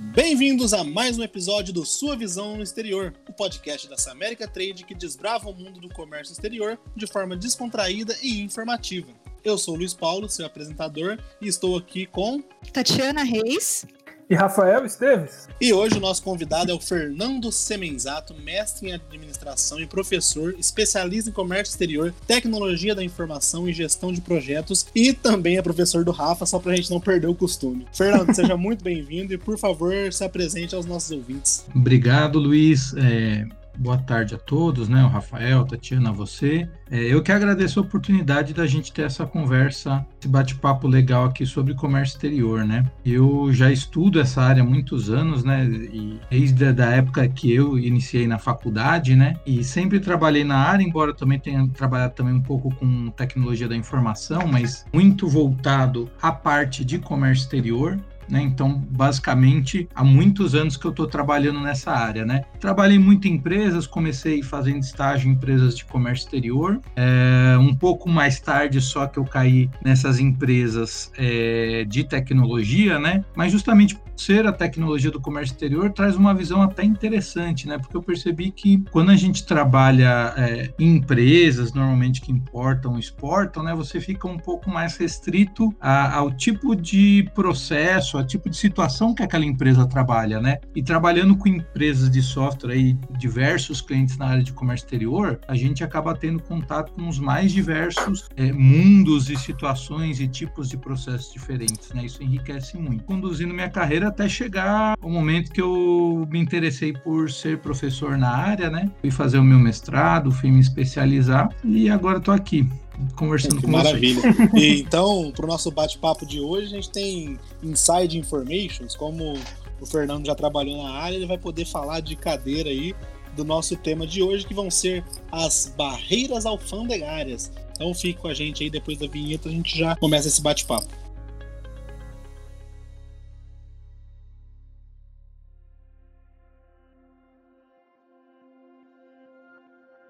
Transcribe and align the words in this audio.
Bem-vindos 0.00 0.72
a 0.72 0.84
mais 0.84 1.18
um 1.18 1.24
episódio 1.24 1.74
do 1.74 1.84
Sua 1.84 2.16
Visão 2.16 2.56
no 2.56 2.62
Exterior, 2.62 3.12
o 3.28 3.32
podcast 3.32 3.88
da 3.88 3.98
Samérica 3.98 4.46
Trade 4.46 4.84
que 4.84 4.94
desbrava 4.94 5.50
o 5.50 5.52
mundo 5.52 5.80
do 5.80 5.88
comércio 5.88 6.32
exterior 6.32 6.78
de 6.94 7.04
forma 7.04 7.36
descontraída 7.36 8.16
e 8.22 8.40
informativa. 8.40 9.08
Eu 9.42 9.58
sou 9.58 9.74
o 9.74 9.78
Luiz 9.78 9.94
Paulo, 9.94 10.28
seu 10.28 10.46
apresentador, 10.46 11.18
e 11.40 11.48
estou 11.48 11.76
aqui 11.76 12.06
com 12.06 12.40
Tatiana 12.72 13.24
Reis 13.24 13.84
e 14.28 14.34
Rafael 14.34 14.84
Esteves. 14.84 15.48
E 15.60 15.72
hoje 15.72 15.96
o 15.96 16.00
nosso 16.00 16.22
convidado 16.22 16.70
é 16.70 16.74
o 16.74 16.80
Fernando 16.80 17.50
Semenzato, 17.50 18.34
mestre 18.34 18.88
em 18.88 18.92
administração 18.92 19.80
e 19.80 19.86
professor, 19.86 20.54
especialista 20.58 21.30
em 21.30 21.32
comércio 21.32 21.72
exterior, 21.72 22.12
tecnologia 22.26 22.94
da 22.94 23.02
informação 23.02 23.68
e 23.68 23.72
gestão 23.72 24.12
de 24.12 24.20
projetos 24.20 24.86
e 24.94 25.12
também 25.12 25.56
é 25.56 25.62
professor 25.62 26.04
do 26.04 26.12
Rafa, 26.12 26.46
só 26.46 26.58
para 26.58 26.72
a 26.72 26.76
gente 26.76 26.90
não 26.90 27.00
perder 27.00 27.26
o 27.26 27.34
costume. 27.34 27.86
Fernando, 27.92 28.34
seja 28.34 28.56
muito 28.58 28.84
bem-vindo 28.84 29.32
e, 29.32 29.38
por 29.38 29.58
favor, 29.58 30.12
se 30.12 30.24
apresente 30.24 30.74
aos 30.74 30.86
nossos 30.86 31.10
ouvintes. 31.10 31.64
Obrigado, 31.74 32.38
Luiz. 32.38 32.94
É, 32.96 33.46
boa 33.78 33.96
tarde 33.96 34.34
a 34.34 34.38
todos, 34.38 34.88
né? 34.88 35.04
O 35.04 35.08
Rafael, 35.08 35.64
Tatiana, 35.64 36.12
você. 36.12 36.68
É, 36.90 36.98
eu 37.00 37.22
que 37.22 37.30
agradeço 37.30 37.78
a 37.78 37.82
oportunidade 37.82 38.52
da 38.52 38.66
gente 38.66 38.92
ter 38.92 39.02
essa 39.02 39.24
conversa, 39.24 40.04
esse 40.18 40.28
bate-papo 40.28 40.88
legal 40.88 41.24
aqui 41.24 41.46
sobre 41.46 41.74
comércio 41.74 42.14
exterior, 42.14 42.64
né? 42.64 42.84
Eu 43.04 43.52
já 43.52 43.70
estudo 43.70 44.20
essa 44.20 44.42
área 44.42 44.62
há 44.62 44.66
muitos 44.66 45.10
anos, 45.10 45.44
né? 45.44 45.64
E 45.64 46.18
desde 46.30 46.82
a 46.82 46.90
época 46.90 47.26
que 47.28 47.52
eu 47.52 47.78
iniciei 47.78 48.26
na 48.26 48.38
faculdade, 48.38 49.14
né? 49.14 49.36
E 49.46 49.62
sempre 49.62 50.00
trabalhei 50.00 50.44
na 50.44 50.56
área, 50.56 50.82
embora 50.82 51.14
também 51.14 51.38
tenha 51.38 51.66
trabalhado 51.68 52.14
também 52.14 52.34
um 52.34 52.42
pouco 52.42 52.74
com 52.74 53.10
tecnologia 53.10 53.68
da 53.68 53.76
informação, 53.76 54.46
mas 54.46 54.84
muito 54.92 55.28
voltado 55.28 56.10
à 56.20 56.32
parte 56.32 56.84
de 56.84 56.98
comércio 56.98 57.42
exterior. 57.42 57.98
Né? 58.28 58.42
Então, 58.42 58.78
basicamente, 58.90 59.88
há 59.94 60.04
muitos 60.04 60.54
anos 60.54 60.76
que 60.76 60.86
eu 60.86 60.90
estou 60.90 61.06
trabalhando 61.06 61.60
nessa 61.60 61.92
área, 61.92 62.24
né? 62.24 62.42
Trabalhei 62.60 62.98
muito 62.98 63.26
em 63.26 63.32
empresas, 63.32 63.86
comecei 63.86 64.42
fazendo 64.42 64.82
estágio 64.82 65.28
em 65.28 65.32
empresas 65.32 65.76
de 65.76 65.84
comércio 65.84 66.24
exterior. 66.24 66.80
É, 66.94 67.56
um 67.58 67.74
pouco 67.74 68.08
mais 68.08 68.40
tarde, 68.40 68.80
só 68.80 69.06
que 69.06 69.18
eu 69.18 69.24
caí 69.24 69.70
nessas 69.84 70.18
empresas 70.18 71.10
é, 71.16 71.84
de 71.88 72.04
tecnologia, 72.04 72.98
né? 72.98 73.24
Mas 73.34 73.52
justamente 73.52 73.98
ser 74.20 74.46
a 74.46 74.52
tecnologia 74.52 75.10
do 75.10 75.20
comércio 75.20 75.54
exterior 75.54 75.90
traz 75.92 76.16
uma 76.16 76.34
visão 76.34 76.62
até 76.62 76.84
interessante, 76.84 77.66
né? 77.68 77.78
Porque 77.78 77.96
eu 77.96 78.02
percebi 78.02 78.50
que 78.50 78.82
quando 78.90 79.10
a 79.10 79.16
gente 79.16 79.44
trabalha 79.44 80.34
é, 80.36 80.72
em 80.78 80.96
empresas, 80.96 81.72
normalmente 81.72 82.20
que 82.20 82.32
importam, 82.32 82.98
exportam, 82.98 83.62
né? 83.62 83.74
Você 83.74 84.00
fica 84.00 84.26
um 84.26 84.38
pouco 84.38 84.70
mais 84.70 84.96
restrito 84.96 85.74
a, 85.80 86.16
ao 86.16 86.30
tipo 86.30 86.74
de 86.74 87.28
processo 87.34 88.18
ao 88.18 88.26
tipo 88.26 88.48
de 88.50 88.56
situação 88.56 89.14
que 89.14 89.22
aquela 89.22 89.44
empresa 89.44 89.86
trabalha, 89.86 90.40
né? 90.40 90.58
E 90.74 90.82
trabalhando 90.82 91.36
com 91.36 91.48
empresas 91.48 92.10
de 92.10 92.22
software 92.22 92.76
e 92.76 92.94
diversos 93.18 93.80
clientes 93.80 94.16
na 94.16 94.26
área 94.26 94.42
de 94.42 94.52
comércio 94.52 94.84
exterior, 94.84 95.40
a 95.46 95.54
gente 95.54 95.84
acaba 95.84 96.14
tendo 96.14 96.42
contato 96.42 96.92
com 96.92 97.08
os 97.08 97.18
mais 97.18 97.52
diversos 97.52 98.28
é, 98.36 98.52
mundos 98.52 99.30
e 99.30 99.36
situações 99.36 100.20
e 100.20 100.28
tipos 100.28 100.68
de 100.68 100.76
processos 100.76 101.32
diferentes, 101.32 101.90
né? 101.92 102.04
Isso 102.04 102.22
enriquece 102.22 102.76
muito. 102.76 103.04
Conduzindo 103.04 103.54
minha 103.54 103.70
carreira 103.70 104.07
até 104.08 104.28
chegar 104.28 104.96
ao 105.00 105.10
momento 105.10 105.50
que 105.52 105.60
eu 105.60 106.26
me 106.30 106.38
interessei 106.38 106.92
por 106.92 107.30
ser 107.30 107.58
professor 107.58 108.16
na 108.18 108.30
área, 108.30 108.70
né? 108.70 108.90
Fui 109.00 109.10
fazer 109.10 109.38
o 109.38 109.44
meu 109.44 109.58
mestrado, 109.58 110.30
fui 110.30 110.50
me 110.50 110.60
especializar 110.60 111.48
e 111.64 111.88
agora 111.88 112.18
estou 112.18 112.34
aqui 112.34 112.68
conversando 113.14 113.62
com 113.62 113.70
maravilha. 113.70 114.20
vocês. 114.20 114.38
Maravilha. 114.38 114.78
Então, 114.88 115.32
para 115.34 115.44
o 115.44 115.48
nosso 115.48 115.70
bate-papo 115.70 116.26
de 116.26 116.40
hoje, 116.40 116.66
a 116.66 116.76
gente 116.76 116.90
tem 116.90 117.38
inside 117.62 118.18
informations, 118.18 118.96
como 118.96 119.34
o 119.80 119.86
Fernando 119.86 120.26
já 120.26 120.34
trabalhou 120.34 120.82
na 120.82 120.90
área, 120.90 121.16
ele 121.16 121.26
vai 121.26 121.38
poder 121.38 121.64
falar 121.64 122.00
de 122.00 122.16
cadeira 122.16 122.68
aí 122.68 122.94
do 123.36 123.44
nosso 123.44 123.76
tema 123.76 124.06
de 124.06 124.22
hoje, 124.22 124.46
que 124.46 124.54
vão 124.54 124.70
ser 124.70 125.04
as 125.30 125.72
barreiras 125.76 126.44
alfandegárias. 126.44 127.52
Então 127.72 127.94
fique 127.94 128.20
com 128.20 128.28
a 128.28 128.34
gente 128.34 128.64
aí, 128.64 128.70
depois 128.70 128.98
da 128.98 129.06
vinheta 129.06 129.48
a 129.48 129.52
gente 129.52 129.78
já 129.78 129.94
começa 129.94 130.26
esse 130.26 130.42
bate-papo. 130.42 130.88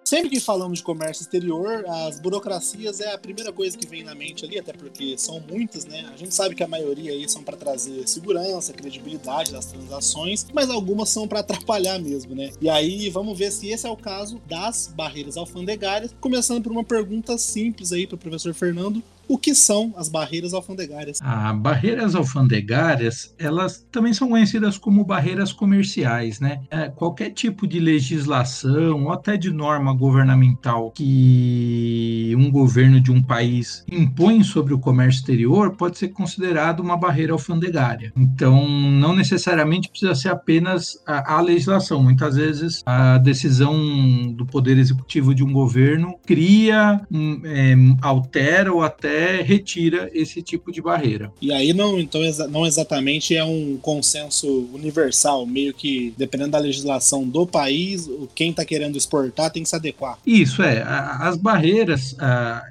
Sempre 0.08 0.30
que 0.30 0.40
falamos 0.40 0.78
de 0.78 0.84
comércio 0.84 1.20
exterior, 1.20 1.84
as 1.86 2.18
burocracias 2.18 2.98
é 2.98 3.12
a 3.12 3.18
primeira 3.18 3.52
coisa 3.52 3.76
que 3.76 3.86
vem 3.86 4.02
na 4.02 4.14
mente 4.14 4.42
ali, 4.42 4.58
até 4.58 4.72
porque 4.72 5.18
são 5.18 5.38
muitas, 5.38 5.84
né? 5.84 6.10
A 6.10 6.16
gente 6.16 6.34
sabe 6.34 6.54
que 6.54 6.62
a 6.62 6.66
maioria 6.66 7.12
aí 7.12 7.28
são 7.28 7.42
para 7.42 7.58
trazer 7.58 8.08
segurança, 8.08 8.72
credibilidade 8.72 9.52
das 9.52 9.66
transações, 9.66 10.46
mas 10.54 10.70
algumas 10.70 11.10
são 11.10 11.28
para 11.28 11.40
atrapalhar 11.40 11.98
mesmo, 11.98 12.34
né? 12.34 12.52
E 12.58 12.70
aí 12.70 13.10
vamos 13.10 13.38
ver 13.38 13.52
se 13.52 13.68
esse 13.68 13.86
é 13.86 13.90
o 13.90 13.98
caso 13.98 14.40
das 14.48 14.86
barreiras 14.86 15.36
alfandegárias, 15.36 16.14
começando 16.18 16.62
por 16.62 16.72
uma 16.72 16.84
pergunta 16.84 17.36
simples 17.36 17.92
aí 17.92 18.06
para 18.06 18.14
o 18.14 18.18
professor 18.18 18.54
Fernando 18.54 19.02
o 19.28 19.36
que 19.36 19.54
são 19.54 19.92
as 19.96 20.08
barreiras 20.08 20.54
alfandegárias? 20.54 21.18
Ah, 21.22 21.52
barreiras 21.52 22.14
alfandegárias, 22.14 23.34
elas 23.38 23.86
também 23.92 24.12
são 24.14 24.28
conhecidas 24.28 24.78
como 24.78 25.04
barreiras 25.04 25.52
comerciais, 25.52 26.40
né? 26.40 26.62
É, 26.70 26.88
qualquer 26.88 27.30
tipo 27.30 27.66
de 27.66 27.78
legislação 27.78 29.04
ou 29.04 29.12
até 29.12 29.36
de 29.36 29.50
norma 29.50 29.92
governamental 29.92 30.90
que 30.92 32.34
um 32.38 32.50
governo 32.50 33.00
de 33.00 33.12
um 33.12 33.22
país 33.22 33.84
impõe 33.90 34.42
sobre 34.42 34.72
o 34.72 34.78
comércio 34.78 35.18
exterior 35.18 35.76
pode 35.76 35.98
ser 35.98 36.08
considerado 36.08 36.80
uma 36.80 36.96
barreira 36.96 37.32
alfandegária. 37.32 38.12
Então, 38.16 38.66
não 38.68 39.14
necessariamente 39.14 39.90
precisa 39.90 40.14
ser 40.14 40.30
apenas 40.30 41.02
a, 41.06 41.36
a 41.36 41.40
legislação. 41.40 42.02
Muitas 42.02 42.36
vezes, 42.36 42.82
a 42.86 43.18
decisão 43.18 44.32
do 44.32 44.46
poder 44.46 44.78
executivo 44.78 45.34
de 45.34 45.44
um 45.44 45.52
governo 45.52 46.14
cria, 46.24 47.00
é, 47.44 47.74
altera 48.00 48.72
ou 48.72 48.82
até 48.82 49.17
retira 49.42 50.10
esse 50.12 50.42
tipo 50.42 50.72
de 50.72 50.80
barreira. 50.80 51.32
E 51.40 51.52
aí 51.52 51.72
não, 51.72 51.98
então 51.98 52.20
não 52.50 52.66
exatamente 52.66 53.34
é 53.34 53.44
um 53.44 53.78
consenso 53.80 54.68
universal, 54.72 55.46
meio 55.46 55.72
que 55.74 56.12
dependendo 56.16 56.52
da 56.52 56.58
legislação 56.58 57.28
do 57.28 57.46
país, 57.46 58.08
quem 58.34 58.50
está 58.50 58.64
querendo 58.64 58.96
exportar 58.96 59.50
tem 59.50 59.62
que 59.62 59.68
se 59.68 59.76
adequar. 59.76 60.18
Isso 60.26 60.62
é, 60.62 60.82
as 60.82 61.36
barreiras 61.36 62.16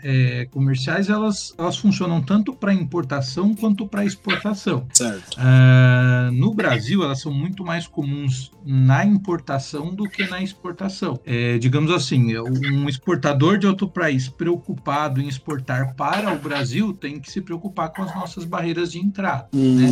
é, 0.03 0.47
comerciais 0.51 1.09
elas, 1.09 1.53
elas 1.57 1.77
funcionam 1.77 2.21
tanto 2.21 2.53
para 2.53 2.73
importação 2.73 3.55
quanto 3.55 3.87
para 3.87 4.05
exportação. 4.05 4.85
Certo. 4.93 5.37
no 6.33 6.53
Brasil 6.53 7.03
elas 7.03 7.21
são 7.21 7.31
muito 7.31 7.63
mais 7.63 7.87
comuns 7.87 8.51
na 8.65 9.05
importação 9.05 9.93
do 9.93 10.03
que 10.03 10.27
na 10.27 10.41
exportação. 10.41 11.19
É, 11.25 11.57
digamos 11.57 11.91
assim, 11.91 12.37
um 12.37 12.89
exportador 12.89 13.57
de 13.57 13.65
outro 13.65 13.87
país 13.87 14.27
preocupado 14.27 15.21
em 15.21 15.27
exportar 15.27 15.95
para 15.95 16.35
o 16.37 16.41
Brasil 16.41 16.93
tem 16.93 17.19
que 17.19 17.31
se 17.31 17.41
preocupar 17.41 17.91
com 17.91 18.03
as 18.03 18.13
nossas 18.15 18.45
barreiras 18.45 18.91
de 18.91 18.99
entrada. 18.99 19.47
Hum, 19.53 19.75
né? 19.75 19.91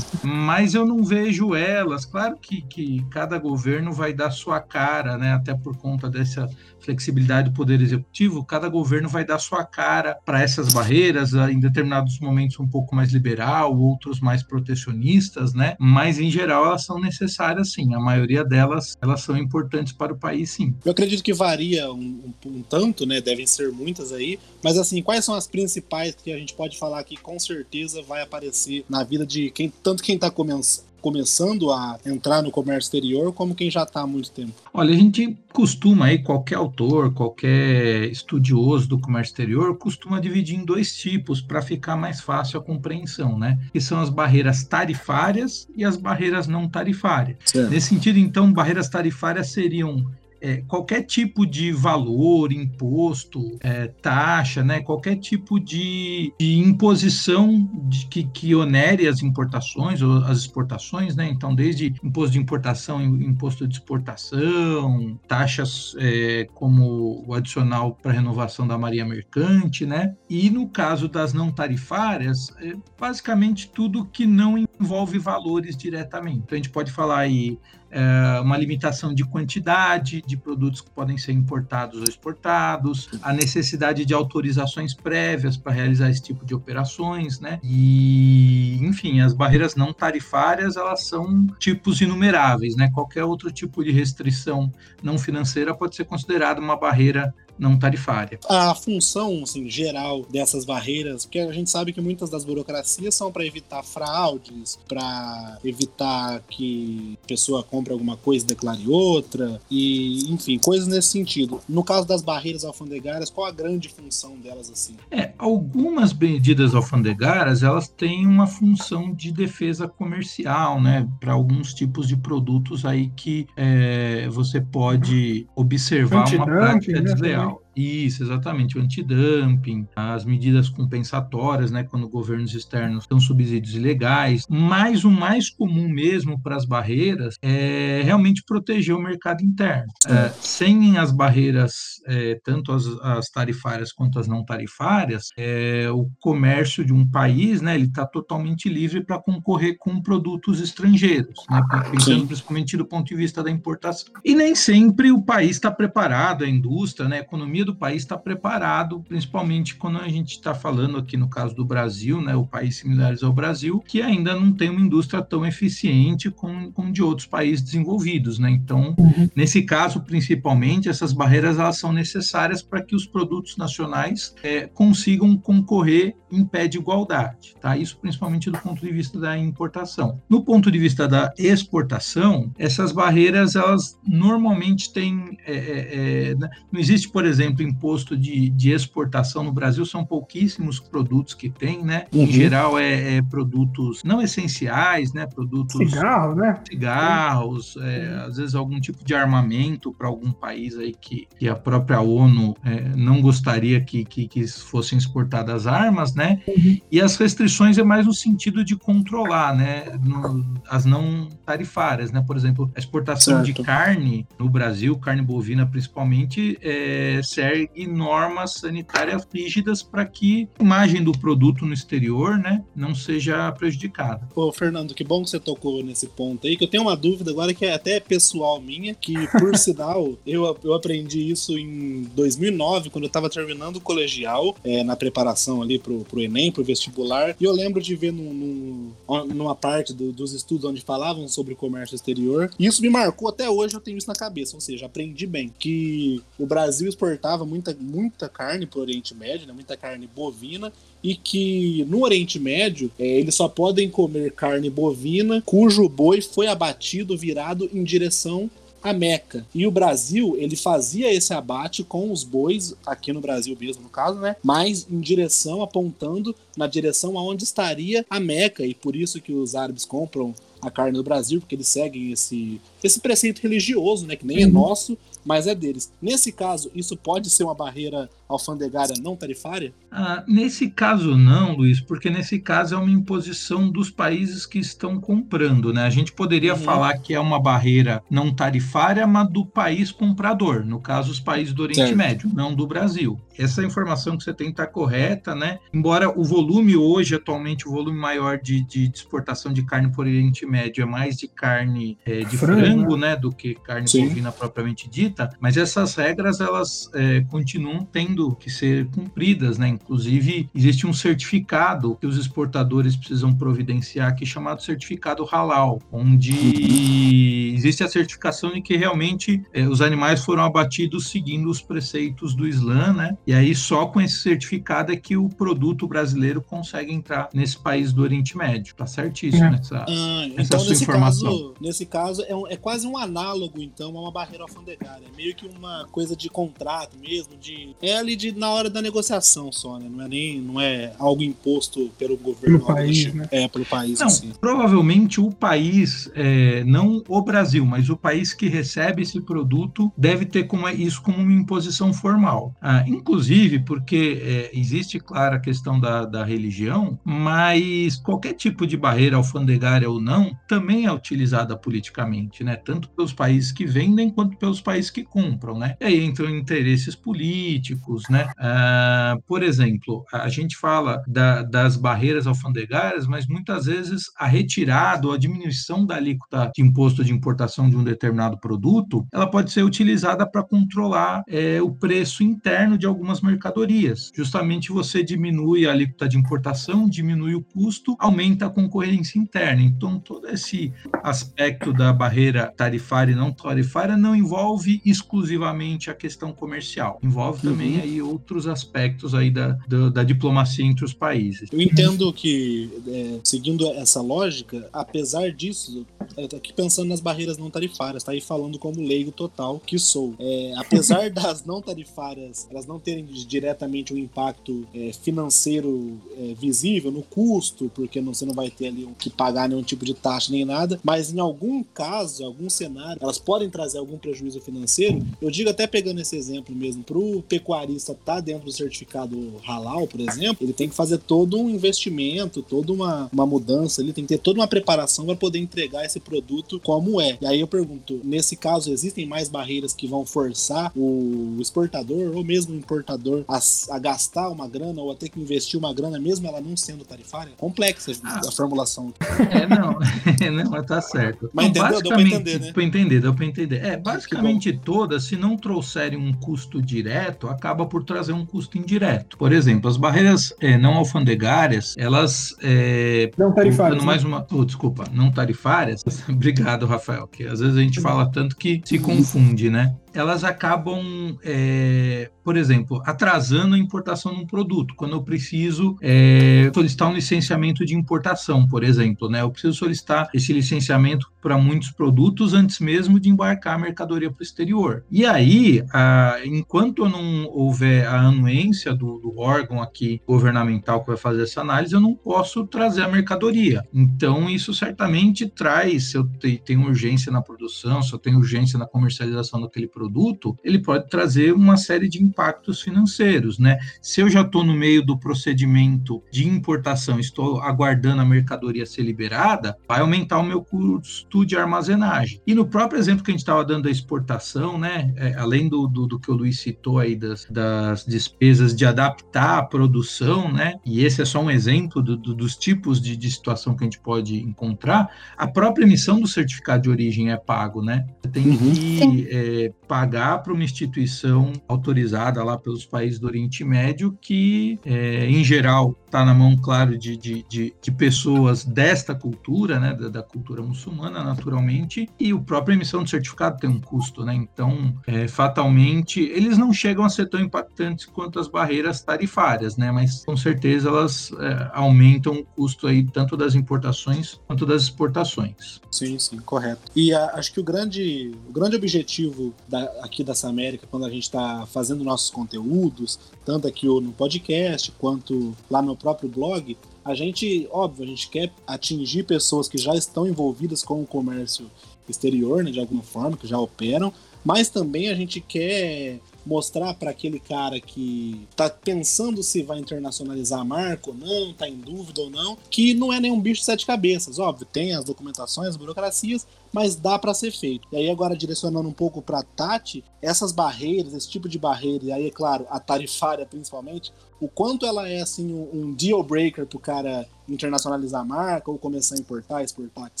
Mas 0.22 0.74
eu 0.74 0.84
não 0.84 1.04
vejo 1.04 1.54
elas. 1.54 2.04
Claro 2.04 2.36
que, 2.36 2.62
que 2.62 3.04
cada 3.10 3.38
governo 3.38 3.92
vai 3.92 4.12
dar 4.12 4.30
sua 4.30 4.60
cara, 4.60 5.16
né? 5.16 5.32
até 5.32 5.54
por 5.54 5.76
conta 5.76 6.08
dessa 6.10 6.48
flexibilidade 6.80 7.50
do 7.50 7.54
poder 7.54 7.80
executivo, 7.80 8.44
cada 8.44 8.68
governo 8.68 9.08
vai 9.08 9.24
dar 9.24 9.38
sua 9.38 9.64
cara 9.64 10.16
para 10.24 10.42
essas 10.42 10.72
barreiras, 10.72 11.32
em 11.34 11.60
determinados 11.60 12.18
momentos 12.18 12.58
um 12.58 12.66
pouco 12.66 12.94
mais 12.94 13.12
liberal, 13.12 13.76
outros 13.76 14.20
mais 14.20 14.42
protecionistas, 14.42 15.52
né? 15.52 15.76
Mas 15.78 16.18
em 16.18 16.30
geral 16.30 16.64
elas 16.64 16.84
são 16.84 16.98
necessárias 16.98 17.72
sim. 17.72 17.94
A 17.94 18.00
maioria 18.00 18.44
delas 18.44 18.96
elas 19.02 19.20
são 19.20 19.36
importantes 19.36 19.92
para 19.92 20.12
o 20.12 20.18
país, 20.18 20.50
sim. 20.50 20.74
Eu 20.84 20.92
acredito 20.92 21.22
que 21.22 21.34
varia 21.34 21.92
um, 21.92 22.32
um, 22.46 22.50
um 22.50 22.62
tanto, 22.62 23.04
né? 23.04 23.20
Devem 23.20 23.46
ser 23.46 23.70
muitas 23.70 24.12
aí. 24.12 24.38
Mas 24.62 24.78
assim, 24.78 25.02
quais 25.02 25.24
são 25.24 25.34
as 25.34 25.46
principais 25.46 25.97
que 26.06 26.32
a 26.32 26.38
gente 26.38 26.54
pode 26.54 26.78
falar 26.78 27.02
que 27.04 27.16
com 27.16 27.38
certeza 27.38 28.02
vai 28.02 28.22
aparecer 28.22 28.84
na 28.88 29.04
vida 29.04 29.26
de 29.26 29.50
quem 29.50 29.72
tanto 29.82 30.02
quem 30.02 30.14
está 30.14 30.30
começando 30.30 30.88
começando 31.00 31.70
a 31.70 31.98
entrar 32.04 32.42
no 32.42 32.50
comércio 32.50 32.86
exterior, 32.86 33.32
como 33.32 33.54
quem 33.54 33.70
já 33.70 33.82
está 33.82 34.00
há 34.00 34.06
muito 34.06 34.30
tempo? 34.30 34.52
Olha, 34.72 34.92
a 34.92 34.96
gente 34.96 35.36
costuma 35.52 36.06
aí, 36.06 36.18
qualquer 36.18 36.56
autor, 36.56 37.12
qualquer 37.12 38.10
estudioso 38.10 38.88
do 38.88 38.98
comércio 38.98 39.30
exterior, 39.30 39.76
costuma 39.78 40.20
dividir 40.20 40.58
em 40.58 40.64
dois 40.64 40.96
tipos 40.96 41.40
para 41.40 41.62
ficar 41.62 41.96
mais 41.96 42.20
fácil 42.20 42.58
a 42.58 42.62
compreensão, 42.62 43.38
né? 43.38 43.58
Que 43.72 43.80
são 43.80 44.00
as 44.00 44.10
barreiras 44.10 44.64
tarifárias 44.64 45.68
e 45.76 45.84
as 45.84 45.96
barreiras 45.96 46.46
não 46.46 46.68
tarifárias. 46.68 47.38
Certo. 47.44 47.70
Nesse 47.70 47.88
sentido, 47.88 48.18
então, 48.18 48.52
barreiras 48.52 48.88
tarifárias 48.88 49.50
seriam 49.50 50.04
é, 50.40 50.58
qualquer 50.68 51.02
tipo 51.02 51.46
de 51.46 51.72
valor, 51.72 52.52
imposto, 52.52 53.56
é, 53.60 53.88
taxa, 53.88 54.62
né, 54.62 54.80
qualquer 54.80 55.16
tipo 55.16 55.58
de, 55.58 56.32
de 56.38 56.58
imposição 56.58 57.68
de, 57.84 58.06
que, 58.06 58.24
que 58.24 58.54
onere 58.54 59.06
as 59.06 59.22
importações 59.22 60.02
ou 60.02 60.24
as 60.24 60.38
exportações, 60.38 61.16
né, 61.16 61.28
então 61.28 61.54
desde 61.54 61.94
imposto 62.02 62.32
de 62.32 62.38
importação, 62.38 63.02
imposto 63.02 63.66
de 63.66 63.74
exportação, 63.74 65.18
taxas 65.26 65.94
é, 65.98 66.46
como 66.54 67.24
o 67.26 67.34
adicional 67.34 67.96
para 68.02 68.12
renovação 68.12 68.66
da 68.66 68.78
marinha 68.78 69.04
mercante, 69.04 69.86
né, 69.86 70.14
e 70.28 70.50
no 70.50 70.68
caso 70.68 71.08
das 71.08 71.32
não 71.32 71.50
tarifárias, 71.50 72.52
é 72.60 72.74
basicamente 72.98 73.70
tudo 73.70 74.04
que 74.04 74.26
não 74.26 74.67
envolve 74.80 75.18
valores 75.18 75.76
diretamente. 75.76 76.38
Então, 76.38 76.56
a 76.56 76.56
gente 76.56 76.70
pode 76.70 76.92
falar 76.92 77.18
aí 77.18 77.58
é, 77.90 78.40
uma 78.40 78.56
limitação 78.56 79.14
de 79.14 79.24
quantidade 79.24 80.22
de 80.26 80.36
produtos 80.36 80.80
que 80.80 80.90
podem 80.90 81.16
ser 81.16 81.32
importados 81.32 82.00
ou 82.00 82.04
exportados, 82.04 83.08
a 83.22 83.32
necessidade 83.32 84.04
de 84.04 84.12
autorizações 84.12 84.94
prévias 84.94 85.56
para 85.56 85.72
realizar 85.72 86.10
esse 86.10 86.22
tipo 86.22 86.44
de 86.44 86.54
operações, 86.54 87.40
né? 87.40 87.58
E, 87.62 88.78
enfim, 88.82 89.20
as 89.20 89.32
barreiras 89.32 89.74
não 89.74 89.92
tarifárias, 89.92 90.76
elas 90.76 91.04
são 91.04 91.46
tipos 91.58 92.00
inumeráveis, 92.00 92.76
né? 92.76 92.90
Qualquer 92.92 93.24
outro 93.24 93.50
tipo 93.50 93.82
de 93.82 93.90
restrição 93.90 94.72
não 95.02 95.18
financeira 95.18 95.74
pode 95.74 95.96
ser 95.96 96.04
considerada 96.04 96.60
uma 96.60 96.76
barreira 96.76 97.34
não 97.58 97.78
tarifária. 97.78 98.38
A 98.48 98.74
função 98.74 99.42
assim, 99.42 99.68
geral 99.68 100.24
dessas 100.30 100.64
barreiras, 100.64 101.24
porque 101.24 101.38
a 101.38 101.52
gente 101.52 101.70
sabe 101.70 101.92
que 101.92 102.00
muitas 102.00 102.30
das 102.30 102.44
burocracias 102.44 103.14
são 103.14 103.30
para 103.32 103.46
evitar 103.46 103.82
fraudes, 103.82 104.78
para 104.88 105.58
evitar 105.64 106.40
que 106.48 107.18
a 107.24 107.28
pessoa 107.28 107.62
compre 107.62 107.92
alguma 107.92 108.16
coisa 108.16 108.44
e 108.44 108.48
declare 108.48 108.88
outra, 108.88 109.60
e 109.70 110.32
enfim, 110.32 110.58
coisas 110.58 110.88
nesse 110.88 111.08
sentido. 111.08 111.60
No 111.68 111.84
caso 111.84 112.06
das 112.06 112.22
barreiras 112.22 112.64
alfandegárias, 112.64 113.30
qual 113.30 113.46
a 113.46 113.52
grande 113.52 113.88
função 113.88 114.36
delas 114.36 114.70
assim? 114.70 114.94
É, 115.10 115.32
algumas 115.38 116.12
medidas 116.12 116.74
alfandegárias, 116.74 117.62
elas 117.62 117.88
têm 117.88 118.26
uma 118.26 118.46
função 118.46 119.12
de 119.12 119.32
defesa 119.32 119.88
comercial, 119.88 120.80
né, 120.80 121.08
para 121.20 121.32
alguns 121.32 121.74
tipos 121.74 122.08
de 122.08 122.16
produtos 122.16 122.84
aí 122.84 123.10
que 123.16 123.46
é, 123.56 124.28
você 124.28 124.60
pode 124.60 125.46
observar 125.54 126.28
uma 126.32 126.44
prática 126.44 126.92
né, 126.92 127.00
desleal. 127.00 127.47
Isso, 127.78 128.24
exatamente, 128.24 128.76
o 128.76 128.80
antidumping, 128.80 129.86
as 129.94 130.24
medidas 130.24 130.68
compensatórias, 130.68 131.70
né, 131.70 131.84
quando 131.84 132.08
governos 132.08 132.52
externos 132.52 133.06
dão 133.06 133.20
subsídios 133.20 133.76
ilegais, 133.76 134.44
mas 134.48 135.04
o 135.04 135.10
mais 135.10 135.48
comum 135.48 135.88
mesmo 135.88 136.42
para 136.42 136.56
as 136.56 136.64
barreiras 136.64 137.36
é 137.40 138.02
realmente 138.04 138.42
proteger 138.44 138.96
o 138.96 139.00
mercado 139.00 139.44
interno. 139.44 139.86
É, 140.08 140.28
sem 140.40 140.98
as 140.98 141.12
barreiras, 141.12 142.00
é, 142.08 142.40
tanto 142.44 142.72
as, 142.72 142.84
as, 143.00 143.30
tarifárias 143.30 143.92
quanto 143.92 144.18
as 144.18 144.26
não 144.26 144.44
tarifárias, 144.44 145.28
é, 145.36 145.88
o 145.88 146.10
comércio 146.20 146.84
de 146.84 146.92
um 146.92 147.08
país, 147.08 147.60
né, 147.60 147.76
ele 147.76 147.84
está 147.84 148.04
totalmente 148.04 148.68
livre 148.68 149.04
para 149.04 149.20
concorrer 149.20 149.76
com 149.78 150.02
produtos 150.02 150.60
estrangeiros, 150.60 151.44
né, 151.48 151.60
pensando 151.92 152.26
principalmente 152.26 152.76
do 152.76 152.84
ponto 152.84 153.06
de 153.06 153.14
vista 153.14 153.40
da 153.40 153.50
importação. 153.52 154.12
E 154.24 154.34
nem 154.34 154.56
sempre 154.56 155.12
o 155.12 155.22
país 155.22 155.52
está 155.52 155.70
preparado, 155.70 156.42
a 156.42 156.48
indústria, 156.48 157.08
né, 157.08 157.18
a 157.18 157.20
economia 157.20 157.67
do 157.68 157.76
país 157.76 158.02
está 158.02 158.16
preparado, 158.16 159.00
principalmente 159.06 159.74
quando 159.74 159.98
a 159.98 160.08
gente 160.08 160.32
está 160.32 160.54
falando 160.54 160.96
aqui 160.96 161.16
no 161.16 161.28
caso 161.28 161.54
do 161.54 161.64
Brasil, 161.64 162.20
né, 162.20 162.34
o 162.34 162.46
país 162.46 162.76
similares 162.76 163.22
ao 163.22 163.32
Brasil, 163.32 163.82
que 163.86 164.00
ainda 164.00 164.34
não 164.34 164.52
tem 164.52 164.70
uma 164.70 164.80
indústria 164.80 165.22
tão 165.22 165.44
eficiente 165.44 166.30
como, 166.30 166.72
como 166.72 166.92
de 166.92 167.02
outros 167.02 167.26
países 167.26 167.62
desenvolvidos, 167.62 168.38
né? 168.38 168.50
Então, 168.50 168.94
uhum. 168.98 169.28
nesse 169.36 169.62
caso, 169.62 170.00
principalmente, 170.00 170.88
essas 170.88 171.12
barreiras 171.12 171.58
elas 171.58 171.78
são 171.78 171.92
necessárias 171.92 172.62
para 172.62 172.82
que 172.82 172.96
os 172.96 173.06
produtos 173.06 173.56
nacionais 173.56 174.34
é, 174.42 174.66
consigam 174.66 175.36
concorrer 175.36 176.16
em 176.30 176.44
pé 176.44 176.68
de 176.68 176.78
igualdade, 176.78 177.54
tá? 177.60 177.76
Isso 177.76 177.98
principalmente 177.98 178.50
do 178.50 178.58
ponto 178.58 178.84
de 178.84 178.92
vista 178.92 179.18
da 179.18 179.36
importação. 179.36 180.20
No 180.28 180.42
ponto 180.42 180.70
de 180.70 180.78
vista 180.78 181.08
da 181.08 181.32
exportação, 181.38 182.50
essas 182.58 182.92
barreiras 182.92 183.56
elas 183.56 183.98
normalmente 184.06 184.92
têm, 184.92 185.38
é, 185.46 185.54
é, 185.54 186.30
é 186.30 186.34
né? 186.34 186.48
não 186.70 186.80
existe, 186.80 187.08
por 187.08 187.24
exemplo 187.24 187.57
exemplo, 187.58 187.62
imposto 187.62 188.16
de, 188.16 188.48
de 188.50 188.70
exportação 188.70 189.42
no 189.42 189.52
Brasil, 189.52 189.84
são 189.84 190.04
pouquíssimos 190.04 190.78
produtos 190.78 191.34
que 191.34 191.48
tem, 191.48 191.82
né? 191.82 192.06
Uhum. 192.12 192.22
Em 192.22 192.32
geral, 192.32 192.78
é, 192.78 193.16
é, 193.16 193.22
produtos 193.22 194.04
não 194.04 194.20
essenciais, 194.20 195.12
né? 195.12 195.26
Produtos. 195.26 195.90
Cigarro, 195.90 196.34
né? 196.34 196.60
Cigarros, 196.68 197.76
é, 197.80 198.24
às 198.26 198.36
vezes 198.36 198.54
algum 198.54 198.80
tipo 198.80 199.04
de 199.04 199.14
armamento 199.14 199.92
para 199.92 200.06
algum 200.06 200.30
país 200.32 200.76
aí 200.76 200.94
que, 200.98 201.26
que 201.38 201.48
a 201.48 201.56
própria 201.56 202.00
ONU 202.00 202.56
é, 202.64 202.88
não 202.96 203.20
gostaria 203.20 203.80
que, 203.80 204.04
que, 204.04 204.28
que, 204.28 204.46
fossem 204.48 204.98
exportadas 204.98 205.66
armas, 205.66 206.14
né? 206.14 206.40
Uhum. 206.46 206.78
E 206.90 207.00
as 207.00 207.16
restrições 207.16 207.78
é 207.78 207.82
mais 207.82 208.06
no 208.06 208.14
sentido 208.14 208.64
de 208.64 208.76
controlar, 208.76 209.54
né? 209.54 209.98
No, 210.02 210.44
as 210.68 210.84
não 210.84 211.28
tarifárias, 211.44 212.10
né? 212.10 212.22
Por 212.26 212.36
exemplo, 212.36 212.70
a 212.74 212.78
exportação 212.78 213.44
certo. 213.44 213.46
de 213.46 213.62
carne 213.62 214.26
no 214.38 214.48
Brasil, 214.48 214.96
carne 214.98 215.22
bovina 215.22 215.66
principalmente, 215.66 216.58
é, 216.62 217.20
segue 217.48 217.86
normas 217.86 218.54
sanitárias 218.54 219.26
rígidas 219.32 219.82
para 219.82 220.04
que 220.04 220.48
a 220.58 220.62
imagem 220.62 221.02
do 221.02 221.12
produto 221.12 221.64
no 221.64 221.72
exterior 221.72 222.36
né, 222.38 222.62
não 222.76 222.94
seja 222.94 223.50
prejudicada. 223.52 224.28
Pô, 224.34 224.52
Fernando, 224.52 224.94
que 224.94 225.04
bom 225.04 225.22
que 225.22 225.30
você 225.30 225.40
tocou 225.40 225.82
nesse 225.82 226.06
ponto 226.08 226.46
aí, 226.46 226.56
que 226.56 226.64
eu 226.64 226.68
tenho 226.68 226.82
uma 226.82 226.96
dúvida 226.96 227.30
agora 227.30 227.54
que 227.54 227.64
é 227.64 227.72
até 227.72 228.00
pessoal 228.00 228.60
minha, 228.60 228.94
que 228.94 229.14
por 229.38 229.56
sinal 229.58 230.14
eu, 230.26 230.56
eu 230.62 230.74
aprendi 230.74 231.30
isso 231.30 231.58
em 231.58 232.02
2009, 232.14 232.90
quando 232.90 233.04
eu 233.04 233.08
estava 233.08 233.30
terminando 233.30 233.76
o 233.76 233.80
colegial, 233.80 234.54
é, 234.64 234.82
na 234.84 234.96
preparação 234.96 235.62
ali 235.62 235.78
pro, 235.78 236.00
pro 236.04 236.20
Enem, 236.20 236.52
pro 236.52 236.64
vestibular, 236.64 237.34
e 237.40 237.44
eu 237.44 237.52
lembro 237.52 237.80
de 237.80 237.94
ver 237.96 238.12
num, 238.12 238.32
num, 238.32 239.24
numa 239.26 239.54
parte 239.54 239.92
do, 239.92 240.12
dos 240.12 240.32
estudos 240.32 240.64
onde 240.64 240.82
falavam 240.82 241.26
sobre 241.28 241.54
comércio 241.54 241.94
exterior, 241.94 242.50
e 242.58 242.66
isso 242.66 242.82
me 242.82 242.90
marcou 242.90 243.28
até 243.28 243.48
hoje, 243.48 243.74
eu 243.74 243.80
tenho 243.80 243.96
isso 243.96 244.08
na 244.08 244.14
cabeça, 244.14 244.56
ou 244.56 244.60
seja, 244.60 244.86
aprendi 244.86 245.26
bem, 245.26 245.52
que 245.58 246.22
o 246.38 246.46
Brasil 246.46 246.88
exportava 246.88 247.27
exportava 247.28 247.44
muita, 247.44 247.76
muita 247.78 248.28
carne 248.28 248.66
para 248.66 248.78
o 248.78 248.82
Oriente 248.82 249.14
Médio, 249.14 249.46
né, 249.46 249.52
muita 249.52 249.76
carne 249.76 250.08
bovina, 250.14 250.72
e 251.02 251.14
que 251.14 251.84
no 251.88 252.02
Oriente 252.02 252.38
Médio 252.38 252.90
é, 252.98 253.06
eles 253.06 253.34
só 253.34 253.48
podem 253.48 253.90
comer 253.90 254.32
carne 254.32 254.70
bovina 254.70 255.42
cujo 255.44 255.88
boi 255.88 256.20
foi 256.22 256.46
abatido, 256.46 257.16
virado 257.16 257.68
em 257.72 257.84
direção 257.84 258.50
a 258.82 258.92
Meca. 258.92 259.44
E 259.54 259.66
o 259.66 259.70
Brasil, 259.70 260.36
ele 260.38 260.56
fazia 260.56 261.12
esse 261.12 261.34
abate 261.34 261.82
com 261.82 262.12
os 262.12 262.22
bois, 262.22 262.74
aqui 262.86 263.12
no 263.12 263.20
Brasil 263.20 263.56
mesmo, 263.60 263.82
no 263.82 263.88
caso, 263.88 264.20
né? 264.20 264.36
Mas 264.42 264.86
em 264.88 265.00
direção, 265.00 265.62
apontando 265.62 266.34
na 266.56 266.66
direção 266.66 267.18
aonde 267.18 267.42
estaria 267.42 268.06
a 268.08 268.20
Meca. 268.20 268.64
E 268.64 268.74
por 268.74 268.94
isso 268.94 269.20
que 269.20 269.32
os 269.32 269.56
árabes 269.56 269.84
compram 269.84 270.32
a 270.62 270.70
carne 270.70 270.92
do 270.92 271.02
Brasil, 271.02 271.40
porque 271.40 271.56
eles 271.56 271.68
seguem 271.68 272.12
esse, 272.12 272.60
esse 272.82 273.00
preceito 273.00 273.40
religioso, 273.40 274.06
né? 274.06 274.14
Que 274.14 274.26
nem 274.26 274.42
é 274.42 274.44
uhum. 274.44 274.48
é 274.48 274.52
nosso, 274.52 274.98
mas 275.28 275.46
é 275.46 275.54
deles. 275.54 275.92
Nesse 276.00 276.32
caso, 276.32 276.70
isso 276.74 276.96
pode 276.96 277.28
ser 277.28 277.44
uma 277.44 277.54
barreira 277.54 278.08
alfandegária 278.28 278.94
não 279.02 279.16
tarifária? 279.16 279.72
Ah, 279.90 280.22
nesse 280.28 280.70
caso 280.70 281.16
não, 281.16 281.56
Luiz, 281.56 281.80
porque 281.80 282.10
nesse 282.10 282.38
caso 282.38 282.74
é 282.74 282.78
uma 282.78 282.90
imposição 282.90 283.70
dos 283.70 283.90
países 283.90 284.46
que 284.46 284.58
estão 284.58 285.00
comprando, 285.00 285.72
né? 285.72 285.82
A 285.82 285.90
gente 285.90 286.12
poderia 286.12 286.54
uhum. 286.54 286.60
falar 286.60 286.98
que 286.98 287.14
é 287.14 287.20
uma 287.20 287.40
barreira 287.40 288.02
não 288.10 288.32
tarifária, 288.32 289.06
mas 289.06 289.28
do 289.30 289.44
país 289.44 289.90
comprador, 289.90 290.64
no 290.64 290.80
caso 290.80 291.10
os 291.10 291.20
países 291.20 291.52
do 291.52 291.62
Oriente 291.62 291.80
certo. 291.80 291.96
Médio, 291.96 292.30
não 292.32 292.54
do 292.54 292.66
Brasil. 292.66 293.20
Essa 293.36 293.64
informação 293.64 294.16
que 294.16 294.24
você 294.24 294.34
tem 294.34 294.50
está 294.50 294.66
correta, 294.66 295.34
né? 295.34 295.58
Embora 295.72 296.10
o 296.10 296.24
volume 296.24 296.76
hoje, 296.76 297.14
atualmente, 297.14 297.68
o 297.68 297.70
volume 297.70 297.98
maior 297.98 298.38
de, 298.38 298.62
de 298.62 298.90
exportação 298.92 299.52
de 299.52 299.62
carne 299.62 299.90
por 299.92 300.06
Oriente 300.06 300.44
Médio 300.44 300.82
é 300.82 300.86
mais 300.86 301.16
de 301.16 301.28
carne 301.28 301.96
é, 302.04 302.20
de 302.20 302.36
frango, 302.36 302.60
frango 302.60 302.96
né? 302.96 303.08
né? 303.08 303.16
do 303.16 303.32
que 303.32 303.54
carne 303.54 303.88
Sim. 303.88 304.08
bovina 304.08 304.32
propriamente 304.32 304.88
dita, 304.88 305.30
mas 305.40 305.56
essas 305.56 305.94
regras 305.94 306.40
elas 306.40 306.90
é, 306.94 307.20
continuam 307.22 307.84
tendo 307.84 308.17
tendo 308.18 308.34
que 308.34 308.50
ser 308.50 308.86
cumpridas, 308.88 309.58
né? 309.58 309.68
Inclusive, 309.68 310.48
existe 310.54 310.86
um 310.86 310.92
certificado 310.92 311.96
que 312.00 312.06
os 312.06 312.18
exportadores 312.18 312.96
precisam 312.96 313.32
providenciar 313.32 314.08
aqui 314.08 314.26
chamado 314.26 314.62
certificado 314.62 315.24
halal, 315.24 315.80
onde 315.92 317.54
existe 317.54 317.84
a 317.84 317.88
certificação 317.88 318.52
de 318.52 318.60
que 318.60 318.76
realmente 318.76 319.42
eh, 319.52 319.66
os 319.68 319.80
animais 319.80 320.24
foram 320.24 320.42
abatidos 320.42 321.10
seguindo 321.10 321.48
os 321.48 321.62
preceitos 321.62 322.34
do 322.34 322.46
Islã, 322.46 322.92
né? 322.92 323.16
E 323.26 323.32
aí 323.32 323.54
só 323.54 323.86
com 323.86 324.00
esse 324.00 324.16
certificado 324.16 324.92
é 324.92 324.96
que 324.96 325.16
o 325.16 325.28
produto 325.28 325.86
brasileiro 325.86 326.42
consegue 326.42 326.92
entrar 326.92 327.28
nesse 327.32 327.58
país 327.58 327.92
do 327.92 328.02
Oriente 328.02 328.36
Médio. 328.36 328.74
Tá 328.74 328.86
certíssimo 328.86 329.44
é. 329.44 329.50
nessa, 329.50 329.84
ah, 329.88 330.26
então, 330.26 330.64
nesse 330.64 330.82
informação. 330.82 331.30
Caso, 331.30 331.54
nesse 331.60 331.86
caso, 331.86 332.22
é, 332.26 332.34
um, 332.34 332.46
é 332.48 332.56
quase 332.56 332.86
um 332.86 332.96
análogo, 332.96 333.60
então, 333.60 333.96
a 333.96 334.00
uma 334.00 334.10
barreira 334.12 334.44
alfandegária. 334.44 335.06
É 335.12 335.16
meio 335.16 335.34
que 335.34 335.46
uma 335.46 335.86
coisa 335.90 336.16
de 336.16 336.28
contrato 336.28 336.96
mesmo, 336.98 337.36
de... 337.36 337.76
É 337.80 338.07
ali 338.08 338.16
de, 338.16 338.32
na 338.32 338.50
hora 338.50 338.70
da 338.70 338.80
negociação 338.80 339.52
só, 339.52 339.78
né? 339.78 339.86
Não 339.88 340.04
é 340.04 340.08
nem 340.08 340.40
não 340.40 340.60
é 340.60 340.92
algo 340.98 341.22
imposto 341.22 341.90
pelo 341.98 342.16
governo. 342.16 342.58
Pelo 342.58 342.74
país, 342.74 343.12
né? 343.12 343.28
É, 343.30 343.46
pelo 343.46 343.66
país 343.66 344.00
não, 344.00 344.06
assim. 344.06 344.32
Provavelmente 344.40 345.20
o 345.20 345.30
país, 345.30 346.10
é, 346.14 346.64
não 346.64 347.02
o 347.06 347.22
Brasil, 347.22 347.64
mas 347.66 347.90
o 347.90 347.96
país 347.96 348.32
que 348.32 348.48
recebe 348.48 349.02
esse 349.02 349.20
produto 349.20 349.92
deve 349.96 350.24
ter 350.24 350.44
como, 350.44 350.68
isso 350.70 351.02
como 351.02 351.18
uma 351.18 351.32
imposição 351.32 351.92
formal. 351.92 352.54
Ah, 352.60 352.84
inclusive 352.86 353.60
porque 353.60 354.20
é, 354.22 354.58
existe, 354.58 354.98
claro, 354.98 355.36
a 355.36 355.40
questão 355.40 355.78
da, 355.78 356.04
da 356.04 356.24
religião, 356.24 356.98
mas 357.04 357.96
qualquer 357.96 358.32
tipo 358.32 358.66
de 358.66 358.76
barreira 358.76 359.16
alfandegária 359.16 359.90
ou 359.90 360.00
não 360.00 360.36
também 360.48 360.86
é 360.86 360.92
utilizada 360.92 361.56
politicamente, 361.56 362.42
né? 362.42 362.56
Tanto 362.56 362.88
pelos 362.88 363.12
países 363.12 363.52
que 363.52 363.66
vendem 363.66 364.10
quanto 364.10 364.36
pelos 364.36 364.60
países 364.60 364.90
que 364.90 365.04
compram, 365.04 365.58
né? 365.58 365.76
E 365.80 365.84
aí 365.84 366.04
entram 366.04 366.30
interesses 366.30 366.94
políticos, 366.94 367.97
né? 368.08 368.30
Uh, 368.38 369.22
por 369.26 369.42
exemplo, 369.42 370.04
a 370.12 370.28
gente 370.28 370.56
fala 370.56 371.02
da, 371.06 371.42
das 371.42 371.76
barreiras 371.76 372.26
alfandegárias, 372.26 373.06
mas 373.06 373.26
muitas 373.26 373.66
vezes 373.66 374.04
a 374.16 374.26
retirada 374.26 375.06
ou 375.06 375.12
a 375.12 375.18
diminuição 375.18 375.84
da 375.84 375.96
alíquota 375.96 376.50
de 376.54 376.62
imposto 376.62 377.04
de 377.04 377.12
importação 377.12 377.68
de 377.68 377.76
um 377.76 377.84
determinado 377.84 378.38
produto, 378.38 379.06
ela 379.12 379.30
pode 379.30 379.50
ser 379.52 379.62
utilizada 379.62 380.28
para 380.28 380.42
controlar 380.42 381.22
é, 381.28 381.60
o 381.60 381.70
preço 381.70 382.22
interno 382.22 382.76
de 382.76 382.86
algumas 382.86 383.20
mercadorias. 383.20 384.10
Justamente 384.14 384.72
você 384.72 385.02
diminui 385.02 385.66
a 385.66 385.72
alíquota 385.72 386.08
de 386.08 386.16
importação, 386.16 386.88
diminui 386.88 387.34
o 387.34 387.42
custo, 387.42 387.96
aumenta 387.98 388.46
a 388.46 388.50
concorrência 388.50 389.18
interna. 389.18 389.62
Então, 389.62 389.98
todo 389.98 390.28
esse 390.28 390.72
aspecto 391.02 391.72
da 391.72 391.92
barreira 391.92 392.52
tarifária 392.56 393.12
e 393.12 393.16
não 393.16 393.32
tarifária 393.32 393.96
não 393.96 394.14
envolve 394.14 394.80
exclusivamente 394.84 395.90
a 395.90 395.94
questão 395.94 396.32
comercial, 396.32 396.98
envolve 397.02 397.42
também 397.42 397.74
uhum. 397.74 397.84
Outros 398.00 398.46
aspectos 398.46 399.14
aí 399.14 399.30
da, 399.30 399.58
da, 399.66 399.88
da, 399.88 400.04
diplomacia 400.04 400.64
entre 400.64 400.84
os 400.84 400.92
países. 400.92 401.48
Eu 401.52 401.60
entendo 401.60 402.12
que, 402.12 402.70
é, 402.86 403.20
seguindo 403.24 403.66
essa 403.72 404.00
lógica, 404.00 404.68
apesar 404.72 405.30
disso, 405.32 405.86
eu 406.16 406.28
tô 406.28 406.36
aqui 406.36 406.52
pensando 406.52 406.88
nas 406.88 407.00
barreiras 407.00 407.38
não 407.38 407.50
tarifárias, 407.50 408.04
tá 408.04 408.12
aí 408.12 408.20
falando 408.20 408.58
como 408.58 408.80
leigo 408.80 409.10
total 409.12 409.60
que 409.64 409.78
sou. 409.78 410.14
É, 410.18 410.52
apesar 410.56 411.10
das 411.10 411.44
não 411.44 411.60
tarifárias, 411.60 412.46
elas 412.50 412.66
não 412.66 412.78
terem 412.78 413.04
diretamente 413.04 413.92
um 413.92 413.98
impacto 413.98 414.66
é, 414.74 414.92
financeiro 414.92 415.98
é, 416.16 416.34
visível 416.34 416.90
no 416.90 417.02
custo, 417.02 417.70
porque 417.74 418.00
não, 418.00 418.14
você 418.14 418.24
não 418.24 418.34
vai 418.34 418.50
ter 418.50 418.68
ali 418.68 418.88
que 418.98 419.10
pagar 419.10 419.48
nenhum 419.48 419.62
tipo 419.62 419.84
de 419.84 419.94
taxa 419.94 420.32
nem 420.32 420.44
nada, 420.44 420.80
mas 420.82 421.12
em 421.12 421.20
algum 421.20 421.62
caso, 421.62 422.24
algum 422.24 422.48
cenário, 422.50 422.98
elas 423.00 423.18
podem 423.18 423.50
trazer 423.50 423.78
algum 423.78 423.98
prejuízo 423.98 424.40
financeiro. 424.40 425.04
Eu 425.20 425.30
digo 425.30 425.50
até 425.50 425.66
pegando 425.66 426.00
esse 426.00 426.16
exemplo 426.16 426.54
mesmo, 426.54 426.82
para 426.82 426.98
o 426.98 427.22
pecuarista 427.22 427.77
estar 427.78 427.94
tá 427.94 428.20
dentro 428.20 428.44
do 428.44 428.52
certificado 428.52 429.34
halal, 429.46 429.86
por 429.86 430.00
exemplo, 430.00 430.44
ele 430.44 430.52
tem 430.52 430.68
que 430.68 430.74
fazer 430.74 430.98
todo 430.98 431.38
um 431.38 431.48
investimento, 431.48 432.42
toda 432.42 432.72
uma, 432.72 433.08
uma 433.12 433.26
mudança, 433.26 433.80
ele 433.80 433.92
tem 433.92 434.04
que 434.04 434.08
ter 434.08 434.18
toda 434.18 434.40
uma 434.40 434.48
preparação 434.48 435.06
para 435.06 435.16
poder 435.16 435.38
entregar 435.38 435.84
esse 435.84 436.00
produto 436.00 436.60
como 436.60 437.00
é. 437.00 437.18
E 437.20 437.26
aí 437.26 437.40
eu 437.40 437.46
pergunto, 437.46 438.00
nesse 438.04 438.36
caso 438.36 438.72
existem 438.72 439.06
mais 439.06 439.28
barreiras 439.28 439.72
que 439.72 439.86
vão 439.86 440.04
forçar 440.04 440.72
o 440.76 441.36
exportador 441.40 442.16
ou 442.16 442.24
mesmo 442.24 442.54
o 442.54 442.58
importador 442.58 443.24
a, 443.28 443.38
a 443.70 443.78
gastar 443.78 444.28
uma 444.28 444.48
grana 444.48 444.80
ou 444.80 444.90
a 444.90 444.94
ter 444.94 445.08
que 445.08 445.20
investir 445.20 445.58
uma 445.58 445.72
grana 445.72 445.98
mesmo 445.98 446.26
ela 446.26 446.40
não 446.40 446.56
sendo 446.56 446.84
tarifária? 446.84 447.32
Complexa 447.36 447.92
ah. 448.04 448.20
a 448.26 448.32
formulação. 448.32 448.92
É, 449.30 449.46
não, 449.46 449.78
não, 450.44 450.50
mas 450.50 450.66
tá 450.66 450.80
certo. 450.80 451.30
Mas 451.32 451.46
então, 451.48 451.66
entendeu? 451.66 451.82
Deu 451.82 451.92
pra 451.92 452.02
entender, 452.02 452.40
né? 452.40 452.52
Pra 452.52 452.64
entender, 452.64 453.00
deu 453.00 453.14
pra 453.14 453.24
entender. 453.24 453.64
É, 453.64 453.76
basicamente 453.76 454.52
todas, 454.52 455.04
se 455.04 455.16
não 455.16 455.36
trouxerem 455.36 455.98
um 455.98 456.12
custo 456.12 456.60
direto, 456.60 457.28
acaba 457.28 457.57
por 457.66 457.84
trazer 457.84 458.12
um 458.12 458.24
custo 458.24 458.58
indireto. 458.58 459.16
Por 459.16 459.32
exemplo, 459.32 459.68
as 459.68 459.76
barreiras 459.76 460.34
é, 460.40 460.56
não 460.56 460.74
alfandegárias, 460.74 461.74
elas... 461.78 462.36
É, 462.42 463.10
não 463.16 463.32
tarifárias. 463.32 463.80
Né? 463.80 463.86
Mais 463.86 464.04
uma, 464.04 464.26
oh, 464.30 464.44
desculpa, 464.44 464.84
não 464.92 465.10
tarifárias. 465.10 465.82
Obrigado, 466.08 466.66
Rafael, 466.66 467.06
que 467.06 467.26
às 467.26 467.40
vezes 467.40 467.56
a 467.56 467.60
gente 467.60 467.80
fala 467.80 468.10
tanto 468.10 468.36
que 468.36 468.60
se 468.64 468.78
confunde, 468.78 469.50
né? 469.50 469.74
Elas 470.00 470.24
acabam, 470.24 471.18
é, 471.22 472.10
por 472.22 472.36
exemplo, 472.36 472.82
atrasando 472.84 473.54
a 473.54 473.58
importação 473.58 474.14
de 474.14 474.20
um 474.20 474.26
produto. 474.26 474.74
Quando 474.76 474.92
eu 474.92 475.02
preciso 475.02 475.76
é, 475.80 476.50
solicitar 476.54 476.88
um 476.88 476.94
licenciamento 476.94 477.64
de 477.64 477.74
importação, 477.74 478.46
por 478.46 478.62
exemplo, 478.62 479.08
né? 479.08 479.22
Eu 479.22 479.30
preciso 479.30 479.54
solicitar 479.54 480.08
esse 480.14 480.32
licenciamento 480.32 481.10
para 481.20 481.36
muitos 481.36 481.70
produtos 481.70 482.34
antes 482.34 482.60
mesmo 482.60 483.00
de 483.00 483.08
embarcar 483.08 483.56
a 483.56 483.58
mercadoria 483.58 484.10
para 484.10 484.20
o 484.20 484.22
exterior. 484.22 484.84
E 484.90 485.04
aí, 485.04 485.64
a, 485.72 486.18
enquanto 486.24 486.88
não 486.88 487.26
houver 487.26 487.86
a 487.86 488.00
anuência 488.00 488.74
do, 488.74 488.98
do, 488.98 489.18
órgão 489.18 489.60
aqui 489.60 490.00
governamental 490.06 490.80
que 490.80 490.86
vai 490.86 490.96
fazer 490.96 491.22
essa 491.22 491.40
análise, 491.40 491.74
eu 491.74 491.80
não 491.80 491.94
posso 491.94 492.46
trazer 492.46 492.82
a 492.82 492.88
mercadoria. 492.88 493.62
Então, 493.74 494.30
isso 494.30 494.54
certamente 494.54 495.28
traz, 495.28 495.90
se 495.90 495.96
eu 495.96 496.08
tenho 496.44 496.62
urgência 496.62 497.10
na 497.10 497.20
produção, 497.20 497.82
se 497.82 497.92
eu 497.92 497.98
tenho 497.98 498.18
urgência 498.18 498.58
na 498.58 498.66
comercialização 498.66 499.40
daquele 499.40 499.66
produto, 499.66 499.87
produto, 499.88 500.36
ele 500.44 500.58
pode 500.58 500.88
trazer 500.88 501.32
uma 501.32 501.56
série 501.56 501.88
de 501.88 502.02
impactos 502.02 502.60
financeiros, 502.60 503.38
né? 503.38 503.58
Se 503.80 504.00
eu 504.00 504.08
já 504.08 504.20
estou 504.20 504.44
no 504.44 504.52
meio 504.52 504.84
do 504.84 504.98
procedimento 504.98 506.02
de 506.12 506.28
importação, 506.28 507.00
estou 507.00 507.40
aguardando 507.40 508.02
a 508.02 508.04
mercadoria 508.04 508.66
ser 508.66 508.82
liberada, 508.82 509.56
vai 509.66 509.80
aumentar 509.80 510.18
o 510.18 510.22
meu 510.22 510.42
custo 510.42 511.24
de 511.24 511.36
armazenagem. 511.36 512.20
E 512.26 512.34
no 512.34 512.46
próprio 512.46 512.78
exemplo 512.78 513.02
que 513.02 513.10
a 513.10 513.12
gente 513.12 513.20
estava 513.20 513.44
dando 513.44 513.64
da 513.64 513.70
exportação, 513.70 514.58
né? 514.58 514.92
É, 514.96 515.14
além 515.14 515.48
do, 515.48 515.66
do, 515.66 515.86
do, 515.86 515.98
que 515.98 516.10
o 516.10 516.14
Luiz 516.14 516.40
citou 516.40 516.78
aí 516.78 516.94
das, 516.94 517.24
das 517.30 517.84
despesas 517.84 518.54
de 518.54 518.66
adaptar 518.66 519.38
a 519.38 519.42
produção, 519.42 520.30
né? 520.30 520.54
E 520.64 520.84
esse 520.84 521.00
é 521.00 521.04
só 521.04 521.20
um 521.20 521.30
exemplo 521.30 521.82
do, 521.82 521.96
dos 521.96 522.36
tipos 522.36 522.80
de, 522.80 522.96
de 522.96 523.10
situação 523.10 523.56
que 523.56 523.64
a 523.64 523.66
gente 523.66 523.80
pode 523.80 524.16
encontrar. 524.16 524.88
A 525.16 525.26
própria 525.26 525.64
emissão 525.64 526.00
do 526.00 526.06
certificado 526.06 526.64
de 526.64 526.70
origem 526.70 527.10
é 527.10 527.16
pago, 527.16 527.62
né? 527.62 527.86
Você 528.02 528.10
tem 528.10 528.28
uhum. 528.28 528.54
que 528.54 529.08
é, 529.10 529.52
pagar 529.68 530.22
para 530.22 530.32
uma 530.32 530.42
instituição 530.42 531.32
autorizada 531.46 532.24
lá 532.24 532.38
pelos 532.38 532.64
países 532.64 532.98
do 532.98 533.06
Oriente 533.06 533.44
Médio, 533.44 533.96
que, 534.00 534.58
é, 534.64 535.06
em 535.06 535.22
geral, 535.22 535.76
está 535.84 536.04
na 536.04 536.14
mão, 536.14 536.36
claro, 536.36 536.78
de, 536.78 536.96
de, 536.96 537.24
de, 537.28 537.54
de, 537.60 537.70
pessoas 537.72 538.44
desta 538.44 538.94
cultura, 538.94 539.60
né, 539.60 539.74
da, 539.74 539.88
da, 539.88 540.02
cultura 540.02 540.42
muçulmana, 540.42 541.02
naturalmente, 541.02 541.88
e 541.98 542.12
o 542.12 542.20
próprio 542.20 542.54
emissão 542.54 542.82
do 542.82 542.88
certificado 542.88 543.38
tem 543.38 543.48
um 543.48 543.60
custo, 543.60 544.04
né? 544.04 544.14
Então, 544.14 544.74
é, 544.86 545.08
fatalmente, 545.08 546.00
eles 546.00 546.38
não 546.38 546.52
chegam 546.52 546.84
a 546.84 546.90
ser 546.90 547.08
tão 547.08 547.20
impactantes 547.20 547.86
quanto 547.86 548.18
as 548.18 548.28
barreiras 548.28 548.82
tarifárias, 548.82 549.56
né? 549.56 549.70
Mas 549.70 550.04
com 550.04 550.16
certeza 550.16 550.68
elas 550.68 551.10
é, 551.18 551.50
aumentam 551.52 552.14
o 552.14 552.24
custo 552.24 552.66
aí 552.66 552.84
tanto 552.84 553.16
das 553.16 553.34
importações 553.34 554.20
quanto 554.26 554.46
das 554.46 554.62
exportações. 554.62 555.60
Sim, 555.70 555.98
sim, 555.98 556.18
correto. 556.18 556.62
E 556.74 556.92
a, 556.92 557.12
acho 557.14 557.32
que 557.32 557.40
o 557.40 557.44
grande, 557.44 558.12
o 558.28 558.32
grande 558.32 558.56
objetivo 558.56 559.34
da, 559.48 559.57
aqui 559.80 560.04
dessa 560.04 560.28
América, 560.28 560.66
quando 560.70 560.86
a 560.86 560.90
gente 560.90 561.04
está 561.04 561.46
fazendo 561.46 561.84
nossos 561.84 562.10
conteúdos, 562.10 562.98
tanto 563.24 563.46
aqui 563.46 563.66
no 563.66 563.92
podcast 563.92 564.72
quanto 564.78 565.36
lá 565.50 565.62
no 565.62 565.76
próprio 565.76 566.08
blog, 566.08 566.56
a 566.84 566.94
gente, 566.94 567.46
óbvio, 567.50 567.84
a 567.84 567.88
gente 567.88 568.08
quer 568.08 568.32
atingir 568.46 569.02
pessoas 569.04 569.48
que 569.48 569.58
já 569.58 569.74
estão 569.74 570.06
envolvidas 570.06 570.62
com 570.62 570.82
o 570.82 570.86
comércio 570.86 571.50
exterior, 571.88 572.42
né, 572.42 572.50
de 572.50 572.60
alguma 572.60 572.82
forma, 572.82 573.16
que 573.16 573.26
já 573.26 573.38
operam, 573.38 573.92
mas 574.24 574.48
também 574.48 574.88
a 574.88 574.94
gente 574.94 575.20
quer 575.20 576.00
mostrar 576.28 576.74
para 576.74 576.90
aquele 576.90 577.18
cara 577.18 577.58
que 577.58 578.26
está 578.30 578.50
pensando 578.50 579.22
se 579.22 579.42
vai 579.42 579.58
internacionalizar 579.58 580.40
a 580.40 580.44
marca 580.44 580.90
ou 580.90 580.94
não, 580.94 581.30
está 581.30 581.48
em 581.48 581.56
dúvida 581.56 582.02
ou 582.02 582.10
não, 582.10 582.36
que 582.50 582.74
não 582.74 582.92
é 582.92 583.00
nenhum 583.00 583.18
bicho 583.18 583.40
de 583.40 583.46
sete 583.46 583.64
cabeças. 583.64 584.18
Óbvio, 584.18 584.46
tem 584.46 584.74
as 584.74 584.84
documentações, 584.84 585.48
as 585.48 585.56
burocracias, 585.56 586.26
mas 586.52 586.76
dá 586.76 586.98
para 586.98 587.14
ser 587.14 587.32
feito. 587.32 587.66
E 587.72 587.78
aí 587.78 587.88
agora 587.88 588.14
direcionando 588.14 588.68
um 588.68 588.72
pouco 588.72 589.00
para 589.00 589.22
Tati, 589.22 589.82
essas 590.02 590.30
barreiras, 590.30 590.92
esse 590.92 591.08
tipo 591.08 591.30
de 591.30 591.38
barreira, 591.38 591.86
e 591.86 591.92
aí 591.92 592.06
é 592.08 592.10
claro, 592.10 592.46
a 592.50 592.60
tarifária 592.60 593.24
principalmente, 593.24 593.90
o 594.20 594.28
quanto 594.28 594.66
ela 594.66 594.86
é 594.86 595.00
assim 595.00 595.32
um 595.32 595.72
deal 595.72 596.02
breaker 596.02 596.44
para 596.44 596.56
o 596.58 596.60
cara 596.60 597.08
internacionalizar 597.26 598.02
a 598.02 598.04
marca 598.04 598.50
ou 598.50 598.58
começar 598.58 598.96
a 598.96 598.98
importar, 598.98 599.42
exportar, 599.42 599.90
que 599.90 600.00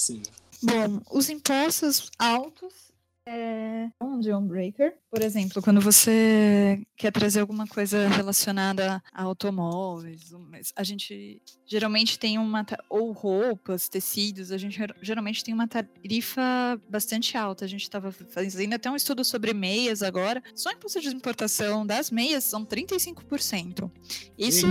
seja. 0.00 0.30
Bom, 0.62 1.00
os 1.10 1.30
impostos 1.30 2.10
altos 2.18 2.87
é 3.28 3.90
um 4.00 4.18
deal 4.18 4.40
breaker. 4.40 4.94
Por 5.10 5.22
exemplo, 5.22 5.62
quando 5.62 5.80
você 5.80 6.82
quer 6.96 7.12
trazer 7.12 7.40
alguma 7.40 7.66
coisa 7.66 8.08
relacionada 8.08 9.02
a 9.12 9.22
automóveis, 9.22 10.32
a 10.74 10.82
gente 10.82 11.42
geralmente 11.66 12.18
tem 12.18 12.38
uma 12.38 12.64
ou 12.88 13.12
roupas, 13.12 13.88
tecidos, 13.88 14.50
a 14.50 14.58
gente 14.58 14.78
geralmente 15.02 15.44
tem 15.44 15.52
uma 15.52 15.68
tarifa 15.68 16.80
bastante 16.88 17.36
alta. 17.36 17.64
A 17.64 17.68
gente 17.68 17.82
estava 17.82 18.10
fazendo 18.10 18.74
até 18.74 18.90
um 18.90 18.96
estudo 18.96 19.24
sobre 19.24 19.52
meias 19.52 20.02
agora. 20.02 20.42
Só 20.54 20.72
imposto 20.72 21.00
de 21.00 21.08
importação 21.08 21.86
das 21.86 22.10
meias 22.10 22.44
são 22.44 22.64
35%. 22.64 23.90
Isso, 24.38 24.66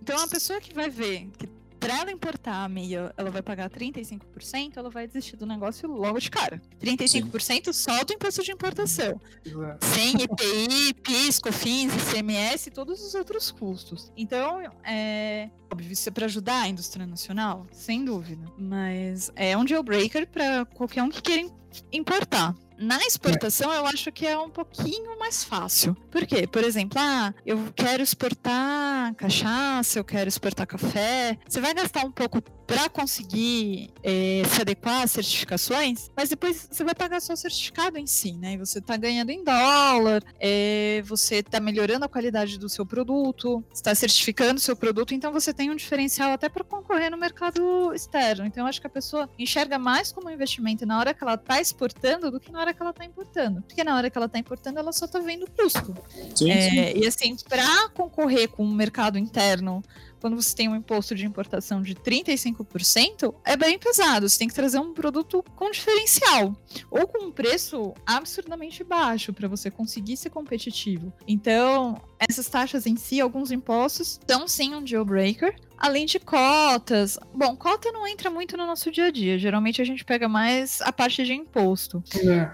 então 0.00 0.18
a 0.22 0.28
pessoa 0.28 0.60
que 0.60 0.74
vai 0.74 0.90
ver 0.90 1.30
que 1.38 1.48
para 1.84 1.98
ela 1.98 2.10
importar 2.10 2.64
a 2.64 2.68
meia, 2.68 3.12
ela 3.14 3.30
vai 3.30 3.42
pagar 3.42 3.68
35%, 3.68 4.72
ela 4.76 4.88
vai 4.88 5.06
desistir 5.06 5.36
do 5.36 5.44
negócio 5.44 5.86
logo 5.86 6.18
de 6.18 6.30
cara. 6.30 6.60
35% 6.80 7.64
Sim. 7.66 7.72
só 7.74 8.02
do 8.04 8.14
imposto 8.14 8.42
de 8.42 8.52
importação. 8.52 9.20
Exato. 9.44 9.84
Sem 9.84 10.14
EPI, 10.22 10.94
PIS, 10.94 11.38
COFINS, 11.40 11.92
ICMS 11.94 12.68
e 12.68 12.72
todos 12.72 13.04
os 13.04 13.14
outros 13.14 13.50
custos. 13.50 14.10
Então, 14.16 14.62
é 14.82 15.50
óbvio, 15.70 15.92
isso 15.92 16.08
é 16.08 16.12
para 16.12 16.24
ajudar 16.24 16.62
a 16.62 16.68
indústria 16.68 17.06
nacional, 17.06 17.66
sem 17.70 18.02
dúvida. 18.02 18.46
Mas 18.56 19.30
é 19.36 19.54
um 19.54 19.64
deal 19.64 19.82
breaker 19.82 20.26
para 20.26 20.64
qualquer 20.64 21.02
um 21.02 21.10
que 21.10 21.20
queira 21.20 21.50
importar. 21.92 22.54
Na 22.78 22.98
exportação, 22.98 23.72
eu 23.72 23.86
acho 23.86 24.10
que 24.10 24.26
é 24.26 24.36
um 24.36 24.50
pouquinho 24.50 25.18
mais 25.18 25.44
fácil, 25.44 25.96
Por 26.10 26.26
quê? 26.26 26.46
Por 26.46 26.62
exemplo, 26.64 26.98
ah, 27.00 27.32
eu 27.46 27.72
quero 27.74 28.02
exportar 28.02 29.14
cachaça, 29.14 29.98
eu 29.98 30.04
quero 30.04 30.28
exportar 30.28 30.66
café. 30.66 31.38
Você 31.48 31.60
vai 31.60 31.74
gastar 31.74 32.04
um 32.04 32.10
pouco 32.10 32.42
para 32.66 32.88
conseguir 32.88 33.90
é, 34.02 34.42
se 34.48 34.60
adequar 34.60 35.02
às 35.02 35.10
certificações, 35.10 36.10
mas 36.16 36.30
depois 36.30 36.68
você 36.70 36.82
vai 36.82 36.94
pagar 36.94 37.20
só 37.20 37.34
o 37.34 37.36
certificado 37.36 37.98
em 37.98 38.06
si, 38.06 38.32
né? 38.32 38.54
E 38.54 38.56
você 38.56 38.78
está 38.78 38.96
ganhando 38.96 39.30
em 39.30 39.44
dólar, 39.44 40.22
é, 40.40 41.02
você 41.04 41.36
está 41.36 41.60
melhorando 41.60 42.04
a 42.04 42.08
qualidade 42.08 42.58
do 42.58 42.68
seu 42.68 42.86
produto, 42.86 43.62
está 43.72 43.94
certificando 43.94 44.58
o 44.58 44.60
seu 44.60 44.74
produto, 44.74 45.14
então 45.14 45.32
você 45.32 45.52
tem 45.52 45.70
um 45.70 45.76
diferencial 45.76 46.32
até 46.32 46.48
para 46.48 46.64
concorrer 46.64 47.10
no 47.10 47.18
mercado 47.18 47.92
externo. 47.94 48.46
Então, 48.46 48.64
eu 48.64 48.68
acho 48.68 48.80
que 48.80 48.86
a 48.86 48.90
pessoa 48.90 49.28
enxerga 49.38 49.78
mais 49.78 50.10
como 50.10 50.28
um 50.28 50.30
investimento 50.30 50.86
na 50.86 50.98
hora 50.98 51.12
que 51.12 51.22
ela 51.22 51.34
está 51.34 51.60
exportando 51.60 52.30
do 52.30 52.40
que 52.40 52.50
na 52.50 52.60
hora 52.60 52.63
que 52.72 52.80
ela 52.80 52.90
está 52.90 53.04
importando. 53.04 53.62
Porque 53.62 53.84
na 53.84 53.96
hora 53.96 54.08
que 54.08 54.16
ela 54.16 54.26
está 54.26 54.38
importando, 54.38 54.78
ela 54.78 54.92
só 54.92 55.04
está 55.04 55.18
vendo 55.18 55.46
custo. 55.50 55.94
Sim, 56.34 56.50
é, 56.50 56.70
sim. 56.70 57.00
E 57.00 57.06
assim, 57.06 57.36
para 57.48 57.88
concorrer 57.90 58.48
com 58.48 58.64
o 58.64 58.72
mercado 58.72 59.18
interno 59.18 59.82
quando 60.24 60.40
você 60.40 60.56
tem 60.56 60.70
um 60.70 60.74
imposto 60.74 61.14
de 61.14 61.26
importação 61.26 61.82
de 61.82 61.94
35%, 61.94 63.34
é 63.44 63.58
bem 63.58 63.78
pesado. 63.78 64.26
Você 64.26 64.38
tem 64.38 64.48
que 64.48 64.54
trazer 64.54 64.78
um 64.78 64.94
produto 64.94 65.44
com 65.54 65.70
diferencial 65.70 66.56
ou 66.90 67.06
com 67.06 67.26
um 67.26 67.30
preço 67.30 67.92
absurdamente 68.06 68.82
baixo 68.82 69.34
para 69.34 69.46
você 69.46 69.70
conseguir 69.70 70.16
ser 70.16 70.30
competitivo. 70.30 71.12
Então, 71.28 72.00
essas 72.18 72.48
taxas 72.48 72.86
em 72.86 72.96
si, 72.96 73.20
alguns 73.20 73.50
impostos, 73.50 74.18
são 74.26 74.48
sim 74.48 74.74
um 74.74 74.82
deal 74.82 75.04
breaker. 75.04 75.54
Além 75.84 76.06
de 76.06 76.18
cotas. 76.18 77.18
Bom, 77.34 77.54
cota 77.54 77.92
não 77.92 78.08
entra 78.08 78.30
muito 78.30 78.56
no 78.56 78.64
nosso 78.66 78.90
dia 78.90 79.04
a 79.04 79.10
dia. 79.10 79.38
Geralmente 79.38 79.82
a 79.82 79.84
gente 79.84 80.02
pega 80.02 80.26
mais 80.26 80.80
a 80.80 80.90
parte 80.90 81.22
de 81.22 81.34
imposto. 81.34 82.02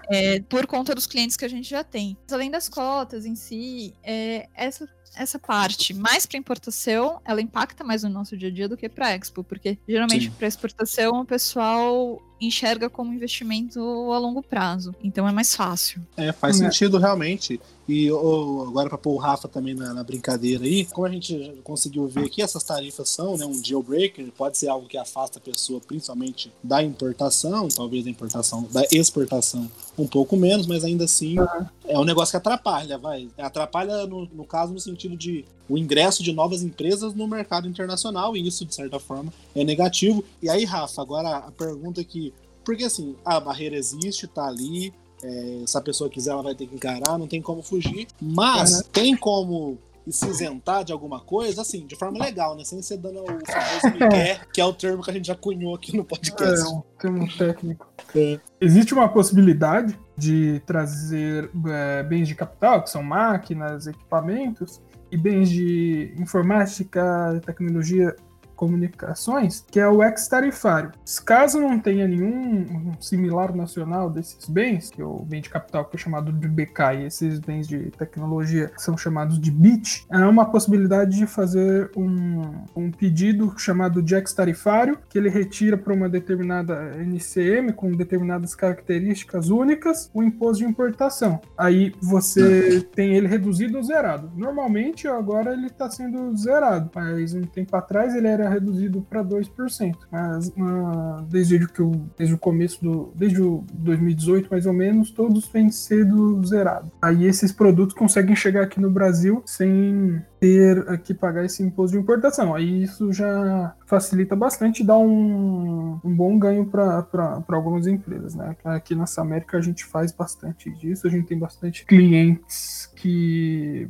É. 0.09 0.35
É, 0.35 0.41
por 0.41 0.67
conta 0.67 0.93
dos 0.93 1.07
clientes 1.07 1.37
que 1.37 1.45
a 1.45 1.47
gente 1.47 1.69
já 1.69 1.81
tem. 1.81 2.17
Mas 2.23 2.33
além 2.33 2.51
das 2.51 2.67
cotas 2.67 3.25
em 3.25 3.33
si, 3.33 3.95
é, 4.03 4.49
essa 4.53 4.85
essa 5.15 5.37
parte 5.37 5.93
mais 5.93 6.25
para 6.25 6.37
importação, 6.37 7.21
ela 7.25 7.41
impacta 7.41 7.83
mais 7.83 8.03
no 8.03 8.09
nosso 8.09 8.35
dia 8.35 8.49
a 8.49 8.51
dia 8.51 8.67
do 8.67 8.77
que 8.77 8.87
para 8.87 9.11
expo, 9.11 9.43
porque 9.43 9.77
geralmente 9.87 10.29
para 10.31 10.47
exportação 10.47 11.21
o 11.21 11.25
pessoal 11.25 12.21
enxerga 12.41 12.89
como 12.89 13.13
investimento 13.13 13.79
a 14.11 14.17
longo 14.17 14.41
prazo. 14.41 14.93
Então 15.03 15.27
é 15.27 15.31
mais 15.31 15.55
fácil. 15.55 16.01
É, 16.17 16.31
faz 16.31 16.59
é. 16.59 16.65
sentido 16.65 16.97
realmente. 16.97 17.59
E 17.87 18.09
oh, 18.11 18.65
agora 18.69 18.87
para 18.87 18.97
pôr 18.97 19.13
o 19.13 19.17
Rafa 19.17 19.47
também 19.47 19.73
na, 19.73 19.93
na, 19.93 20.03
brincadeira 20.03 20.63
aí, 20.63 20.85
como 20.85 21.05
a 21.05 21.09
gente 21.09 21.59
conseguiu 21.63 22.07
ver 22.07 22.25
aqui, 22.25 22.41
essas 22.41 22.63
tarifas 22.63 23.09
são 23.09 23.35
né, 23.35 23.45
um 23.45 23.59
deal 23.59 23.83
breaker, 23.83 24.31
pode 24.37 24.57
ser 24.57 24.69
algo 24.69 24.87
que 24.87 24.97
afasta 24.97 25.39
a 25.39 25.41
pessoa 25.41 25.81
principalmente 25.81 26.53
da 26.63 26.81
importação, 26.81 27.67
talvez 27.67 28.05
da 28.05 28.09
importação, 28.09 28.65
da 28.71 28.83
exportação 28.91 29.69
um 29.97 30.07
pouco 30.07 30.37
menos, 30.37 30.67
mas 30.67 30.85
ainda 30.85 31.03
assim 31.03 31.37
uhum. 31.37 31.65
é 31.85 31.99
um 31.99 32.05
negócio 32.05 32.31
que 32.31 32.37
atrapalha, 32.37 32.97
vai. 32.97 33.27
Atrapalha 33.37 34.05
no, 34.05 34.25
no 34.25 34.45
caso 34.45 34.71
no 34.71 34.79
sentido 34.79 35.17
de 35.17 35.43
o 35.71 35.77
ingresso 35.77 36.21
de 36.21 36.33
novas 36.33 36.61
empresas 36.63 37.13
no 37.13 37.25
mercado 37.25 37.65
internacional, 37.65 38.35
e 38.35 38.45
isso, 38.45 38.65
de 38.65 38.75
certa 38.75 38.99
forma, 38.99 39.31
é 39.55 39.63
negativo. 39.63 40.21
E 40.43 40.49
aí, 40.49 40.65
Rafa, 40.65 41.01
agora 41.01 41.37
a 41.37 41.51
pergunta 41.51 42.03
que. 42.03 42.33
Porque 42.65 42.83
assim, 42.83 43.15
a 43.23 43.39
barreira 43.39 43.77
existe, 43.77 44.27
tá 44.27 44.45
ali. 44.45 44.93
É, 45.23 45.63
se 45.65 45.77
a 45.77 45.81
pessoa 45.81 46.09
quiser, 46.09 46.31
ela 46.31 46.43
vai 46.43 46.55
ter 46.55 46.67
que 46.67 46.75
encarar, 46.75 47.17
não 47.17 47.25
tem 47.27 47.41
como 47.41 47.63
fugir. 47.63 48.07
Mas 48.21 48.73
uhum. 48.73 48.81
tem 48.91 49.15
como 49.15 49.77
se 50.09 50.27
isentar 50.27 50.83
de 50.83 50.91
alguma 50.91 51.21
coisa, 51.21 51.61
assim, 51.61 51.85
de 51.85 51.95
forma 51.95 52.19
legal, 52.19 52.57
né? 52.57 52.65
Sem 52.65 52.81
ser 52.81 52.97
dando 52.97 53.21
o 53.21 53.25
famoso 53.45 54.43
que 54.53 54.59
é 54.59 54.65
o 54.65 54.73
termo 54.73 55.01
que 55.01 55.09
a 55.09 55.13
gente 55.13 55.27
já 55.27 55.35
cunhou 55.35 55.73
aqui 55.73 55.95
no 55.95 56.03
podcast. 56.03 56.67
É, 56.67 56.69
um 56.69 56.81
termo 56.99 57.37
técnico. 57.37 57.87
É. 58.13 58.39
Existe 58.59 58.93
uma 58.93 59.07
possibilidade 59.07 59.97
de 60.17 60.61
trazer 60.65 61.49
é, 61.67 62.03
bens 62.03 62.27
de 62.27 62.35
capital, 62.35 62.83
que 62.83 62.89
são 62.89 63.01
máquinas, 63.01 63.87
equipamentos, 63.87 64.81
e 65.11 65.17
bens 65.17 65.49
de 65.49 66.13
informática, 66.17 67.41
tecnologia 67.45 68.15
comunicações, 68.61 69.65
que 69.71 69.79
é 69.79 69.87
o 69.87 70.03
ex-tarifário. 70.03 70.91
Caso 71.25 71.59
não 71.59 71.79
tenha 71.79 72.07
nenhum 72.07 72.93
similar 72.99 73.55
nacional 73.55 74.07
desses 74.07 74.47
bens, 74.47 74.91
que 74.91 75.01
é 75.01 75.05
o 75.05 75.25
bem 75.25 75.41
de 75.41 75.49
capital 75.49 75.85
que 75.85 75.95
é 75.95 75.99
chamado 75.99 76.31
de 76.31 76.47
BK 76.47 76.79
e 76.99 77.05
esses 77.05 77.39
bens 77.39 77.67
de 77.67 77.89
tecnologia 77.97 78.71
são 78.77 78.95
chamados 78.95 79.39
de 79.39 79.49
BIT, 79.49 80.05
há 80.11 80.29
uma 80.29 80.45
possibilidade 80.45 81.17
de 81.17 81.25
fazer 81.25 81.89
um, 81.97 82.41
um 82.75 82.91
pedido 82.91 83.51
chamado 83.57 83.99
de 83.99 84.13
ex-tarifário, 84.13 84.99
que 85.09 85.17
ele 85.17 85.29
retira 85.29 85.75
para 85.75 85.93
uma 85.93 86.07
determinada 86.07 86.95
NCM 86.97 87.73
com 87.73 87.91
determinadas 87.93 88.53
características 88.53 89.49
únicas 89.49 90.11
o 90.13 90.21
imposto 90.21 90.63
de 90.63 90.69
importação. 90.69 91.41
Aí 91.57 91.95
você 91.99 92.87
tem 92.93 93.15
ele 93.15 93.27
reduzido 93.27 93.77
ou 93.77 93.83
zerado. 93.83 94.31
Normalmente 94.35 95.07
agora 95.07 95.53
ele 95.53 95.65
está 95.65 95.89
sendo 95.89 96.37
zerado, 96.37 96.91
mas 96.93 97.33
um 97.33 97.41
tempo 97.41 97.75
atrás 97.75 98.13
ele 98.13 98.27
era 98.27 98.50
reduzido 98.51 99.01
para 99.09 99.23
2%. 99.23 99.95
Mas 100.11 100.47
uh, 100.49 101.23
desde, 101.29 101.67
que 101.67 101.81
o, 101.81 101.91
desde 102.17 102.35
o 102.35 102.37
começo 102.37 102.83
do. 102.83 103.11
Desde 103.15 103.41
o 103.41 103.63
2018, 103.73 104.47
mais 104.49 104.65
ou 104.65 104.73
menos, 104.73 105.11
todos 105.11 105.47
vêm 105.47 105.69
sendo 105.69 106.43
zerados. 106.45 106.91
Aí 107.01 107.25
esses 107.25 107.51
produtos 107.51 107.95
conseguem 107.95 108.35
chegar 108.35 108.63
aqui 108.63 108.79
no 108.79 108.89
Brasil 108.89 109.41
sem 109.45 110.21
ter 110.41 110.97
que 111.03 111.13
pagar 111.13 111.45
esse 111.45 111.61
imposto 111.61 111.95
de 111.95 112.01
importação. 112.01 112.55
Aí 112.55 112.81
isso 112.81 113.13
já 113.13 113.75
facilita 113.85 114.35
bastante 114.35 114.81
e 114.81 114.85
dá 114.85 114.97
um, 114.97 115.99
um 116.03 116.15
bom 116.15 116.39
ganho 116.39 116.65
para 116.65 117.05
algumas 117.49 117.85
empresas. 117.85 118.33
Né? 118.33 118.55
Aqui 118.65 118.95
nessa 118.95 119.21
América 119.21 119.57
a 119.57 119.61
gente 119.61 119.85
faz 119.85 120.11
bastante 120.11 120.71
disso, 120.71 121.05
a 121.05 121.11
gente 121.11 121.27
tem 121.27 121.37
bastante 121.37 121.85
clientes 121.85 122.91
que, 122.95 123.87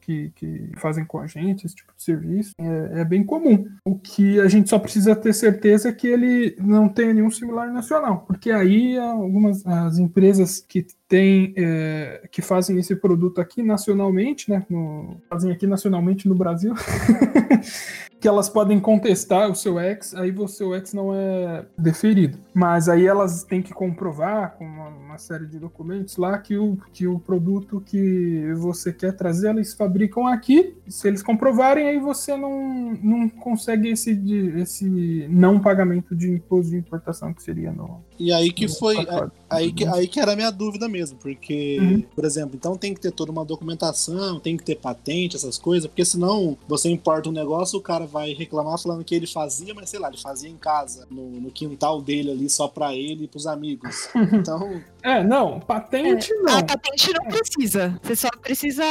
que, 0.00 0.32
que 0.34 0.72
fazem 0.78 1.04
com 1.04 1.20
a 1.20 1.26
gente 1.28 1.66
esse 1.66 1.76
tipo 1.76 1.92
de 1.96 2.02
serviço. 2.02 2.50
É, 2.58 3.02
é 3.02 3.04
bem 3.04 3.22
comum. 3.22 3.64
O 3.84 3.96
que 3.96 4.40
a 4.40 4.48
gente 4.48 4.68
só 4.68 4.80
precisa 4.80 5.14
ter 5.14 5.32
certeza 5.32 5.88
é 5.88 5.92
que 5.92 6.08
ele 6.08 6.56
não 6.58 6.88
tenha 6.88 7.14
nenhum 7.14 7.30
similar 7.30 7.72
nacional, 7.72 8.24
porque 8.26 8.50
aí 8.50 8.98
algumas 8.98 9.64
as 9.64 9.98
empresas 9.98 10.58
que 10.58 10.84
tem 11.12 11.52
é, 11.58 12.26
que 12.30 12.40
fazem 12.40 12.78
esse 12.78 12.96
produto 12.96 13.38
aqui 13.38 13.62
nacionalmente, 13.62 14.48
né? 14.48 14.64
No, 14.70 15.18
fazem 15.28 15.52
aqui 15.52 15.66
nacionalmente 15.66 16.26
no 16.26 16.34
Brasil. 16.34 16.72
que 18.18 18.28
elas 18.28 18.48
podem 18.48 18.78
contestar 18.78 19.50
o 19.50 19.54
seu 19.54 19.80
ex, 19.80 20.14
aí 20.14 20.30
o 20.30 20.46
seu 20.46 20.76
ex 20.76 20.94
não 20.94 21.12
é 21.12 21.66
deferido. 21.76 22.38
Mas 22.54 22.88
aí 22.88 23.04
elas 23.04 23.42
têm 23.42 23.60
que 23.60 23.74
comprovar 23.74 24.52
com 24.56 24.64
uma, 24.64 24.88
uma, 24.90 25.18
série 25.18 25.44
de 25.44 25.58
documentos 25.58 26.16
lá 26.16 26.38
que 26.38 26.56
o, 26.56 26.78
que 26.92 27.08
o 27.08 27.18
produto 27.18 27.82
que 27.84 28.54
você 28.54 28.92
quer 28.92 29.16
trazer, 29.16 29.50
eles 29.50 29.74
fabricam 29.74 30.28
aqui. 30.28 30.76
Se 30.86 31.08
eles 31.08 31.20
comprovarem, 31.20 31.88
aí 31.88 31.98
você 31.98 32.36
não, 32.36 32.96
não 33.02 33.28
consegue 33.28 33.88
esse, 33.88 34.12
esse 34.56 35.26
não 35.28 35.60
pagamento 35.60 36.14
de 36.14 36.30
imposto 36.30 36.70
de 36.70 36.76
importação 36.76 37.34
que 37.34 37.42
seria 37.42 37.72
no. 37.72 38.04
E 38.20 38.32
aí 38.32 38.52
que 38.52 38.68
foi. 38.68 38.96
Aí 39.52 39.72
que, 39.72 39.86
aí 39.86 40.08
que 40.08 40.20
era 40.20 40.32
a 40.32 40.36
minha 40.36 40.50
dúvida 40.50 40.88
mesmo, 40.88 41.18
porque, 41.18 41.78
uhum. 41.80 42.02
por 42.14 42.24
exemplo, 42.24 42.56
então 42.56 42.76
tem 42.76 42.94
que 42.94 43.00
ter 43.00 43.12
toda 43.12 43.30
uma 43.30 43.44
documentação, 43.44 44.40
tem 44.40 44.56
que 44.56 44.64
ter 44.64 44.76
patente, 44.76 45.36
essas 45.36 45.58
coisas, 45.58 45.86
porque 45.86 46.04
senão 46.04 46.56
você 46.66 46.88
importa 46.88 47.28
um 47.28 47.32
negócio, 47.32 47.78
o 47.78 47.82
cara 47.82 48.06
vai 48.06 48.32
reclamar 48.32 48.78
falando 48.78 49.04
que 49.04 49.14
ele 49.14 49.26
fazia, 49.26 49.74
mas 49.74 49.90
sei 49.90 50.00
lá, 50.00 50.08
ele 50.08 50.18
fazia 50.18 50.50
em 50.50 50.56
casa, 50.56 51.06
no, 51.10 51.40
no 51.40 51.50
quintal 51.50 52.00
dele 52.00 52.30
ali, 52.30 52.50
só 52.50 52.68
pra 52.68 52.94
ele 52.94 53.24
e 53.24 53.28
pros 53.28 53.46
amigos. 53.46 54.08
Então. 54.32 54.80
é, 55.02 55.22
não, 55.22 55.60
patente 55.60 56.32
é, 56.32 56.36
não. 56.36 56.58
A 56.58 56.64
patente 56.64 57.12
não 57.12 57.26
precisa. 57.26 58.00
Você 58.02 58.16
só 58.16 58.28
precisa 58.40 58.82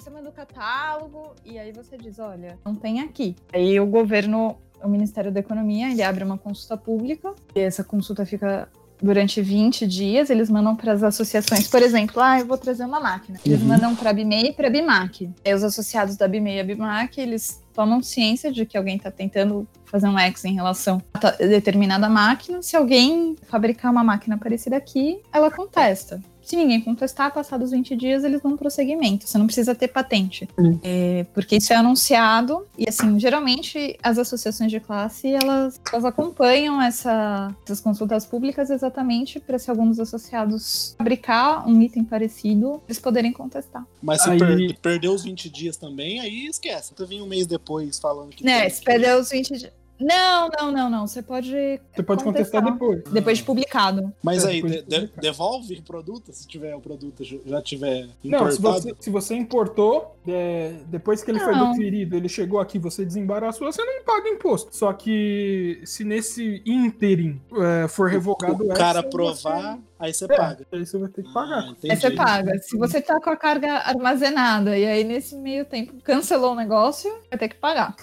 você 0.00 0.08
manda 0.08 0.30
o 0.30 0.32
catálogo 0.32 1.34
e 1.44 1.58
aí 1.58 1.72
você 1.72 1.98
diz, 1.98 2.18
olha, 2.18 2.58
não 2.64 2.74
tem 2.74 3.00
aqui. 3.00 3.36
Aí 3.52 3.78
o 3.78 3.86
governo, 3.86 4.56
o 4.82 4.88
Ministério 4.88 5.30
da 5.30 5.40
Economia, 5.40 5.90
ele 5.90 6.02
abre 6.02 6.24
uma 6.24 6.38
consulta 6.38 6.76
pública 6.76 7.34
e 7.54 7.60
essa 7.60 7.84
consulta 7.84 8.24
fica 8.24 8.68
durante 9.02 9.40
20 9.40 9.86
dias, 9.86 10.30
eles 10.30 10.50
mandam 10.50 10.76
para 10.76 10.92
as 10.92 11.02
associações, 11.02 11.66
por 11.68 11.82
exemplo, 11.82 12.20
ah, 12.22 12.38
eu 12.38 12.46
vou 12.46 12.58
trazer 12.58 12.84
uma 12.84 13.00
máquina. 13.00 13.38
Eles 13.44 13.60
uhum. 13.60 13.68
mandam 13.68 13.96
para 13.96 14.10
a 14.10 14.12
BIMEI 14.12 14.48
e 14.48 14.52
para 14.52 14.68
a 14.68 14.70
BIMAC. 14.70 15.30
Aí 15.44 15.54
os 15.54 15.64
associados 15.64 16.16
da 16.16 16.28
BIMEI 16.28 16.56
e 16.56 16.60
a 16.60 16.64
BIMAC, 16.64 17.20
eles 17.20 17.62
tomam 17.72 18.02
ciência 18.02 18.52
de 18.52 18.66
que 18.66 18.76
alguém 18.76 18.96
está 18.96 19.10
tentando 19.10 19.66
fazer 19.84 20.06
um 20.06 20.18
X 20.18 20.44
em 20.44 20.54
relação 20.54 21.02
a 21.14 21.30
determinada 21.30 22.08
máquina. 22.08 22.62
Se 22.62 22.76
alguém 22.76 23.36
fabricar 23.48 23.90
uma 23.90 24.04
máquina 24.04 24.36
parecida 24.36 24.76
aqui, 24.76 25.20
ela 25.32 25.50
contesta. 25.50 26.20
Se 26.50 26.56
ninguém 26.56 26.80
contestar, 26.80 27.32
passados 27.32 27.70
20 27.70 27.94
dias, 27.94 28.24
eles 28.24 28.42
dão 28.42 28.56
prosseguimento. 28.56 29.24
Você 29.24 29.38
não 29.38 29.46
precisa 29.46 29.72
ter 29.72 29.86
patente. 29.86 30.48
Uhum. 30.58 30.80
É, 30.82 31.24
porque 31.32 31.58
isso 31.58 31.72
é 31.72 31.76
anunciado. 31.76 32.66
E, 32.76 32.88
assim, 32.88 33.20
geralmente 33.20 33.96
as 34.02 34.18
associações 34.18 34.68
de 34.68 34.80
classe, 34.80 35.28
elas, 35.28 35.80
elas 35.92 36.04
acompanham 36.04 36.82
essa, 36.82 37.54
essas 37.64 37.80
consultas 37.80 38.26
públicas 38.26 38.68
exatamente 38.68 39.38
para 39.38 39.60
se 39.60 39.70
alguns 39.70 40.00
associados 40.00 40.96
fabricar 40.98 41.68
um 41.68 41.80
item 41.80 42.02
parecido, 42.02 42.82
eles 42.88 42.98
poderem 42.98 43.32
contestar. 43.32 43.86
Mas 44.02 44.24
se 44.24 44.30
aí... 44.30 44.38
per 44.40 44.80
perdeu 44.80 45.12
os 45.12 45.22
20 45.22 45.48
dias 45.50 45.76
também, 45.76 46.18
aí 46.18 46.48
esquece. 46.48 46.92
Tu 46.94 47.06
vem 47.06 47.22
um 47.22 47.26
mês 47.26 47.46
depois 47.46 48.00
falando 48.00 48.30
que. 48.30 48.44
Né, 48.44 48.68
se 48.68 48.82
perdeu 48.82 49.20
os 49.20 49.30
20 49.30 49.56
dias 49.56 49.79
Não, 50.00 50.48
não, 50.58 50.72
não, 50.72 50.90
não. 50.90 51.06
Você 51.06 51.22
pode. 51.22 51.50
Você 51.94 52.02
pode 52.02 52.24
contestar, 52.24 52.62
depois. 52.64 53.02
Depois 53.04 53.38
de 53.38 53.44
publicado. 53.44 54.12
Mas 54.22 54.44
É, 54.44 54.48
aí, 54.50 54.62
de- 54.62 54.82
de 54.82 55.10
devolve 55.20 55.74
o 55.78 55.82
produto 55.82 56.32
se 56.32 56.46
tiver 56.48 56.74
o 56.74 56.80
produto 56.80 57.22
já 57.24 57.60
tiver 57.60 58.08
Não, 58.24 58.50
se 58.50 58.58
importado? 58.58 58.82
você, 58.82 58.94
se 58.98 59.10
você 59.10 59.34
importou, 59.34 60.16
é, 60.26 60.74
depois 60.86 61.22
que 61.22 61.30
ele 61.30 61.40
foi 61.40 61.52
Não. 61.54 61.72
deferido, 61.72 62.16
ele 62.16 62.28
chegou 62.28 62.60
aqui, 62.60 62.78
você 62.78 63.04
desembaraçou, 63.04 63.70
você 63.70 63.84
não 63.84 64.02
paga 64.04 64.28
imposto. 64.28 64.74
Só 64.74 64.92
que 64.92 65.80
se 65.84 66.04
nesse 66.04 66.62
ínterim 66.64 67.40
é, 67.84 67.88
for 67.88 68.08
revogado 68.08 68.64
o 68.64 68.68
cara 68.68 69.02
provar, 69.02 69.78
aí 70.00 70.12
você 70.12 70.26
você, 70.26 70.36
paga. 70.36 70.66
é, 70.72 70.76
aí 70.76 70.86
você 70.86 70.98
vai 70.98 71.08
ter 71.10 71.22
que 71.22 71.28
Ah, 71.28 71.32
pagar. 71.32 71.66
entendi. 71.68 71.90
Aí 71.92 71.96
você 72.00 72.10
paga. 72.10 72.58
Se 72.58 72.76
você 72.76 73.00
tá 73.00 73.20
com 73.20 73.30
a 73.30 73.36
carga 73.36 73.72
armazenada 73.74 74.76
e 74.76 74.84
aí 74.86 75.04
nesse 75.04 75.36
meio 75.36 75.64
tempo 75.64 75.94
cancelou 76.02 76.52
o 76.52 76.56
negócio, 76.56 77.10
vai 77.30 77.38
ter 77.38 77.48
que 77.48 77.56
pagar. 77.56 77.94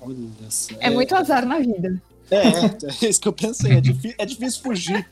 Olha 0.00 0.16
só. 0.50 0.74
É, 0.80 0.90
muito 0.90 1.14
azar 1.14 1.46
na 1.46 1.58
vida. 1.58 2.00
É, 2.30 2.36
é, 2.36 2.76
é 3.04 3.08
isso 3.08 3.20
que 3.20 3.28
eu 3.28 3.32
pensei. 3.32 3.72
É, 3.72 3.82
é 4.18 4.26
difícil 4.26 4.62
fugir. 4.62 5.08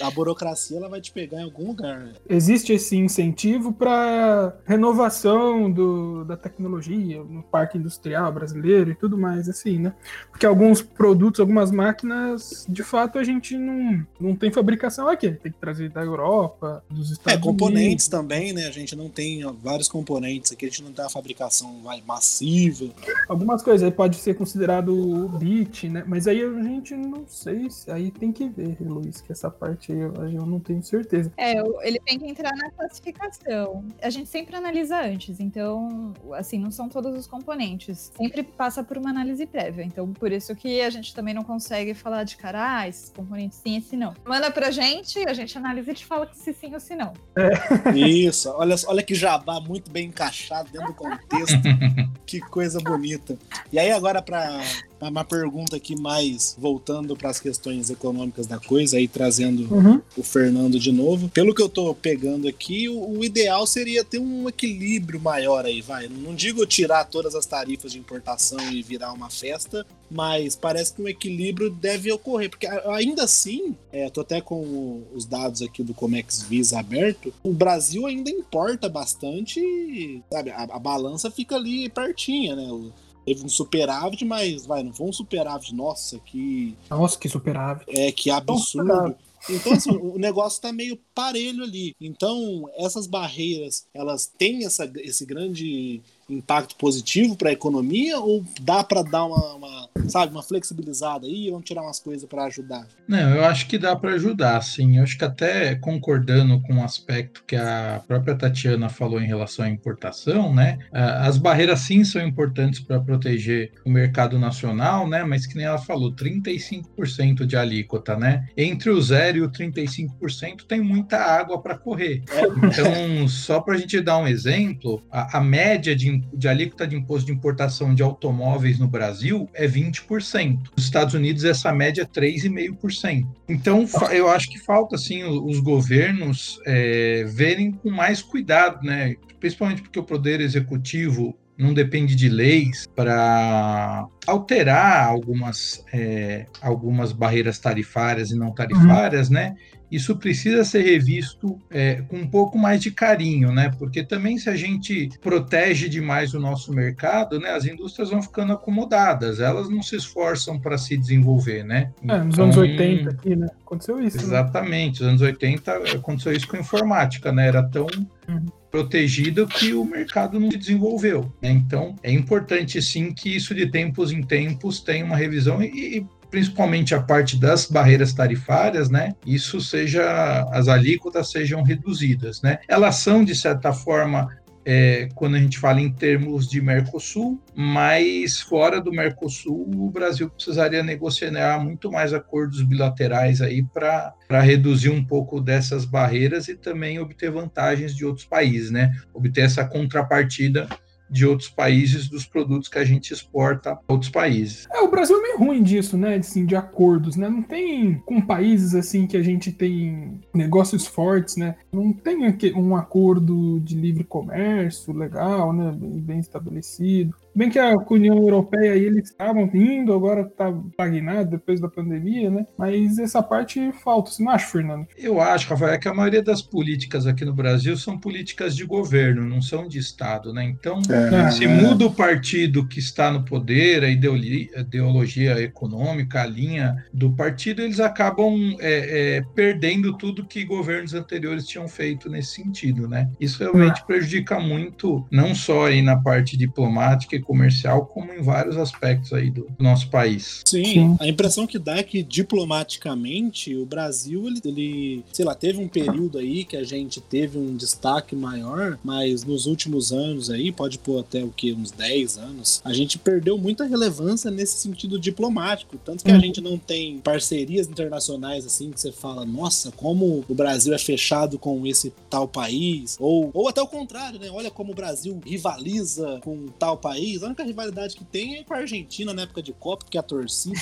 A 0.00 0.10
burocracia 0.10 0.76
ela 0.76 0.88
vai 0.88 1.00
te 1.00 1.12
pegar 1.12 1.40
em 1.40 1.44
algum 1.44 1.68
lugar. 1.68 2.12
Existe 2.28 2.72
esse 2.72 2.96
incentivo 2.96 3.72
para 3.72 4.56
renovação 4.64 5.70
do, 5.70 6.24
da 6.24 6.36
tecnologia 6.36 7.22
no 7.22 7.42
parque 7.42 7.76
industrial 7.78 8.32
brasileiro 8.32 8.90
e 8.90 8.94
tudo 8.94 9.18
mais, 9.18 9.48
assim, 9.48 9.78
né? 9.78 9.92
Porque 10.30 10.46
alguns 10.46 10.82
produtos, 10.82 11.40
algumas 11.40 11.70
máquinas, 11.70 12.64
de 12.68 12.82
fato, 12.82 13.18
a 13.18 13.24
gente 13.24 13.56
não, 13.56 14.06
não 14.20 14.36
tem 14.36 14.50
fabricação 14.50 15.08
aqui. 15.08 15.32
Tem 15.32 15.52
que 15.52 15.58
trazer 15.58 15.90
da 15.90 16.02
Europa, 16.02 16.82
dos 16.90 17.10
É, 17.10 17.12
Estados 17.12 17.40
componentes 17.42 18.06
Unidos. 18.06 18.08
também, 18.08 18.52
né? 18.52 18.66
A 18.66 18.70
gente 18.70 18.94
não 18.96 19.08
tem 19.10 19.42
vários 19.62 19.88
componentes 19.88 20.52
aqui, 20.52 20.66
a 20.66 20.68
gente 20.68 20.82
não 20.82 20.92
tem 20.92 21.04
uma 21.04 21.10
fabricação 21.10 21.82
vai, 21.82 22.02
massiva. 22.06 22.86
Algumas 23.28 23.62
coisas 23.62 23.82
aí 23.82 23.90
pode 23.90 24.16
ser 24.16 24.34
considerado 24.34 25.28
bit, 25.38 25.88
né? 25.88 26.04
Mas 26.06 26.26
aí 26.26 26.45
a 26.46 26.62
gente 26.62 26.94
não 26.96 27.26
sei, 27.26 27.68
se- 27.70 27.90
aí 27.90 28.10
tem 28.10 28.32
que 28.32 28.48
ver, 28.48 28.76
Luiz, 28.80 29.20
que 29.20 29.32
essa 29.32 29.50
parte 29.50 29.92
aí 29.92 29.98
eu, 29.98 30.12
eu 30.14 30.46
não 30.46 30.60
tenho 30.60 30.82
certeza. 30.82 31.32
É, 31.36 31.54
ele 31.86 32.00
tem 32.00 32.18
que 32.18 32.26
entrar 32.26 32.54
na 32.56 32.70
classificação. 32.70 33.84
A 34.02 34.10
gente 34.10 34.28
sempre 34.28 34.56
analisa 34.56 35.00
antes, 35.00 35.40
então, 35.40 36.12
assim, 36.34 36.58
não 36.58 36.70
são 36.70 36.88
todos 36.88 37.16
os 37.18 37.26
componentes. 37.26 38.12
Sempre 38.16 38.42
passa 38.42 38.82
por 38.84 38.98
uma 38.98 39.10
análise 39.10 39.46
prévia. 39.46 39.82
Então, 39.84 40.12
por 40.12 40.30
isso 40.32 40.54
que 40.54 40.80
a 40.80 40.90
gente 40.90 41.14
também 41.14 41.34
não 41.34 41.42
consegue 41.42 41.94
falar 41.94 42.24
de 42.24 42.36
cara, 42.36 42.78
ah, 42.80 42.88
esses 42.88 43.10
componentes 43.10 43.58
sim, 43.58 43.76
esse 43.76 43.96
não. 43.96 44.14
Manda 44.24 44.50
pra 44.50 44.70
gente, 44.70 45.18
a 45.28 45.32
gente 45.32 45.56
analisa 45.56 45.90
e 45.90 45.94
te 45.94 46.04
fala 46.06 46.28
se 46.32 46.52
sim 46.52 46.72
ou 46.74 46.80
se 46.80 46.94
não. 46.94 47.12
Isso, 47.94 48.50
olha, 48.50 48.74
olha 48.86 49.02
que 49.02 49.14
jabá 49.14 49.60
muito 49.60 49.90
bem 49.90 50.08
encaixado 50.08 50.70
dentro 50.70 50.88
do 50.88 50.94
contexto. 50.94 51.56
que 52.26 52.40
coisa 52.40 52.80
bonita. 52.80 53.36
E 53.72 53.78
aí, 53.78 53.90
agora, 53.90 54.20
para 54.20 54.60
uma 55.00 55.24
pergunta 55.24 55.76
aqui 55.76 55.94
mais 55.94 56.56
voltando 56.58 57.16
para 57.16 57.30
as 57.30 57.38
questões 57.40 57.90
econômicas 57.90 58.46
da 58.46 58.58
coisa, 58.58 58.96
aí 58.96 59.06
trazendo 59.06 59.72
Uhum. 59.72 60.00
o 60.16 60.22
Fernando 60.22 60.78
de 60.78 60.90
novo. 60.92 61.28
Pelo 61.28 61.54
que 61.54 61.62
eu 61.62 61.68
tô 61.68 61.94
pegando 61.94 62.48
aqui, 62.48 62.88
o, 62.88 63.18
o 63.18 63.24
ideal 63.24 63.66
seria 63.66 64.04
ter 64.04 64.18
um 64.18 64.48
equilíbrio 64.48 65.20
maior 65.20 65.64
aí, 65.64 65.80
vai. 65.82 66.08
Não 66.08 66.34
digo 66.34 66.64
tirar 66.66 67.04
todas 67.04 67.34
as 67.34 67.46
tarifas 67.46 67.92
de 67.92 67.98
importação 67.98 68.58
e 68.72 68.82
virar 68.82 69.12
uma 69.12 69.28
festa, 69.30 69.86
mas 70.10 70.54
parece 70.56 70.94
que 70.94 71.02
um 71.02 71.08
equilíbrio 71.08 71.68
deve 71.70 72.10
ocorrer, 72.12 72.48
porque 72.48 72.66
ainda 72.66 73.24
assim, 73.24 73.74
é, 73.92 74.08
tô 74.08 74.20
até 74.20 74.40
com 74.40 75.02
os 75.14 75.24
dados 75.26 75.62
aqui 75.62 75.82
do 75.82 75.92
Comex 75.94 76.42
Visa 76.42 76.78
aberto, 76.78 77.34
o 77.42 77.52
Brasil 77.52 78.06
ainda 78.06 78.30
importa 78.30 78.88
bastante, 78.88 80.22
sabe, 80.30 80.50
a, 80.50 80.62
a 80.62 80.78
balança 80.78 81.30
fica 81.30 81.56
ali 81.56 81.88
pertinha, 81.88 82.54
né? 82.56 82.66
O- 82.70 82.92
Teve 83.26 83.44
um 83.44 83.48
superávit, 83.48 84.24
mas 84.24 84.64
vai, 84.64 84.84
não 84.84 84.94
foi 84.94 85.08
um 85.08 85.12
superávit, 85.12 85.74
nossa, 85.74 86.18
que 86.20 86.76
Nossa, 86.88 87.18
que 87.18 87.28
superávit. 87.28 87.84
é, 87.88 88.12
que 88.12 88.30
absurdo. 88.30 88.86
Nossa, 88.86 89.16
Então, 89.50 89.72
assim, 89.72 89.90
o 90.00 90.16
negócio 90.16 90.62
tá 90.62 90.72
meio 90.72 90.96
parelho 91.12 91.64
ali. 91.64 91.92
Então, 92.00 92.70
essas 92.76 93.08
barreiras, 93.08 93.86
elas 93.92 94.26
têm 94.38 94.64
essa, 94.64 94.90
esse 94.98 95.26
grande 95.26 96.00
impacto 96.28 96.76
positivo 96.76 97.36
para 97.36 97.50
a 97.50 97.52
economia 97.52 98.18
ou 98.18 98.44
dá 98.60 98.82
para 98.82 99.02
dar 99.02 99.24
uma, 99.24 99.54
uma, 99.54 99.88
sabe, 100.08 100.32
uma 100.32 100.42
flexibilizada 100.42 101.26
aí, 101.26 101.50
vamos 101.50 101.64
tirar 101.64 101.82
umas 101.82 102.00
coisas 102.00 102.28
para 102.28 102.44
ajudar? 102.44 102.86
Não, 103.06 103.36
eu 103.36 103.44
acho 103.44 103.66
que 103.66 103.78
dá 103.78 103.94
para 103.94 104.12
ajudar, 104.12 104.60
sim. 104.62 104.96
Eu 104.96 105.02
acho 105.02 105.16
que 105.16 105.24
até 105.24 105.74
concordando 105.76 106.60
com 106.62 106.76
o 106.76 106.84
aspecto 106.84 107.44
que 107.46 107.56
a 107.56 108.02
própria 108.06 108.34
Tatiana 108.34 108.88
falou 108.88 109.20
em 109.20 109.26
relação 109.26 109.64
à 109.64 109.68
importação, 109.68 110.54
né? 110.54 110.78
As 110.92 111.38
barreiras 111.38 111.80
sim 111.80 112.04
são 112.04 112.22
importantes 112.26 112.80
para 112.80 113.00
proteger 113.00 113.72
o 113.84 113.90
mercado 113.90 114.38
nacional, 114.38 115.08
né? 115.08 115.24
Mas 115.24 115.46
que 115.46 115.56
nem 115.56 115.66
ela 115.66 115.78
falou, 115.78 116.12
35% 116.12 117.46
de 117.46 117.56
alíquota, 117.56 118.16
né? 118.16 118.48
Entre 118.56 118.90
o 118.90 119.00
zero 119.00 119.38
e 119.38 119.42
o 119.42 119.50
35% 119.50 120.64
tem 120.66 120.80
muita 120.80 121.18
água 121.18 121.60
para 121.60 121.78
correr. 121.78 122.22
Então, 122.56 123.28
só 123.28 123.60
para 123.60 123.74
a 123.74 123.78
gente 123.78 124.00
dar 124.00 124.18
um 124.18 124.26
exemplo, 124.26 125.02
a, 125.10 125.38
a 125.38 125.40
média 125.40 125.94
de, 125.94 126.15
im- 126.16 126.24
de 126.32 126.48
alíquota 126.48 126.86
de 126.86 126.96
imposto 126.96 127.26
de 127.26 127.32
importação 127.32 127.94
de 127.94 128.02
automóveis 128.02 128.78
no 128.78 128.88
Brasil 128.88 129.48
é 129.54 129.66
20%. 129.66 130.70
Nos 130.76 130.84
Estados 130.84 131.14
Unidos, 131.14 131.44
essa 131.44 131.72
média 131.72 132.02
é 132.02 132.04
3,5%. 132.06 133.26
Então, 133.48 133.86
eu 134.12 134.28
acho 134.28 134.48
que 134.50 134.58
falta, 134.58 134.96
assim, 134.96 135.22
os 135.24 135.60
governos 135.60 136.60
é, 136.66 137.24
verem 137.28 137.70
com 137.72 137.90
mais 137.90 138.22
cuidado, 138.22 138.84
né? 138.84 139.14
Principalmente 139.40 139.82
porque 139.82 139.98
o 139.98 140.04
Poder 140.04 140.40
Executivo 140.40 141.36
não 141.58 141.72
depende 141.72 142.14
de 142.14 142.28
leis 142.28 142.86
para 142.94 144.06
alterar 144.26 145.06
algumas, 145.06 145.82
é, 145.92 146.46
algumas 146.60 147.12
barreiras 147.12 147.58
tarifárias 147.58 148.30
e 148.30 148.36
não 148.36 148.52
tarifárias, 148.52 149.30
né? 149.30 149.54
Isso 149.90 150.16
precisa 150.16 150.64
ser 150.64 150.82
revisto 150.82 151.58
é, 151.70 152.02
com 152.08 152.16
um 152.16 152.26
pouco 152.28 152.58
mais 152.58 152.80
de 152.80 152.90
carinho, 152.90 153.52
né? 153.52 153.70
Porque 153.78 154.02
também 154.02 154.36
se 154.38 154.50
a 154.50 154.56
gente 154.56 155.08
protege 155.20 155.88
demais 155.88 156.34
o 156.34 156.40
nosso 156.40 156.72
mercado, 156.72 157.38
né? 157.38 157.50
As 157.50 157.64
indústrias 157.66 158.10
vão 158.10 158.20
ficando 158.22 158.52
acomodadas, 158.52 159.38
elas 159.40 159.68
não 159.68 159.82
se 159.82 159.96
esforçam 159.96 160.58
para 160.58 160.76
se 160.76 160.96
desenvolver, 160.96 161.62
né? 161.64 161.92
É, 162.08 162.18
nos 162.18 162.34
Então, 162.34 162.44
anos 162.46 162.56
80 162.56 163.10
aqui, 163.10 163.36
né? 163.36 163.46
Aconteceu 163.64 164.00
isso. 164.00 164.16
né? 164.18 164.22
Exatamente, 164.24 165.00
nos 165.00 165.08
anos 165.10 165.22
80 165.22 165.72
aconteceu 165.96 166.32
isso 166.32 166.48
com 166.48 166.56
a 166.56 166.60
informática, 166.60 167.30
né? 167.32 167.46
Era 167.48 167.62
tão 167.62 167.86
Uhum. 168.28 168.44
protegida 168.72 169.46
que 169.46 169.72
o 169.72 169.84
mercado 169.84 170.38
não 170.40 170.50
se 170.50 170.56
desenvolveu. 170.58 171.32
né? 171.40 171.48
Então, 171.50 171.94
é 172.02 172.10
importante 172.10 172.82
sim 172.82 173.12
que 173.12 173.34
isso 173.36 173.54
de 173.54 173.70
tempos 173.70 174.10
em 174.10 174.20
tempos 174.20 174.80
tenha 174.80 175.04
uma 175.04 175.16
revisão 175.16 175.62
e, 175.62 175.98
e 175.98 176.06
principalmente 176.30 176.94
a 176.94 177.00
parte 177.00 177.38
das 177.38 177.66
barreiras 177.66 178.12
tarifárias, 178.12 178.90
né? 178.90 179.14
Isso 179.24 179.60
seja 179.60 180.48
as 180.52 180.68
alíquotas 180.68 181.30
sejam 181.30 181.62
reduzidas, 181.62 182.42
né? 182.42 182.58
Elas 182.68 182.96
são 182.96 183.24
de 183.24 183.34
certa 183.34 183.72
forma 183.72 184.28
é, 184.68 185.08
quando 185.14 185.36
a 185.36 185.38
gente 185.38 185.60
fala 185.60 185.80
em 185.80 185.92
termos 185.92 186.48
de 186.48 186.60
Mercosul, 186.60 187.40
mas 187.54 188.40
fora 188.40 188.80
do 188.80 188.90
Mercosul, 188.90 189.70
o 189.72 189.88
Brasil 189.88 190.28
precisaria 190.28 190.82
negociar 190.82 191.62
muito 191.62 191.92
mais 191.92 192.12
acordos 192.12 192.62
bilaterais 192.62 193.40
aí 193.40 193.62
para 193.62 194.40
reduzir 194.40 194.90
um 194.90 195.04
pouco 195.04 195.40
dessas 195.40 195.84
barreiras 195.84 196.48
e 196.48 196.56
também 196.56 196.98
obter 196.98 197.30
vantagens 197.30 197.94
de 197.94 198.04
outros 198.04 198.26
países, 198.26 198.72
né? 198.72 198.90
Obter 199.14 199.42
essa 199.42 199.64
contrapartida 199.64 200.68
de 201.08 201.26
outros 201.26 201.48
países 201.48 202.08
dos 202.08 202.26
produtos 202.26 202.68
que 202.68 202.78
a 202.78 202.84
gente 202.84 203.12
exporta 203.12 203.72
a 203.72 203.92
outros 203.92 204.10
países. 204.10 204.66
É, 204.72 204.80
o 204.80 204.90
Brasil 204.90 205.16
é 205.18 205.22
meio 205.22 205.38
ruim 205.38 205.62
disso, 205.62 205.96
né? 205.96 206.16
Assim, 206.16 206.44
de 206.44 206.56
acordos, 206.56 207.16
né? 207.16 207.28
Não 207.28 207.42
tem 207.42 207.94
com 208.04 208.20
países 208.20 208.74
assim 208.74 209.06
que 209.06 209.16
a 209.16 209.22
gente 209.22 209.52
tem 209.52 210.20
negócios 210.34 210.86
fortes, 210.86 211.36
né? 211.36 211.56
Não 211.72 211.92
tem 211.92 212.18
um 212.54 212.76
acordo 212.76 213.60
de 213.60 213.74
livre 213.74 214.04
comércio 214.04 214.92
legal, 214.92 215.52
né? 215.52 215.72
Bem 215.78 216.18
estabelecido. 216.18 217.14
Bem 217.36 217.50
que 217.50 217.58
a 217.58 217.74
União 217.90 218.16
Europeia 218.16 218.72
aí, 218.72 218.82
eles 218.82 219.10
estavam 219.10 219.50
indo, 219.52 219.92
agora 219.92 220.24
tá 220.24 220.50
estagnado 220.70 221.32
depois 221.32 221.60
da 221.60 221.68
pandemia, 221.68 222.30
né? 222.30 222.46
Mas 222.56 222.98
essa 222.98 223.22
parte 223.22 223.70
falta, 223.84 224.10
você 224.10 224.22
não 224.22 224.30
acha, 224.30 224.46
Fernando? 224.46 224.86
Eu 224.96 225.20
acho, 225.20 225.50
Rafael, 225.50 225.74
é 225.74 225.78
que 225.78 225.86
a 225.86 225.92
maioria 225.92 226.22
das 226.22 226.40
políticas 226.40 227.06
aqui 227.06 227.26
no 227.26 227.34
Brasil 227.34 227.76
são 227.76 227.98
políticas 227.98 228.56
de 228.56 228.64
governo, 228.64 229.22
não 229.22 229.42
são 229.42 229.68
de 229.68 229.78
Estado, 229.78 230.32
né? 230.32 230.44
Então, 230.44 230.80
É. 230.90 231.30
se 231.30 231.46
muda 231.46 231.84
o 231.84 231.92
partido 231.94 232.66
que 232.66 232.78
está 232.78 233.10
no 233.10 233.22
poder, 233.22 233.84
a 233.84 233.88
ideologia 233.90 235.38
econômica, 235.42 236.22
a 236.22 236.26
linha 236.26 236.86
do 236.90 237.12
partido, 237.12 237.60
eles 237.60 237.80
acabam 237.80 238.56
é, 238.60 239.16
é, 239.18 239.22
perdendo 239.34 239.96
tudo 239.98 240.24
que 240.24 240.42
governos 240.42 240.94
anteriores 240.94 241.46
tinham 241.46 241.68
feito 241.68 242.08
nesse 242.08 242.34
sentido, 242.34 242.88
né? 242.88 243.10
Isso 243.20 243.42
realmente 243.42 243.84
prejudica 243.86 244.40
muito, 244.40 245.06
não 245.10 245.34
só 245.34 245.66
aí 245.66 245.82
na 245.82 245.96
parte 245.96 246.34
diplomática 246.36 247.14
e 247.14 247.25
comercial, 247.26 247.86
como 247.86 248.12
em 248.12 248.22
vários 248.22 248.56
aspectos 248.56 249.12
aí 249.12 249.30
do 249.30 249.46
nosso 249.58 249.88
país. 249.88 250.42
Sim, 250.44 250.64
Sim. 250.64 250.96
a 251.00 251.08
impressão 251.08 251.46
que 251.46 251.58
dá 251.58 251.76
é 251.76 251.82
que 251.82 252.02
diplomaticamente 252.02 253.54
o 253.54 253.66
Brasil, 253.66 254.26
ele, 254.26 254.40
ele, 254.44 255.04
sei 255.12 255.24
lá, 255.24 255.34
teve 255.34 255.58
um 255.58 255.68
período 255.68 256.18
aí 256.18 256.44
que 256.44 256.56
a 256.56 256.64
gente 256.64 257.00
teve 257.00 257.38
um 257.38 257.56
destaque 257.56 258.14
maior, 258.14 258.78
mas 258.82 259.24
nos 259.24 259.46
últimos 259.46 259.92
anos 259.92 260.30
aí, 260.30 260.52
pode 260.52 260.78
pôr 260.78 261.00
até 261.00 261.22
o 261.22 261.30
que, 261.30 261.52
uns 261.52 261.70
10 261.70 262.18
anos, 262.18 262.60
a 262.64 262.72
gente 262.72 262.98
perdeu 262.98 263.36
muita 263.36 263.64
relevância 263.64 264.30
nesse 264.30 264.58
sentido 264.58 264.98
diplomático. 264.98 265.76
Tanto 265.84 266.04
que 266.04 266.10
a 266.10 266.14
uhum. 266.14 266.20
gente 266.20 266.40
não 266.40 266.58
tem 266.58 266.98
parcerias 266.98 267.68
internacionais 267.68 268.46
assim 268.46 268.70
que 268.70 268.80
você 268.80 268.92
fala, 268.92 269.24
nossa, 269.24 269.70
como 269.72 270.24
o 270.28 270.34
Brasil 270.34 270.74
é 270.74 270.78
fechado 270.78 271.38
com 271.38 271.66
esse 271.66 271.92
tal 272.08 272.28
país, 272.28 272.96
ou, 273.00 273.30
ou 273.32 273.48
até 273.48 273.60
o 273.60 273.66
contrário, 273.66 274.18
né? 274.18 274.30
Olha 274.30 274.50
como 274.50 274.72
o 274.72 274.74
Brasil 274.74 275.20
rivaliza 275.24 276.20
com 276.22 276.46
tal 276.58 276.76
país. 276.76 277.15
A 277.22 277.26
única 277.26 277.44
rivalidade 277.44 277.96
que 277.96 278.04
tem 278.04 278.36
é 278.36 278.44
com 278.44 278.54
a 278.54 278.58
Argentina 278.58 279.12
na 279.12 279.22
época 279.22 279.42
de 279.42 279.52
Copa, 279.52 279.84
porque 279.84 279.98
a 279.98 280.02
torcida 280.02 280.56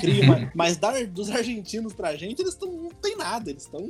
cria 0.00 0.24
uma... 0.24 0.52
Mas 0.54 0.76
dar 0.76 1.06
dos 1.06 1.30
argentinos 1.30 1.92
pra 1.92 2.16
gente, 2.16 2.40
eles 2.40 2.54
tão, 2.54 2.70
não 2.70 2.90
tem 2.90 3.16
nada, 3.16 3.50
eles 3.50 3.64
estão 3.64 3.86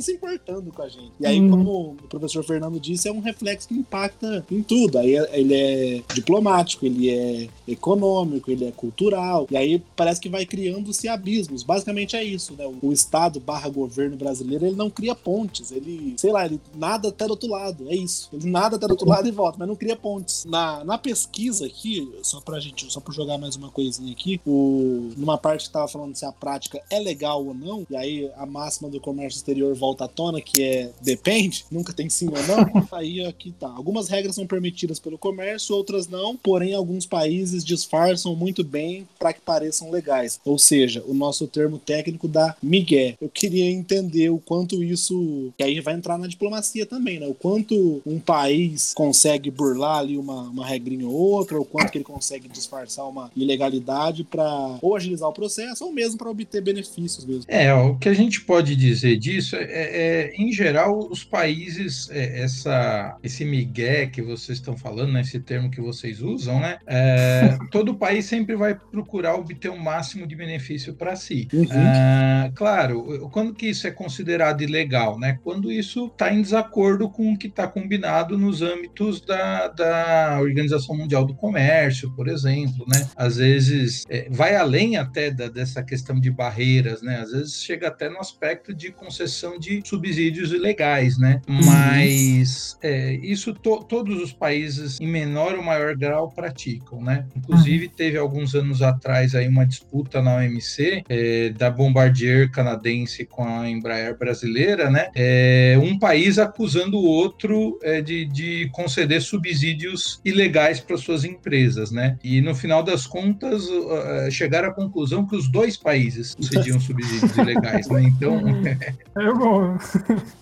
se 0.00 0.12
importando 0.12 0.72
com 0.72 0.82
a 0.82 0.88
gente. 0.88 1.12
E 1.20 1.26
aí, 1.26 1.40
uhum. 1.40 1.50
como 1.50 1.90
o 1.92 2.08
professor 2.08 2.44
Fernando 2.44 2.78
disse, 2.80 3.08
é 3.08 3.12
um 3.12 3.20
reflexo 3.20 3.68
que 3.68 3.74
impacta 3.74 4.44
em 4.50 4.62
tudo. 4.62 4.98
Aí 4.98 5.14
ele 5.32 5.54
é 5.54 6.02
diplomático, 6.14 6.84
ele 6.84 7.10
é 7.10 7.48
econômico, 7.66 8.50
ele 8.50 8.64
é 8.64 8.72
cultural. 8.72 9.46
E 9.50 9.56
aí 9.56 9.82
parece 9.96 10.20
que 10.20 10.28
vai 10.28 10.44
criando-se 10.44 11.08
abismos. 11.08 11.62
Basicamente 11.62 12.16
é 12.16 12.24
isso, 12.24 12.54
né? 12.56 12.64
O 12.82 12.92
Estado 12.92 13.40
barra 13.40 13.68
governo 13.68 14.16
brasileiro, 14.16 14.66
ele 14.66 14.76
não 14.76 14.90
cria 14.90 15.14
pontes. 15.14 15.70
Ele, 15.70 16.14
sei 16.16 16.32
lá, 16.32 16.46
ele 16.46 16.60
nada 16.74 17.08
até 17.08 17.26
do 17.26 17.30
outro 17.30 17.48
lado. 17.48 17.86
É 17.88 17.94
isso. 17.94 18.28
Ele 18.32 18.50
nada 18.50 18.76
até 18.76 18.86
do 18.86 18.92
outro 18.92 19.08
lado 19.08 19.28
e 19.28 19.30
volta, 19.30 19.58
mas 19.58 19.68
não 19.68 19.76
cria 19.76 19.96
pontes. 19.96 20.44
Na, 20.44 20.84
na 20.84 20.98
pesquisa 20.98 21.21
aqui, 21.26 22.08
só 22.22 22.40
pra 22.40 22.60
gente, 22.60 22.90
só 22.92 23.00
pra 23.00 23.12
jogar 23.12 23.38
mais 23.38 23.56
uma 23.56 23.70
coisinha 23.70 24.12
aqui, 24.12 24.40
o, 24.46 25.12
numa 25.16 25.38
parte 25.38 25.66
que 25.66 25.72
tava 25.72 25.88
falando 25.88 26.16
se 26.16 26.24
a 26.24 26.32
prática 26.32 26.80
é 26.90 26.98
legal 26.98 27.44
ou 27.44 27.54
não, 27.54 27.86
e 27.90 27.96
aí 27.96 28.30
a 28.36 28.46
máxima 28.46 28.88
do 28.88 29.00
comércio 29.00 29.38
exterior 29.38 29.74
volta 29.74 30.04
à 30.04 30.08
tona, 30.08 30.40
que 30.40 30.62
é 30.62 30.90
depende, 31.00 31.64
nunca 31.70 31.92
tem 31.92 32.08
sim 32.08 32.28
ou 32.28 32.42
não. 32.46 32.88
aí 32.92 33.24
aqui 33.24 33.52
tá. 33.52 33.68
Algumas 33.68 34.08
regras 34.08 34.34
são 34.34 34.46
permitidas 34.46 34.98
pelo 34.98 35.18
comércio, 35.18 35.74
outras 35.74 36.08
não, 36.08 36.36
porém 36.36 36.74
alguns 36.74 37.06
países 37.06 37.64
disfarçam 37.64 38.34
muito 38.34 38.64
bem 38.64 39.06
para 39.18 39.32
que 39.32 39.40
pareçam 39.40 39.90
legais. 39.90 40.40
Ou 40.44 40.58
seja, 40.58 41.02
o 41.06 41.14
nosso 41.14 41.46
termo 41.46 41.78
técnico 41.78 42.28
da 42.28 42.56
migué. 42.62 43.16
Eu 43.20 43.28
queria 43.28 43.70
entender 43.70 44.30
o 44.30 44.38
quanto 44.38 44.82
isso, 44.82 45.52
que 45.56 45.64
aí 45.64 45.80
vai 45.80 45.94
entrar 45.94 46.18
na 46.18 46.26
diplomacia 46.26 46.86
também, 46.86 47.18
né? 47.18 47.26
O 47.26 47.34
quanto 47.34 48.02
um 48.06 48.18
país 48.18 48.92
consegue 48.94 49.50
burlar 49.50 49.98
ali 49.98 50.16
uma, 50.16 50.42
uma 50.42 50.66
regrinha 50.66 51.06
ou 51.06 51.11
outra, 51.12 51.58
ou 51.58 51.64
quanto 51.64 51.90
que 51.90 51.98
ele 51.98 52.04
consegue 52.04 52.48
disfarçar 52.48 53.08
uma 53.08 53.30
ilegalidade 53.36 54.24
para 54.24 54.78
ou 54.80 54.96
agilizar 54.96 55.28
o 55.28 55.32
processo 55.32 55.84
ou 55.84 55.92
mesmo 55.92 56.18
para 56.18 56.30
obter 56.30 56.62
benefícios 56.62 57.24
mesmo. 57.24 57.44
É, 57.48 57.72
o 57.74 57.96
que 57.96 58.08
a 58.08 58.14
gente 58.14 58.40
pode 58.40 58.76
dizer 58.76 59.18
disso 59.18 59.56
é, 59.56 59.62
é 59.62 60.32
em 60.36 60.52
geral, 60.52 61.08
os 61.10 61.24
países, 61.24 62.08
é, 62.10 62.42
essa, 62.42 63.16
esse 63.22 63.44
migué 63.44 64.06
que 64.06 64.22
vocês 64.22 64.58
estão 64.58 64.76
falando, 64.76 65.12
né, 65.12 65.20
esse 65.20 65.40
termo 65.40 65.70
que 65.70 65.80
vocês 65.80 66.20
usam, 66.20 66.60
né? 66.60 66.78
É, 66.86 67.56
todo 67.70 67.94
país 67.94 68.24
sempre 68.26 68.56
vai 68.56 68.74
procurar 68.74 69.34
obter 69.34 69.70
o 69.70 69.74
um 69.74 69.78
máximo 69.78 70.26
de 70.26 70.34
benefício 70.34 70.94
para 70.94 71.16
si. 71.16 71.48
Uhum. 71.52 71.66
É, 71.72 72.52
claro, 72.54 73.28
quando 73.30 73.54
que 73.54 73.66
isso 73.66 73.86
é 73.86 73.90
considerado 73.90 74.62
ilegal, 74.62 75.18
né? 75.18 75.38
Quando 75.42 75.70
isso 75.70 76.06
está 76.06 76.32
em 76.32 76.42
desacordo 76.42 77.08
com 77.08 77.32
o 77.32 77.38
que 77.38 77.46
está 77.46 77.66
combinado 77.66 78.38
nos 78.38 78.62
âmbitos 78.62 79.20
da, 79.20 79.68
da 79.68 80.38
Organização 80.40 80.96
Mundial 81.02 81.24
do 81.24 81.34
Comércio, 81.34 82.10
por 82.12 82.28
exemplo, 82.28 82.84
né? 82.88 83.08
Às 83.16 83.36
vezes 83.36 84.04
é, 84.08 84.28
vai 84.30 84.56
além 84.56 84.96
até 84.96 85.30
da, 85.30 85.48
dessa 85.48 85.82
questão 85.82 86.18
de 86.18 86.30
barreiras, 86.30 87.02
né? 87.02 87.18
Às 87.20 87.32
vezes 87.32 87.62
chega 87.62 87.88
até 87.88 88.08
no 88.08 88.18
aspecto 88.18 88.74
de 88.74 88.90
concessão 88.90 89.58
de 89.58 89.82
subsídios 89.84 90.52
ilegais, 90.52 91.18
né? 91.18 91.40
Uhum. 91.48 91.60
Mas 91.64 92.78
é, 92.82 93.14
isso 93.14 93.52
to, 93.52 93.84
todos 93.84 94.22
os 94.22 94.32
países, 94.32 95.00
em 95.00 95.06
menor 95.06 95.54
ou 95.54 95.62
maior 95.62 95.96
grau, 95.96 96.30
praticam, 96.30 97.02
né? 97.02 97.26
Inclusive, 97.36 97.86
uhum. 97.86 97.92
teve 97.92 98.18
alguns 98.18 98.54
anos 98.54 98.82
atrás 98.82 99.34
aí 99.34 99.48
uma 99.48 99.66
disputa 99.66 100.22
na 100.22 100.36
OMC 100.36 101.04
é, 101.08 101.50
da 101.50 101.70
Bombardier 101.70 102.50
canadense 102.50 103.24
com 103.24 103.44
a 103.44 103.68
Embraer 103.68 104.16
brasileira, 104.16 104.90
né? 104.90 105.08
É, 105.14 105.78
um 105.82 105.98
país 105.98 106.38
acusando 106.38 106.98
o 106.98 107.04
outro 107.04 107.78
é, 107.82 108.00
de, 108.00 108.24
de 108.26 108.68
conceder 108.72 109.20
subsídios 109.20 110.20
ilegais 110.24 110.80
para 110.92 110.98
suas 110.98 111.24
empresas, 111.24 111.90
né? 111.90 112.18
E 112.22 112.42
no 112.42 112.54
final 112.54 112.82
das 112.82 113.06
contas, 113.06 113.66
uh, 113.66 114.30
chegaram 114.30 114.68
à 114.68 114.72
conclusão 114.72 115.26
que 115.26 115.34
os 115.34 115.48
dois 115.48 115.76
países 115.76 116.34
concediam 116.34 116.78
subsídios 116.80 117.34
ilegais, 117.36 117.88
né? 117.88 118.02
Então. 118.02 118.40
é 119.16 119.32
bom. 119.32 119.78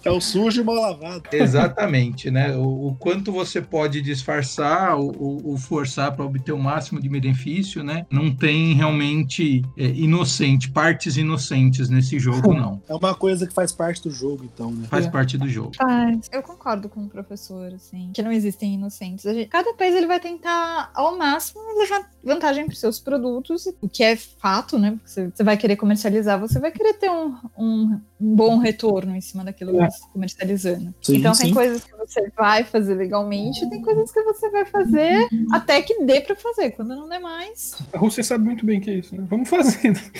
É 0.04 0.10
o 0.10 0.20
sujo 0.20 0.60
e 0.60 0.64
mal 0.64 0.74
lavado. 0.74 1.22
Exatamente, 1.32 2.30
né? 2.30 2.56
O, 2.56 2.88
o 2.88 2.96
quanto 2.96 3.30
você 3.30 3.60
pode 3.60 4.02
disfarçar 4.02 4.98
ou, 4.98 5.56
forçar 5.56 6.16
para 6.16 6.24
obter 6.24 6.52
o 6.52 6.58
máximo 6.58 7.00
de 7.00 7.08
benefício, 7.08 7.84
né? 7.84 8.06
Não 8.10 8.34
tem 8.34 8.74
realmente 8.74 9.62
é, 9.76 9.86
inocente, 9.86 10.70
partes 10.70 11.16
inocentes 11.16 11.88
nesse 11.88 12.18
jogo, 12.18 12.52
não. 12.52 12.82
É 12.88 12.94
uma 12.94 13.14
coisa 13.14 13.46
que 13.46 13.52
faz 13.52 13.70
parte 13.70 14.02
do 14.02 14.10
jogo, 14.10 14.44
então, 14.44 14.72
né? 14.72 14.86
Faz 14.88 15.06
é. 15.06 15.10
parte 15.10 15.38
do 15.38 15.48
jogo. 15.48 15.72
Faz. 15.76 16.28
Eu 16.32 16.42
concordo 16.42 16.88
com 16.88 17.04
o 17.04 17.08
professor, 17.08 17.72
assim, 17.72 18.10
que 18.12 18.22
não 18.22 18.32
existem 18.32 18.74
inocentes. 18.74 19.24
Gente, 19.24 19.46
cada 19.46 19.72
país 19.74 19.94
ele 19.94 20.06
vai 20.06 20.18
tentar, 20.40 20.90
ao 20.94 21.16
máximo, 21.16 21.60
levar 21.78 22.10
vantagem 22.24 22.66
para 22.66 22.74
seus 22.74 22.98
produtos, 22.98 23.66
o 23.80 23.88
que 23.88 24.02
é 24.02 24.16
fato, 24.16 24.78
né? 24.78 24.92
Porque 24.92 25.30
você 25.34 25.44
vai 25.44 25.56
querer 25.56 25.76
comercializar, 25.76 26.40
você 26.40 26.58
vai 26.58 26.72
querer 26.72 26.94
ter 26.94 27.10
um, 27.10 27.36
um 27.56 28.00
bom 28.20 28.58
retorno 28.58 29.16
em 29.16 29.20
cima 29.20 29.42
daquilo 29.42 29.72
que 29.72 29.78
é. 29.78 29.90
você 29.90 29.96
está 29.96 30.08
comercializando. 30.08 30.94
Sim, 31.00 31.16
então 31.16 31.34
sim. 31.34 31.44
tem 31.44 31.54
coisas 31.54 31.82
que 31.82 31.96
você 31.96 32.30
vai 32.36 32.64
fazer 32.64 32.94
legalmente, 32.94 33.68
tem 33.70 33.80
coisas 33.80 34.12
que 34.12 34.22
você 34.22 34.50
vai 34.50 34.66
fazer 34.66 35.28
até 35.50 35.80
que 35.80 36.04
dê 36.04 36.20
para 36.20 36.36
fazer. 36.36 36.72
Quando 36.72 36.88
não 36.88 37.08
der 37.08 37.18
mais. 37.18 37.74
A 37.92 37.98
Rússia 37.98 38.22
sabe 38.22 38.44
muito 38.44 38.66
bem 38.66 38.80
que 38.80 38.90
é 38.90 38.94
isso, 38.94 39.16
né? 39.16 39.24
Vamos 39.28 39.48
fazendo. 39.48 39.98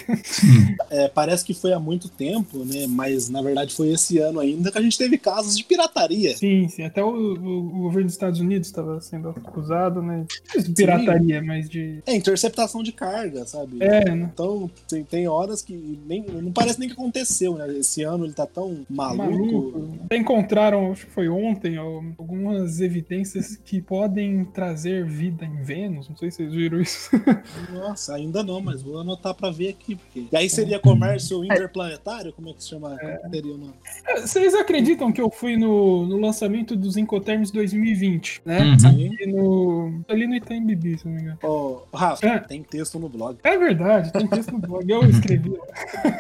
É, 0.91 1.09
parece 1.09 1.45
que 1.45 1.55
foi 1.55 1.73
há 1.73 1.79
muito 1.79 2.09
tempo, 2.09 2.65
né? 2.65 2.87
Mas 2.89 3.29
na 3.29 3.41
verdade 3.43 3.75
foi 3.75 3.93
esse 3.93 4.19
ano 4.19 4.41
ainda 4.41 4.73
que 4.73 4.79
a 4.79 4.83
gente 4.83 4.99
teve 4.99 5.19
casos 5.19 5.57
de 5.57 5.63
pirataria. 5.63 6.37
Sim, 6.37 6.69
sim. 6.69 6.83
Até 6.83 7.03
o, 7.03 7.09
o, 7.09 7.59
o 7.59 7.83
governo 7.83 8.07
dos 8.07 8.15
Estados 8.15 8.41
Unidos 8.41 8.69
estava 8.69 9.01
sendo 9.01 9.29
acusado, 9.29 10.03
né? 10.03 10.27
De 10.57 10.73
pirataria, 10.73 11.41
sim. 11.41 11.47
mas 11.47 11.69
de. 11.69 12.03
É, 12.07 12.15
interceptação 12.15 12.83
de 12.83 12.93
carga, 12.93 13.47
sabe? 13.47 13.79
É, 13.81 14.05
né? 14.05 14.31
Então 14.33 14.71
tem, 14.89 15.05
tem 15.05 15.29
horas 15.29 15.63
que 15.63 16.01
nem, 16.07 16.25
não 16.25 16.53
parece 16.53 16.81
nem 16.81 16.89
que 16.89 16.95
aconteceu, 16.95 17.55
né? 17.55 17.67
Esse 17.91 18.05
ano 18.05 18.25
ele 18.25 18.33
tá 18.33 18.47
tão 18.47 18.87
maluco. 18.89 19.19
maluco. 19.19 19.99
Encontraram, 20.13 20.93
acho 20.93 21.07
que 21.07 21.13
foi 21.13 21.29
ontem, 21.29 21.77
algumas 21.77 22.81
evidências 22.81 23.57
que 23.57 23.83
podem 23.83 24.45
trazer 24.45 25.05
vida 25.05 25.45
em 25.45 25.61
Vênus. 25.61 26.09
Não 26.09 26.17
sei 26.17 26.31
se 26.31 26.37
vocês 26.37 26.55
viram 26.55 26.81
isso. 26.81 27.11
Nossa, 27.75 28.15
ainda 28.15 28.45
não, 28.45 28.61
mas 28.61 28.81
vou 28.81 29.01
anotar 29.01 29.35
para 29.35 29.51
ver 29.51 29.71
aqui. 29.71 29.97
Porque... 29.97 30.27
E 30.31 30.37
aí 30.37 30.49
seria 30.49 30.79
comércio 30.79 31.45
interplanetário? 31.45 32.33
Como 32.33 32.49
é 32.49 32.53
que 32.53 32.63
se 32.63 32.71
chama? 32.71 32.97
É. 33.01 33.29
Seria 33.29 33.55
o 33.55 33.59
nome? 33.59 33.75
É, 34.07 34.21
vocês 34.21 34.55
acreditam 34.55 35.11
que 35.11 35.21
eu 35.21 35.29
fui 35.29 35.57
no, 35.57 36.07
no 36.07 36.21
lançamento 36.21 36.77
dos 36.77 36.97
Incoterms 36.97 37.51
2020, 37.51 38.43
né? 38.45 38.61
Uhum. 38.61 38.89
Ali 38.89 39.27
no, 39.27 40.01
ali 40.09 40.29
no 40.29 40.37
Itaim 40.37 40.65
Bibi, 40.65 40.97
se 40.97 41.07
não 41.07 41.15
me 41.15 41.23
engano. 41.23 41.39
Ô, 41.43 41.83
oh, 41.91 41.97
Rafa, 41.97 42.25
é. 42.25 42.39
tem 42.39 42.63
texto 42.63 43.01
no 43.01 43.09
blog. 43.09 43.37
É 43.43 43.59
verdade, 43.59 44.13
tem 44.13 44.29
texto 44.29 44.53
no 44.53 44.61
blog. 44.61 44.89
Eu 44.89 45.03
escrevi. 45.11 45.59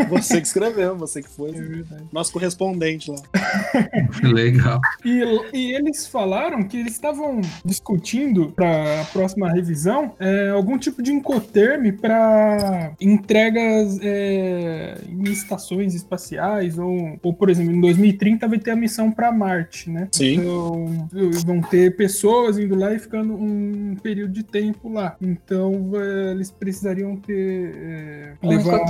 você 0.08 0.40
que 0.40 0.46
escreveu, 0.48 0.96
você 0.96 1.22
que 1.22 1.28
foi. 1.28 1.59
É 1.60 1.68
verdade. 1.68 2.04
Nosso 2.12 2.32
correspondente 2.32 3.10
lá. 3.10 3.18
Legal. 4.22 4.80
E, 5.04 5.22
e 5.52 5.74
eles 5.74 6.06
falaram 6.06 6.62
que 6.62 6.78
eles 6.78 6.92
estavam 6.92 7.40
discutindo 7.64 8.52
para 8.52 9.02
a 9.02 9.04
próxima 9.06 9.50
revisão 9.50 10.14
é, 10.18 10.50
algum 10.50 10.78
tipo 10.78 11.02
de 11.02 11.12
incoterm 11.12 11.92
para 11.92 12.92
entregas 13.00 13.98
é, 14.02 15.00
em 15.08 15.22
estações 15.30 15.94
espaciais 15.94 16.78
ou, 16.78 17.18
ou, 17.22 17.34
por 17.34 17.50
exemplo, 17.50 17.72
em 17.72 17.80
2030 17.80 18.48
vai 18.48 18.58
ter 18.58 18.70
a 18.72 18.76
missão 18.76 19.10
para 19.10 19.32
Marte, 19.32 19.90
né? 19.90 20.08
Sim. 20.12 20.34
Então 20.34 21.08
vão 21.44 21.60
ter 21.60 21.96
pessoas 21.96 22.58
indo 22.58 22.74
lá 22.74 22.92
e 22.94 22.98
ficando 22.98 23.34
um 23.34 23.96
período 24.02 24.32
de 24.32 24.42
tempo 24.42 24.88
lá. 24.88 25.16
Então 25.20 25.92
eles 26.30 26.50
precisariam 26.50 27.16
ter 27.16 27.72
é, 27.76 28.32
levar, 28.42 28.80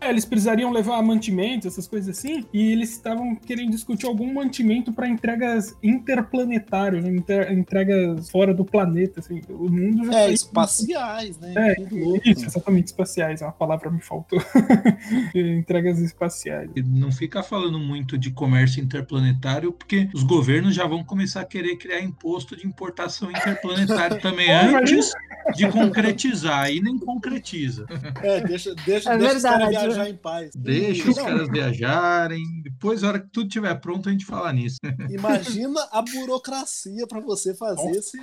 é, 0.00 0.10
eles 0.10 0.24
precisariam 0.24 0.70
levar 0.70 1.02
mantimentos, 1.02 1.66
essas 1.66 1.86
coisas 1.86 1.93
coisas 1.94 2.18
assim, 2.18 2.44
e 2.52 2.72
eles 2.72 2.90
estavam 2.90 3.36
querendo 3.36 3.70
discutir 3.70 4.04
algum 4.06 4.32
mantimento 4.34 4.92
para 4.92 5.06
entregas 5.08 5.76
interplanetárias, 5.80 7.04
inter, 7.06 7.52
entregas 7.52 8.28
fora 8.30 8.52
do 8.52 8.64
planeta, 8.64 9.20
assim. 9.20 9.40
O 9.48 9.68
mundo 9.70 10.04
já 10.06 10.18
É, 10.18 10.26
tá- 10.26 10.32
espaciais, 10.32 11.38
né? 11.38 11.54
É, 11.56 11.76
isso, 12.24 12.46
exatamente, 12.46 12.88
espaciais, 12.88 13.42
é 13.42 13.44
uma 13.44 13.52
palavra 13.52 13.90
me 13.92 14.00
faltou. 14.00 14.40
entregas 15.34 16.00
espaciais. 16.00 16.68
E 16.74 16.82
Não 16.82 17.12
fica 17.12 17.42
falando 17.44 17.78
muito 17.78 18.18
de 18.18 18.32
comércio 18.32 18.82
interplanetário, 18.82 19.70
porque 19.72 20.08
os 20.12 20.24
governos 20.24 20.74
já 20.74 20.86
vão 20.88 21.04
começar 21.04 21.42
a 21.42 21.44
querer 21.44 21.76
criar 21.76 22.00
imposto 22.00 22.56
de 22.56 22.66
importação 22.66 23.30
interplanetário 23.30 24.20
também 24.20 24.50
antes 24.50 25.12
de 25.54 25.68
concretizar. 25.68 26.64
Aí 26.64 26.80
nem 26.80 26.98
concretiza. 26.98 27.86
É, 28.22 28.40
deixa, 28.40 28.74
deixa, 28.84 29.12
É 29.12 29.18
deixa 29.18 29.36
os 29.36 29.42
caras 29.42 29.68
viajar 29.68 30.08
em 30.10 30.16
paz. 30.16 30.50
Deixa 30.56 31.06
E, 31.06 31.10
os 31.10 31.16
caras 31.18 31.48
viajarem. 31.84 32.42
Depois, 32.62 33.02
na 33.02 33.08
hora 33.08 33.20
que 33.20 33.28
tudo 33.28 33.46
estiver 33.48 33.74
pronto, 33.80 34.08
a 34.08 34.12
gente 34.12 34.24
fala 34.24 34.52
nisso. 34.52 34.76
Imagina 35.10 35.80
a 35.92 36.02
burocracia 36.02 37.06
para 37.06 37.20
você 37.20 37.54
fazer 37.54 37.90
esse, 37.90 38.18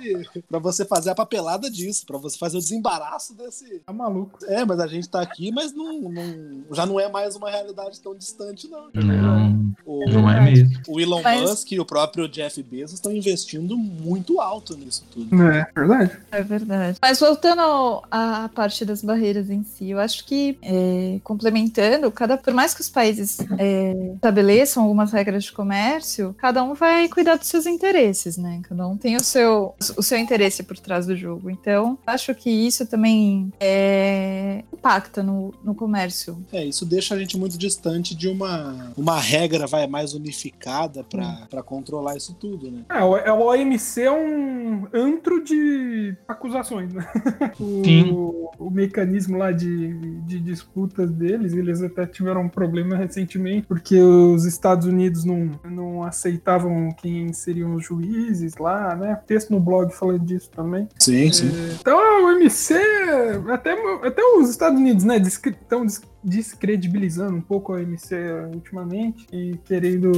para 0.48 0.58
você 0.58 0.84
fazer 0.84 1.10
a 1.10 1.14
papelada 1.14 1.70
disso, 1.70 2.04
para 2.06 2.18
você 2.18 2.36
fazer 2.38 2.58
o 2.58 2.60
desembaraço 2.60 3.34
desse. 3.36 3.80
Tá 3.80 3.92
maluco. 3.92 4.38
É, 4.46 4.64
mas 4.64 4.80
a 4.80 4.86
gente 4.86 5.08
tá 5.08 5.20
aqui, 5.20 5.50
mas 5.52 5.72
não, 5.72 6.00
não- 6.02 6.64
já 6.72 6.86
não 6.86 6.98
é 6.98 7.08
mais 7.10 7.36
uma 7.36 7.50
realidade 7.50 8.00
tão 8.00 8.14
distante 8.16 8.68
não. 8.68 8.90
Não, 8.94 9.72
O, 9.84 10.08
não 10.10 10.30
é 10.30 10.40
mesmo. 10.40 10.80
o 10.88 11.00
Elon 11.00 11.22
Mas- 11.22 11.40
Musk 11.50 11.72
e 11.72 11.80
o 11.80 11.84
próprio 11.84 12.28
Jeff 12.28 12.62
Bezos 12.62 12.94
estão 12.94 13.12
investindo 13.12 13.76
muito 13.76 14.40
alto 14.40 14.76
nisso 14.76 15.04
tudo. 15.10 15.42
É, 15.42 15.66
verdade. 15.74 16.18
É 16.30 16.42
verdade. 16.42 16.98
Mas 17.00 17.20
voltando 17.20 18.02
à 18.10 18.48
parte 18.54 18.84
das 18.84 19.02
barreiras 19.02 19.50
em 19.50 19.62
si, 19.64 19.90
eu 19.90 19.98
acho 19.98 20.24
que, 20.24 20.58
é, 20.62 21.20
complementando, 21.24 22.10
cada, 22.10 22.36
por 22.36 22.52
mais 22.54 22.74
que 22.74 22.80
os 22.80 22.88
países 22.90 23.38
é, 23.58 24.12
estabeleçam 24.14 24.82
algumas 24.82 25.12
regras 25.12 25.44
de 25.44 25.52
comércio, 25.52 26.34
cada 26.38 26.62
um 26.62 26.74
vai 26.74 27.08
cuidar 27.08 27.36
dos 27.36 27.48
seus 27.48 27.66
interesses, 27.66 28.36
né? 28.36 28.60
Cada 28.68 28.86
um 28.86 28.96
tem 28.96 29.16
o 29.16 29.24
seu, 29.24 29.74
o 29.96 30.02
seu 30.02 30.18
interesse 30.18 30.62
por 30.62 30.78
trás 30.78 31.06
do 31.06 31.16
jogo. 31.16 31.50
Então, 31.50 31.98
acho 32.06 32.34
que 32.34 32.50
isso 32.50 32.86
também 32.86 33.52
é, 33.60 34.62
impacta 34.72 35.22
no, 35.22 35.54
no 35.62 35.74
comércio. 35.74 36.38
É, 36.52 36.64
isso 36.64 36.84
deixa 36.84 37.14
a 37.14 37.18
gente 37.18 37.36
muito 37.36 37.56
distante 37.58 38.14
de 38.14 38.28
uma, 38.28 38.92
uma 38.96 39.18
regra 39.18 39.66
vai 39.66 39.86
mais 39.86 40.14
unificada 40.14 41.04
para 41.04 41.62
controlar 41.62 42.16
isso 42.16 42.34
tudo, 42.34 42.70
né? 42.70 42.82
É, 42.88 43.02
o, 43.02 43.16
é, 43.16 43.32
o 43.32 43.40
OMC 43.46 44.02
é 44.02 44.12
um 44.12 44.86
antro 44.92 45.42
de 45.42 46.16
acusações, 46.26 46.92
né? 46.92 47.06
O, 47.60 47.84
Sim. 47.84 48.10
o 48.58 48.70
mecanismo 48.70 49.36
lá 49.36 49.52
de, 49.52 49.92
de 50.22 50.40
disputas 50.40 51.10
deles, 51.10 51.52
eles 51.52 51.82
até 51.82 52.06
tiveram 52.06 52.42
um 52.42 52.48
problema 52.48 52.96
recentemente, 52.96 53.31
porque 53.66 54.00
os 54.00 54.44
Estados 54.44 54.86
Unidos 54.86 55.24
não, 55.24 55.50
não 55.64 56.02
aceitavam 56.02 56.90
quem 57.00 57.32
seriam 57.32 57.74
os 57.74 57.84
juízes 57.84 58.56
lá, 58.56 58.94
né? 58.94 59.18
Texto 59.26 59.50
no 59.50 59.60
blog 59.60 59.92
falando 59.92 60.24
disso 60.24 60.50
também. 60.50 60.88
Sim, 60.98 61.32
sim. 61.32 61.50
Então 61.80 61.98
a 62.12 62.24
OMC, 62.26 62.74
até, 63.50 63.72
até 64.06 64.22
os 64.36 64.50
Estados 64.50 64.78
Unidos, 64.78 65.04
né, 65.04 65.18
estão 65.18 65.86
descredibilizando 66.22 67.36
um 67.36 67.40
pouco 67.40 67.72
a 67.72 67.76
OMC 67.76 68.14
ultimamente 68.54 69.26
e 69.32 69.58
querendo 69.64 70.12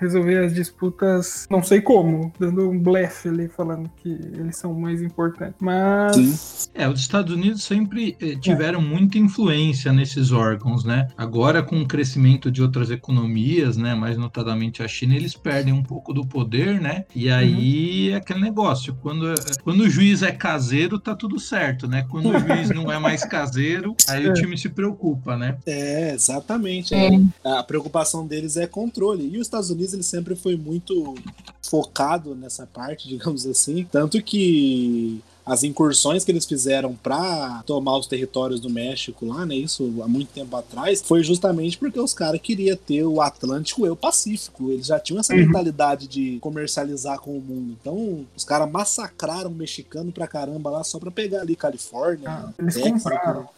resolver 0.00 0.44
as 0.44 0.54
disputas, 0.54 1.46
não 1.48 1.62
sei 1.62 1.80
como, 1.80 2.32
dando 2.38 2.68
um 2.68 2.78
blefe 2.78 3.28
ali, 3.28 3.48
falando 3.48 3.88
que 3.96 4.08
eles 4.08 4.56
são 4.56 4.74
mais 4.74 5.00
importantes. 5.00 5.54
Mas 5.60 6.16
Sim. 6.16 6.70
É, 6.74 6.88
os 6.88 7.00
Estados 7.00 7.32
Unidos 7.32 7.62
sempre 7.62 8.16
eh, 8.20 8.36
tiveram 8.36 8.80
muita 8.80 9.18
influência 9.18 9.92
nesses 9.92 10.32
órgãos, 10.32 10.84
né? 10.84 11.08
Agora, 11.16 11.62
com 11.62 11.80
o 11.80 11.86
crescimento 11.86 12.50
de 12.50 12.62
outras 12.62 12.90
economias, 12.90 13.76
né, 13.76 13.94
mais 13.94 14.16
notadamente 14.16 14.82
a 14.82 14.88
China, 14.88 15.14
eles 15.14 15.34
perdem 15.34 15.72
um 15.72 15.82
pouco 15.82 16.12
do 16.12 16.26
poder, 16.26 16.80
né? 16.80 17.04
E 17.14 17.30
aí 17.30 18.10
é 18.10 18.16
aquele 18.16 18.40
negócio, 18.40 18.96
quando, 19.00 19.32
quando 19.62 19.82
o 19.82 19.90
juiz 19.90 20.22
é 20.22 20.32
caseiro, 20.32 20.98
tá 20.98 21.14
tudo 21.14 21.33
certo, 21.38 21.86
né? 21.86 22.06
Quando 22.08 22.28
o 22.30 22.38
juiz 22.38 22.70
não 22.70 22.90
é 22.90 22.98
mais 22.98 23.24
caseiro, 23.24 23.96
aí 24.08 24.28
o 24.28 24.34
time 24.34 24.56
se 24.56 24.68
preocupa, 24.68 25.36
né? 25.36 25.56
É, 25.66 26.12
exatamente. 26.14 26.94
é. 26.94 27.10
A 27.44 27.62
preocupação 27.62 28.26
deles 28.26 28.56
é 28.56 28.66
controle. 28.66 29.28
E 29.32 29.38
os 29.38 29.46
Estados 29.46 29.70
Unidos 29.70 29.94
ele 29.94 30.02
sempre 30.02 30.34
foi 30.34 30.56
muito 30.56 31.14
focado 31.62 32.34
nessa 32.34 32.66
parte, 32.66 33.08
digamos 33.10 33.46
assim, 33.46 33.86
tanto 33.90 34.20
que 34.22 35.22
as 35.46 35.62
incursões 35.62 36.24
que 36.24 36.32
eles 36.32 36.44
fizeram 36.46 36.94
para 36.94 37.62
tomar 37.66 37.98
os 37.98 38.06
territórios 38.06 38.60
do 38.60 38.70
México 38.70 39.26
lá, 39.26 39.44
né? 39.44 39.54
Isso 39.56 40.00
há 40.02 40.08
muito 40.08 40.28
tempo 40.32 40.56
atrás, 40.56 41.02
foi 41.02 41.22
justamente 41.22 41.76
porque 41.76 42.00
os 42.00 42.14
caras 42.14 42.40
queriam 42.40 42.76
ter 42.76 43.04
o 43.04 43.20
Atlântico 43.20 43.86
e 43.86 43.90
o 43.90 43.96
Pacífico. 43.96 44.70
Eles 44.70 44.86
já 44.86 44.98
tinham 44.98 45.20
essa 45.20 45.34
Uhum. 45.34 45.40
mentalidade 45.40 46.06
de 46.08 46.38
comercializar 46.40 47.18
com 47.20 47.36
o 47.36 47.40
mundo. 47.40 47.76
Então, 47.80 48.26
os 48.36 48.44
caras 48.44 48.70
massacraram 48.70 49.50
o 49.50 49.54
mexicano 49.54 50.10
pra 50.12 50.26
caramba 50.26 50.70
lá 50.70 50.82
só 50.84 50.98
pra 50.98 51.10
pegar 51.10 51.40
ali 51.42 51.54
Califórnia. 51.56 52.30
ah, 52.30 52.52
eles 52.58 52.74
Texas, 52.74 53.02
compraram. 53.02 53.48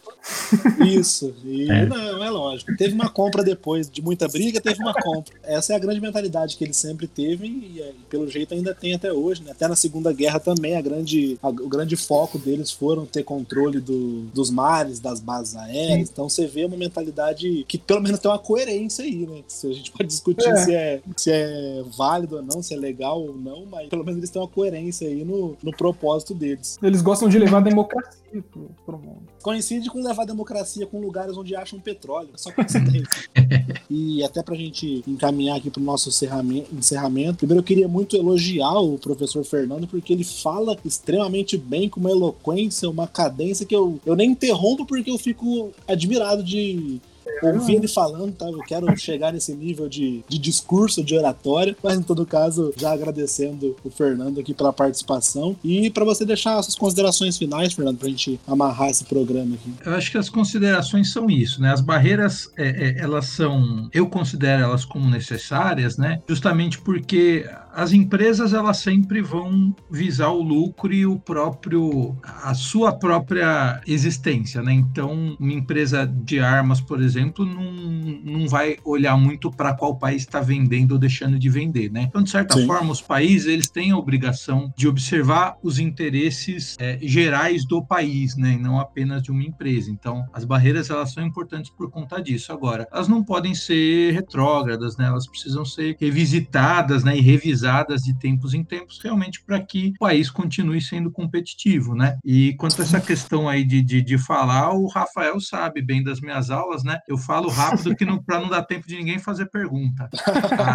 Isso, 0.85 1.33
e 1.43 1.69
É. 1.71 1.85
não, 1.85 2.23
é 2.23 2.29
lógico. 2.29 2.75
Teve 2.77 2.93
uma 2.93 3.09
compra 3.09 3.43
depois, 3.43 3.89
de 3.89 4.01
muita 4.01 4.27
briga, 4.27 4.59
teve 4.61 4.79
uma 4.81 4.93
compra. 4.93 5.33
Essa 5.43 5.73
é 5.73 5.75
a 5.75 5.79
grande 5.79 5.99
mentalidade 6.01 6.55
que 6.55 6.63
ele 6.63 6.73
sempre 6.73 7.07
teve 7.07 7.45
e, 7.47 7.79
e, 7.79 7.93
pelo 8.09 8.27
jeito 8.29 8.53
ainda 8.53 8.73
tem 8.73 8.93
até 8.93 9.11
hoje, 9.11 9.43
né? 9.43 9.51
Até 9.51 9.67
na 9.67 9.75
Segunda 9.75 10.11
Guerra 10.13 10.39
também, 10.39 10.75
a 10.75 10.81
grande, 10.81 11.37
a- 11.41 11.49
o 11.49 11.67
grande 11.67 11.95
foco 11.95 12.37
deles 12.37 12.71
foram 12.71 13.05
ter 13.05 13.23
controle 13.23 13.79
do- 13.79 14.23
dos 14.33 14.49
mares, 14.49 14.99
das 14.99 15.19
bases 15.19 15.55
aéreas. 15.55 16.09
Então 16.09 16.29
você 16.29 16.47
vê 16.47 16.65
uma 16.65 16.77
mentalidade 16.77 17.65
que 17.67 17.77
pelo 17.77 18.01
menos 18.01 18.19
tem 18.19 18.29
uma 18.31 18.39
coerência 18.39 19.03
aí, 19.03 19.25
né? 19.27 19.41
Se 19.47 19.67
a 19.67 19.73
gente 19.73 19.91
pode 19.91 20.07
discutir 20.07 20.47
É. 20.49 20.55
Se, 20.57 20.73
é, 20.75 21.01
se 21.15 21.31
é 21.31 21.83
válido 21.97 22.37
ou 22.37 22.41
não, 22.41 22.61
se 22.61 22.73
é 22.73 22.77
legal 22.77 23.21
ou 23.21 23.35
não, 23.35 23.65
mas 23.65 23.89
pelo 23.89 24.03
menos 24.03 24.17
eles 24.19 24.29
têm 24.29 24.41
uma 24.41 24.47
coerência 24.47 25.07
aí 25.07 25.23
no, 25.23 25.57
no 25.61 25.71
propósito 25.75 26.33
deles. 26.33 26.77
Eles 26.81 27.01
gostam 27.01 27.27
de 27.29 27.37
levar 27.37 27.57
a 27.57 27.61
democracia 27.61 28.17
pro, 28.51 28.69
pro 28.85 28.97
mundo. 28.97 29.21
coincide 29.41 29.89
com 29.89 30.01
levar 30.01 30.16
a 30.23 30.27
democracia 30.27 30.85
com 30.85 30.99
lugares 30.99 31.37
onde 31.37 31.55
acham 31.55 31.79
petróleo. 31.79 32.29
Só 32.35 32.51
coincidência. 32.51 33.07
e 33.89 34.23
até 34.23 34.41
pra 34.41 34.55
gente 34.55 35.03
encaminhar 35.07 35.57
aqui 35.57 35.69
pro 35.69 35.81
nosso 35.81 36.09
encerramento, 36.09 36.73
encerramento, 36.73 37.37
primeiro 37.37 37.59
eu 37.59 37.65
queria 37.65 37.87
muito 37.87 38.15
elogiar 38.15 38.79
o 38.79 38.97
professor 38.97 39.43
Fernando, 39.43 39.87
porque 39.87 40.13
ele 40.13 40.23
fala 40.23 40.77
extremamente 40.83 41.57
bem, 41.57 41.89
com 41.89 41.99
uma 41.99 42.11
eloquência, 42.11 42.89
uma 42.89 43.07
cadência 43.07 43.65
que 43.65 43.75
eu, 43.75 43.99
eu 44.05 44.15
nem 44.15 44.31
interrompo 44.31 44.85
porque 44.85 45.09
eu 45.09 45.17
fico 45.17 45.71
admirado 45.87 46.43
de 46.43 46.99
ouvir 47.43 47.75
ele 47.75 47.87
falando, 47.87 48.33
tá? 48.33 48.45
Eu 48.45 48.59
quero 48.59 48.97
chegar 48.97 49.33
nesse 49.33 49.53
nível 49.53 49.87
de, 49.87 50.23
de 50.27 50.37
discurso, 50.37 51.03
de 51.03 51.15
oratória, 51.15 51.75
mas 51.83 51.97
em 51.97 52.03
todo 52.03 52.25
caso, 52.25 52.73
já 52.75 52.91
agradecendo 52.91 53.75
o 53.83 53.89
Fernando 53.89 54.39
aqui 54.39 54.53
pela 54.53 54.73
participação 54.73 55.55
e 55.63 55.89
para 55.89 56.05
você 56.05 56.25
deixar 56.25 56.61
suas 56.63 56.75
considerações 56.75 57.37
finais, 57.37 57.73
Fernando, 57.73 57.97
pra 57.97 58.09
gente 58.09 58.39
amarrar 58.47 58.89
esse 58.89 59.03
programa 59.03 59.55
aqui. 59.55 59.73
Eu 59.85 59.93
acho 59.93 60.11
que 60.11 60.17
as 60.17 60.29
considerações 60.29 61.11
são 61.11 61.29
isso, 61.29 61.61
né? 61.61 61.71
As 61.71 61.81
barreiras, 61.81 62.51
é, 62.57 62.67
é, 62.67 62.99
elas 62.99 63.27
são, 63.27 63.89
eu 63.93 64.07
considero 64.07 64.63
elas 64.63 64.85
como 64.85 65.09
necessárias, 65.09 65.97
né? 65.97 66.21
Justamente 66.27 66.79
porque 66.79 67.45
as 67.77 67.93
empresas 67.93 68.53
elas 68.53 68.77
sempre 68.77 69.21
vão 69.21 69.75
visar 69.87 70.29
o 70.29 70.41
lucro 70.41 70.91
e 70.91 71.05
o 71.05 71.19
próprio, 71.19 72.17
a 72.23 72.55
sua 72.55 72.91
própria 72.91 73.79
existência, 73.85 74.63
né? 74.63 74.73
Então, 74.73 75.37
uma 75.39 75.53
empresa 75.53 76.03
de 76.07 76.39
armas, 76.39 76.81
por 76.81 76.99
exemplo, 76.99 77.45
não, 77.45 77.71
não 77.71 78.47
vai 78.47 78.77
olhar 78.83 79.15
muito 79.15 79.51
para 79.51 79.75
qual 79.75 79.95
país 79.95 80.23
está 80.23 80.39
vendendo 80.41 80.93
ou 80.93 80.97
deixando 80.97 81.37
de 81.37 81.49
vender, 81.51 81.91
né? 81.91 82.01
Então, 82.01 82.23
de 82.23 82.31
certa 82.31 82.57
Sim. 82.57 82.65
forma, 82.65 82.91
os 82.91 82.99
países 82.99 83.45
eles 83.45 83.69
têm 83.69 83.91
a 83.91 83.97
obrigação 83.97 84.73
de 84.75 84.87
observar 84.87 85.55
os 85.61 85.77
interesses 85.77 86.75
é, 86.79 86.97
gerais 87.03 87.63
do 87.63 87.85
país, 87.85 88.35
né? 88.35 88.53
E 88.53 88.57
não 88.57 88.79
apenas 88.79 89.21
de 89.21 89.29
uma 89.29 89.43
empresa. 89.43 89.91
Então, 89.91 90.25
as 90.33 90.43
barreiras 90.43 90.89
elas 90.89 91.13
são 91.13 91.23
importantes 91.23 91.69
por 91.69 91.91
conta 91.91 92.19
disso. 92.19 92.51
Agora, 92.51 92.87
elas 92.91 93.07
não 93.07 93.23
podem 93.23 93.53
ser 93.53 94.13
retrógradas, 94.13 94.97
né? 94.97 95.05
Elas 95.05 95.27
precisam 95.27 95.63
ser 95.63 95.95
revisitadas, 95.99 97.03
né? 97.03 97.15
E 97.15 97.21
revisadas 97.21 97.66
de 98.03 98.17
tempos 98.17 98.53
em 98.53 98.63
tempos, 98.63 98.99
realmente 99.01 99.43
para 99.43 99.59
que 99.59 99.93
o 99.95 99.99
país 99.99 100.29
continue 100.29 100.81
sendo 100.81 101.11
competitivo, 101.11 101.95
né? 101.95 102.17
E 102.23 102.53
quanto 102.53 102.81
a 102.81 102.85
essa 102.85 102.99
questão 102.99 103.47
aí 103.47 103.63
de, 103.63 103.81
de, 103.81 104.01
de 104.01 104.17
falar, 104.17 104.73
o 104.73 104.87
Rafael 104.87 105.39
sabe 105.39 105.81
bem 105.81 106.03
das 106.03 106.21
minhas 106.21 106.49
aulas, 106.49 106.83
né? 106.83 106.99
Eu 107.07 107.17
falo 107.17 107.49
rápido 107.49 107.95
que 107.95 108.05
não, 108.05 108.21
para 108.21 108.39
não 108.39 108.49
dar 108.49 108.63
tempo 108.63 108.87
de 108.87 108.97
ninguém 108.97 109.19
fazer 109.19 109.47
pergunta. 109.47 110.09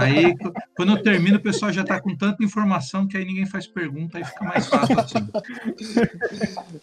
Aí, 0.00 0.35
quando 0.76 0.92
eu 0.92 1.02
termino, 1.02 1.37
o 1.37 1.42
pessoal 1.42 1.72
já 1.72 1.83
está 1.83 2.00
com 2.00 2.16
tanta 2.16 2.44
informação 2.44 3.07
que 3.07 3.16
aí 3.16 3.24
ninguém 3.24 3.46
faz 3.46 3.66
pergunta, 3.66 4.18
aí 4.18 4.24
fica 4.24 4.44
mais 4.44 4.66
fácil 4.66 4.98
assim. 4.98 5.28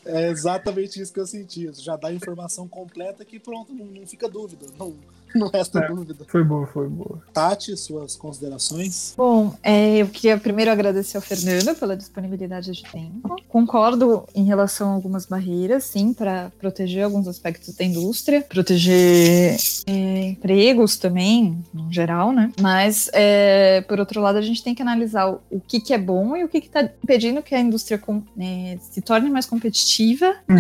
É 0.06 0.30
exatamente 0.30 1.02
isso 1.02 1.14
que 1.14 1.20
eu 1.20 1.28
senti. 1.28 1.70
Já 1.74 1.96
dá 1.96 2.12
informação 2.12 2.68
completa 2.68 3.24
que 3.26 3.40
pronto, 3.40 3.74
não, 3.74 3.86
não 3.86 4.08
fica 4.08 4.30
dúvida. 4.30 4.66
Não, 4.78 4.96
Não 5.36 5.48
resta 5.50 5.80
É. 5.80 5.88
dúvida. 5.88 6.26
Foi 6.28 6.44
boa, 6.44 6.66
foi 6.68 6.88
boa. 6.88 7.22
Tati, 7.34 7.76
suas 7.78 8.16
considerações? 8.16 9.14
Bom, 9.18 9.54
é, 9.64 9.98
eu 9.98 10.08
queria 10.08 10.38
primeiro 10.38 10.72
agradecer 10.72 11.18
ao 11.18 11.22
Fernando 11.24 11.76
pela 11.76 11.96
disponibilidade 11.96 12.72
de 12.72 12.84
tempo. 12.84 13.36
Concordo 13.48 14.24
em 14.36 14.44
relação 14.46 14.90
a 14.90 14.94
algumas 14.94 15.26
barreiras, 15.26 15.84
sim, 15.86 16.14
para 16.14 16.52
proteger 16.60 17.04
alguns 17.04 17.28
aspectos 17.28 17.76
da 17.76 17.84
indústria, 17.84 18.42
proteger 18.48 19.58
é, 19.88 20.24
empregos 20.30 20.98
também, 20.98 21.64
no 21.74 21.92
geral, 21.92 22.32
né? 22.32 22.52
Mas, 22.60 23.10
é, 23.14 23.82
por 23.88 24.00
outro 24.00 24.22
lado, 24.22 24.38
a 24.38 24.42
gente 24.42 24.64
tem 24.64 24.74
que 24.76 24.82
analisar 24.82 25.30
o, 25.32 25.40
o 25.50 25.60
que, 25.60 25.80
que 25.80 25.94
é 25.94 25.98
bom 25.98 26.36
e 26.36 26.44
o 26.44 26.50
que 26.50 26.58
está 26.58 26.82
impedindo 26.84 27.42
que 27.42 27.54
a 27.56 27.60
indústria 27.60 27.98
com- 27.98 28.24
é, 28.40 28.78
se 28.92 29.02
torne 29.02 29.30
mais 29.30 29.46
competitiva 29.46 30.36
e 30.50 30.58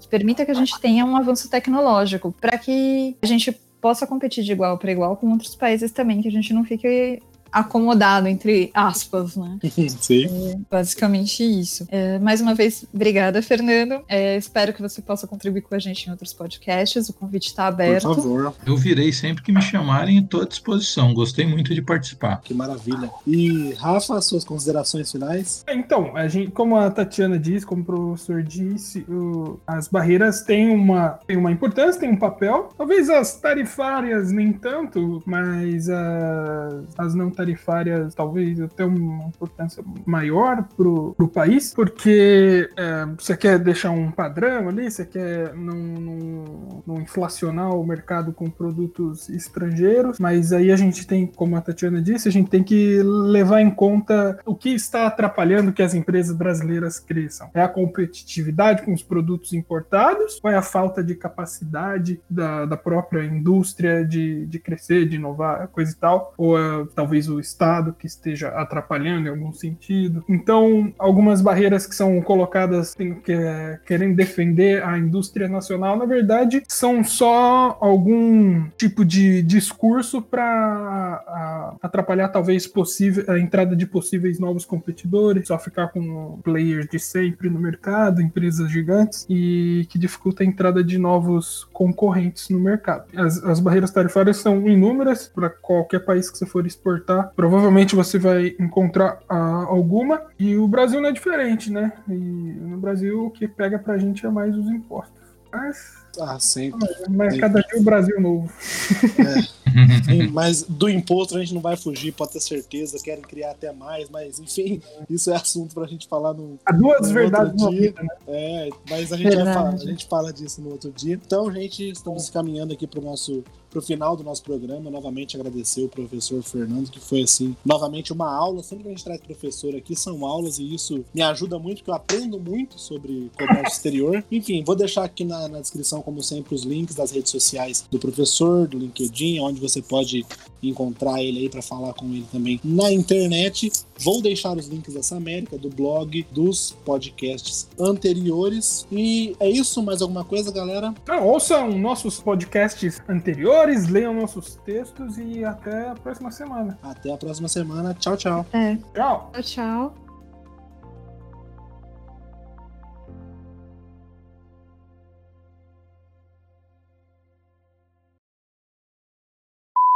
que 0.00 0.08
permita 0.08 0.44
que 0.44 0.50
a 0.50 0.54
gente 0.54 0.78
tenha 0.80 1.04
um 1.04 1.16
avanço 1.16 1.48
tecnológico, 1.50 2.34
para 2.40 2.58
que 2.58 3.16
a 3.22 3.26
gente 3.26 3.52
possa 3.80 4.06
competir 4.06 4.44
de 4.44 4.52
igual 4.52 4.78
para 4.78 4.90
igual 4.90 5.16
com 5.16 5.30
outros 5.30 5.54
países 5.54 5.92
também, 5.92 6.20
que 6.20 6.28
a 6.28 6.32
gente 6.32 6.52
não 6.52 6.64
fique 6.64 7.22
acomodado, 7.52 8.28
entre 8.28 8.70
aspas, 8.74 9.36
né? 9.36 9.58
Sim. 10.00 10.64
Basicamente 10.70 11.42
isso. 11.42 11.86
É, 11.90 12.18
mais 12.18 12.40
uma 12.40 12.54
vez, 12.54 12.84
obrigada, 12.92 13.40
Fernando. 13.42 14.00
É, 14.08 14.36
espero 14.36 14.72
que 14.72 14.80
você 14.82 15.00
possa 15.02 15.26
contribuir 15.26 15.62
com 15.62 15.74
a 15.74 15.78
gente 15.78 16.06
em 16.06 16.10
outros 16.10 16.32
podcasts. 16.32 17.08
O 17.08 17.12
convite 17.12 17.48
está 17.48 17.64
Por 17.64 17.74
aberto. 17.82 18.02
favor. 18.14 18.54
Eu 18.66 18.76
virei 18.76 19.12
sempre 19.12 19.42
que 19.42 19.52
me 19.52 19.60
chamarem 19.62 20.16
e 20.18 20.20
estou 20.20 20.42
à 20.42 20.44
disposição. 20.46 21.12
Gostei 21.14 21.46
muito 21.46 21.74
de 21.74 21.82
participar. 21.82 22.40
Que 22.42 22.54
maravilha. 22.54 23.10
E, 23.26 23.72
Rafa, 23.74 24.20
suas 24.20 24.44
considerações 24.44 25.10
finais? 25.10 25.64
Então, 25.68 26.16
a 26.16 26.28
gente, 26.28 26.50
como 26.52 26.76
a 26.76 26.90
Tatiana 26.90 27.38
disse, 27.38 27.64
como 27.66 27.82
o 27.82 27.84
professor 27.84 28.42
disse, 28.42 29.00
o- 29.08 29.58
as 29.66 29.88
barreiras 29.88 30.42
têm 30.42 30.70
uma, 30.70 31.18
têm 31.26 31.36
uma 31.36 31.50
importância, 31.52 32.00
têm 32.00 32.10
um 32.10 32.16
papel. 32.16 32.70
Talvez 32.76 33.08
as 33.10 33.34
tarifárias 33.40 34.30
nem 34.32 34.52
tanto, 34.52 35.22
mas 35.26 35.88
as, 35.88 36.84
as 36.98 37.14
não 37.14 37.30
tarifárias 37.38 38.16
talvez 38.16 38.60
até 38.60 38.84
uma 38.84 39.28
importância 39.28 39.84
maior 40.04 40.64
pro, 40.76 41.14
pro 41.16 41.28
país, 41.28 41.72
porque 41.72 42.68
é, 42.76 43.06
você 43.16 43.36
quer 43.36 43.60
deixar 43.60 43.92
um 43.92 44.10
padrão 44.10 44.68
ali, 44.68 44.90
você 44.90 45.06
quer 45.06 45.54
não, 45.54 45.76
não, 45.76 46.82
não 46.84 47.00
inflacionar 47.00 47.70
o 47.76 47.86
mercado 47.86 48.32
com 48.32 48.50
produtos 48.50 49.28
estrangeiros, 49.28 50.18
mas 50.18 50.52
aí 50.52 50.72
a 50.72 50.76
gente 50.76 51.06
tem, 51.06 51.26
como 51.28 51.54
a 51.54 51.60
Tatiana 51.60 52.02
disse, 52.02 52.28
a 52.28 52.32
gente 52.32 52.50
tem 52.50 52.64
que 52.64 53.00
levar 53.04 53.60
em 53.60 53.70
conta 53.70 54.40
o 54.44 54.56
que 54.56 54.70
está 54.70 55.06
atrapalhando 55.06 55.72
que 55.72 55.82
as 55.82 55.94
empresas 55.94 56.36
brasileiras 56.36 56.98
cresçam. 56.98 57.50
É 57.54 57.62
a 57.62 57.68
competitividade 57.68 58.82
com 58.82 58.92
os 58.92 59.02
produtos 59.02 59.52
importados 59.52 60.40
ou 60.42 60.50
é 60.50 60.56
a 60.56 60.62
falta 60.62 61.04
de 61.04 61.14
capacidade 61.14 62.20
da, 62.28 62.66
da 62.66 62.76
própria 62.76 63.24
indústria 63.24 64.04
de, 64.04 64.44
de 64.46 64.58
crescer, 64.58 65.06
de 65.08 65.16
inovar, 65.16 65.68
coisa 65.68 65.92
e 65.92 65.96
tal? 65.96 66.34
Ou 66.36 66.58
é 66.58 66.86
talvez 66.94 67.27
o 67.28 67.40
Estado 67.40 67.94
que 67.98 68.06
esteja 68.06 68.48
atrapalhando 68.48 69.28
em 69.28 69.30
algum 69.30 69.52
sentido? 69.52 70.24
Então, 70.28 70.92
algumas 70.98 71.40
barreiras 71.40 71.86
que 71.86 71.94
são 71.94 72.20
colocadas 72.20 72.94
que, 72.94 73.32
é, 73.32 73.78
querendo 73.86 74.16
defender 74.16 74.82
a 74.82 74.98
indústria 74.98 75.48
nacional, 75.48 75.96
na 75.96 76.04
verdade, 76.04 76.62
são 76.68 77.02
só 77.04 77.76
algum 77.80 78.68
tipo 78.76 79.04
de 79.04 79.42
discurso 79.42 80.22
para 80.22 81.74
atrapalhar 81.82 82.28
talvez 82.28 82.66
possível, 82.66 83.24
a 83.28 83.38
entrada 83.38 83.74
de 83.74 83.86
possíveis 83.86 84.38
novos 84.38 84.64
competidores, 84.64 85.48
só 85.48 85.58
ficar 85.58 85.88
com 85.88 86.38
players 86.42 86.88
de 86.88 86.98
sempre 86.98 87.48
no 87.50 87.58
mercado, 87.58 88.22
empresas 88.22 88.70
gigantes, 88.70 89.26
e 89.28 89.86
que 89.88 89.98
dificulta 89.98 90.42
a 90.42 90.46
entrada 90.46 90.82
de 90.82 90.98
novos 90.98 91.66
concorrentes 91.72 92.48
no 92.48 92.60
mercado. 92.60 93.06
As, 93.16 93.42
as 93.44 93.60
barreiras 93.60 93.90
tarifárias 93.90 94.38
são 94.38 94.68
inúmeras 94.68 95.28
para 95.28 95.48
qualquer 95.50 96.00
país 96.00 96.30
que 96.30 96.38
você 96.38 96.46
for 96.46 96.66
exportar. 96.66 97.17
Provavelmente 97.24 97.94
você 97.94 98.18
vai 98.18 98.54
encontrar 98.58 99.20
ah, 99.28 99.64
alguma, 99.68 100.22
e 100.38 100.56
o 100.56 100.66
Brasil 100.68 101.00
não 101.00 101.08
é 101.08 101.12
diferente, 101.12 101.72
né? 101.72 101.92
E 102.08 102.12
no 102.12 102.78
Brasil 102.78 103.26
o 103.26 103.30
que 103.30 103.46
pega 103.46 103.78
pra 103.78 103.98
gente 103.98 104.24
é 104.26 104.30
mais 104.30 104.56
os 104.56 104.68
impostos. 104.68 105.18
Mas, 105.52 106.06
Ah, 106.20 106.38
sempre. 106.40 106.86
mas 107.08 107.36
cada 107.38 107.60
dia 107.60 107.78
o 107.78 107.82
Brasil 107.82 108.20
novo. 108.20 108.50
Sim, 110.04 110.28
mas 110.28 110.62
do 110.62 110.88
imposto 110.88 111.36
a 111.36 111.40
gente 111.40 111.54
não 111.54 111.60
vai 111.60 111.76
fugir, 111.76 112.12
pode 112.12 112.32
ter 112.32 112.40
certeza. 112.40 112.98
Querem 113.02 113.22
criar 113.22 113.50
até 113.52 113.72
mais, 113.72 114.08
mas 114.08 114.38
enfim, 114.38 114.80
isso 115.08 115.30
é 115.30 115.36
assunto 115.36 115.74
pra 115.74 115.86
gente 115.86 116.08
falar 116.08 116.32
no. 116.34 116.58
Há 116.64 116.72
duas 116.72 117.08
No 117.08 117.14
verdades 117.14 117.56
dia. 117.68 117.80
vida, 117.80 118.02
né? 118.02 118.08
É, 118.26 118.70
mas 118.88 119.12
a 119.12 119.16
gente, 119.16 119.26
vai 119.26 119.36
Verdade. 119.36 119.56
falar, 119.58 119.74
a 119.74 119.76
gente 119.76 120.06
fala 120.06 120.32
disso 120.32 120.60
no 120.60 120.70
outro 120.70 120.90
dia. 120.90 121.14
Então, 121.14 121.52
gente, 121.52 121.90
estamos 121.90 122.30
caminhando 122.30 122.72
aqui 122.72 122.86
pro 122.86 123.00
nosso. 123.00 123.44
Pro 123.70 123.82
final 123.82 124.16
do 124.16 124.24
nosso 124.24 124.42
programa, 124.42 124.90
novamente 124.90 125.36
agradecer 125.36 125.82
o 125.82 125.90
professor 125.90 126.42
Fernando, 126.42 126.90
que 126.90 126.98
foi 126.98 127.20
assim, 127.24 127.54
novamente 127.62 128.14
uma 128.14 128.34
aula. 128.34 128.62
Sempre 128.62 128.84
que 128.84 128.88
a 128.88 128.92
gente 128.92 129.04
traz 129.04 129.20
professor 129.20 129.76
aqui, 129.76 129.94
são 129.94 130.24
aulas 130.24 130.58
e 130.58 130.74
isso 130.74 131.04
me 131.14 131.20
ajuda 131.20 131.58
muito, 131.58 131.76
porque 131.80 131.90
eu 131.90 131.94
aprendo 131.94 132.40
muito 132.40 132.80
sobre 132.80 133.30
comércio 133.36 133.66
exterior. 133.74 134.24
Enfim, 134.32 134.64
vou 134.64 134.74
deixar 134.74 135.04
aqui 135.04 135.22
na, 135.22 135.48
na 135.48 135.60
descrição, 135.60 136.00
como 136.08 136.22
sempre, 136.22 136.54
os 136.54 136.62
links 136.62 136.94
das 136.94 137.10
redes 137.10 137.30
sociais 137.30 137.84
do 137.90 137.98
professor, 137.98 138.66
do 138.66 138.78
LinkedIn, 138.78 139.40
onde 139.40 139.60
você 139.60 139.82
pode 139.82 140.24
encontrar 140.62 141.22
ele 141.22 141.40
aí 141.40 141.48
para 141.50 141.60
falar 141.60 141.92
com 141.92 142.06
ele 142.06 142.26
também 142.32 142.58
na 142.64 142.90
internet. 142.90 143.70
Vou 143.98 144.22
deixar 144.22 144.56
os 144.56 144.66
links 144.68 144.94
dessa 144.94 145.16
América, 145.16 145.58
do 145.58 145.68
blog, 145.68 146.26
dos 146.32 146.74
podcasts 146.82 147.68
anteriores. 147.78 148.86
E 148.90 149.36
é 149.38 149.50
isso, 149.50 149.82
mais 149.82 150.00
alguma 150.00 150.24
coisa, 150.24 150.50
galera? 150.50 150.94
Então, 151.02 151.26
ouçam 151.26 151.78
nossos 151.78 152.18
podcasts 152.18 153.02
anteriores, 153.06 153.86
leiam 153.86 154.14
nossos 154.14 154.58
textos 154.64 155.18
e 155.18 155.44
até 155.44 155.90
a 155.90 155.94
próxima 155.94 156.30
semana. 156.30 156.78
Até 156.82 157.12
a 157.12 157.18
próxima 157.18 157.48
semana. 157.48 157.92
Tchau, 157.92 158.16
tchau. 158.16 158.46
É, 158.54 158.76
Tchau! 158.94 159.30
tchau, 159.34 159.42
tchau. 159.42 160.07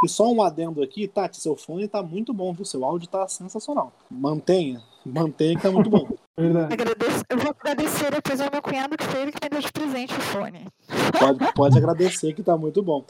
E 0.04 0.08
só 0.08 0.30
um 0.30 0.42
adendo 0.42 0.82
aqui, 0.82 1.06
Tati, 1.06 1.40
seu 1.40 1.54
fone 1.56 1.86
tá 1.86 2.02
muito 2.02 2.32
bom, 2.34 2.52
viu? 2.52 2.64
Seu 2.64 2.84
áudio 2.84 3.08
tá 3.08 3.26
sensacional. 3.28 3.92
Mantenha, 4.10 4.82
mantenha 5.06 5.54
que 5.56 5.62
tá 5.62 5.70
muito 5.70 5.88
bom. 5.88 6.08
Verdade. 6.36 6.72
Agradeço- 6.72 7.24
eu 7.28 7.38
vou 7.38 7.50
agradecer 7.60 8.10
depois 8.10 8.40
ao 8.40 8.50
meu 8.50 8.62
cunhado, 8.62 8.96
que 8.96 9.04
foi 9.04 9.20
ele 9.22 9.32
que 9.32 9.38
me 9.44 9.50
deu 9.50 9.60
de 9.60 9.70
presente 9.70 10.14
o 10.14 10.20
fone. 10.20 10.66
Pode, 11.18 11.52
pode 11.54 11.78
agradecer 11.78 12.32
que 12.32 12.42
tá 12.42 12.56
muito 12.56 12.82
bom. 12.82 13.04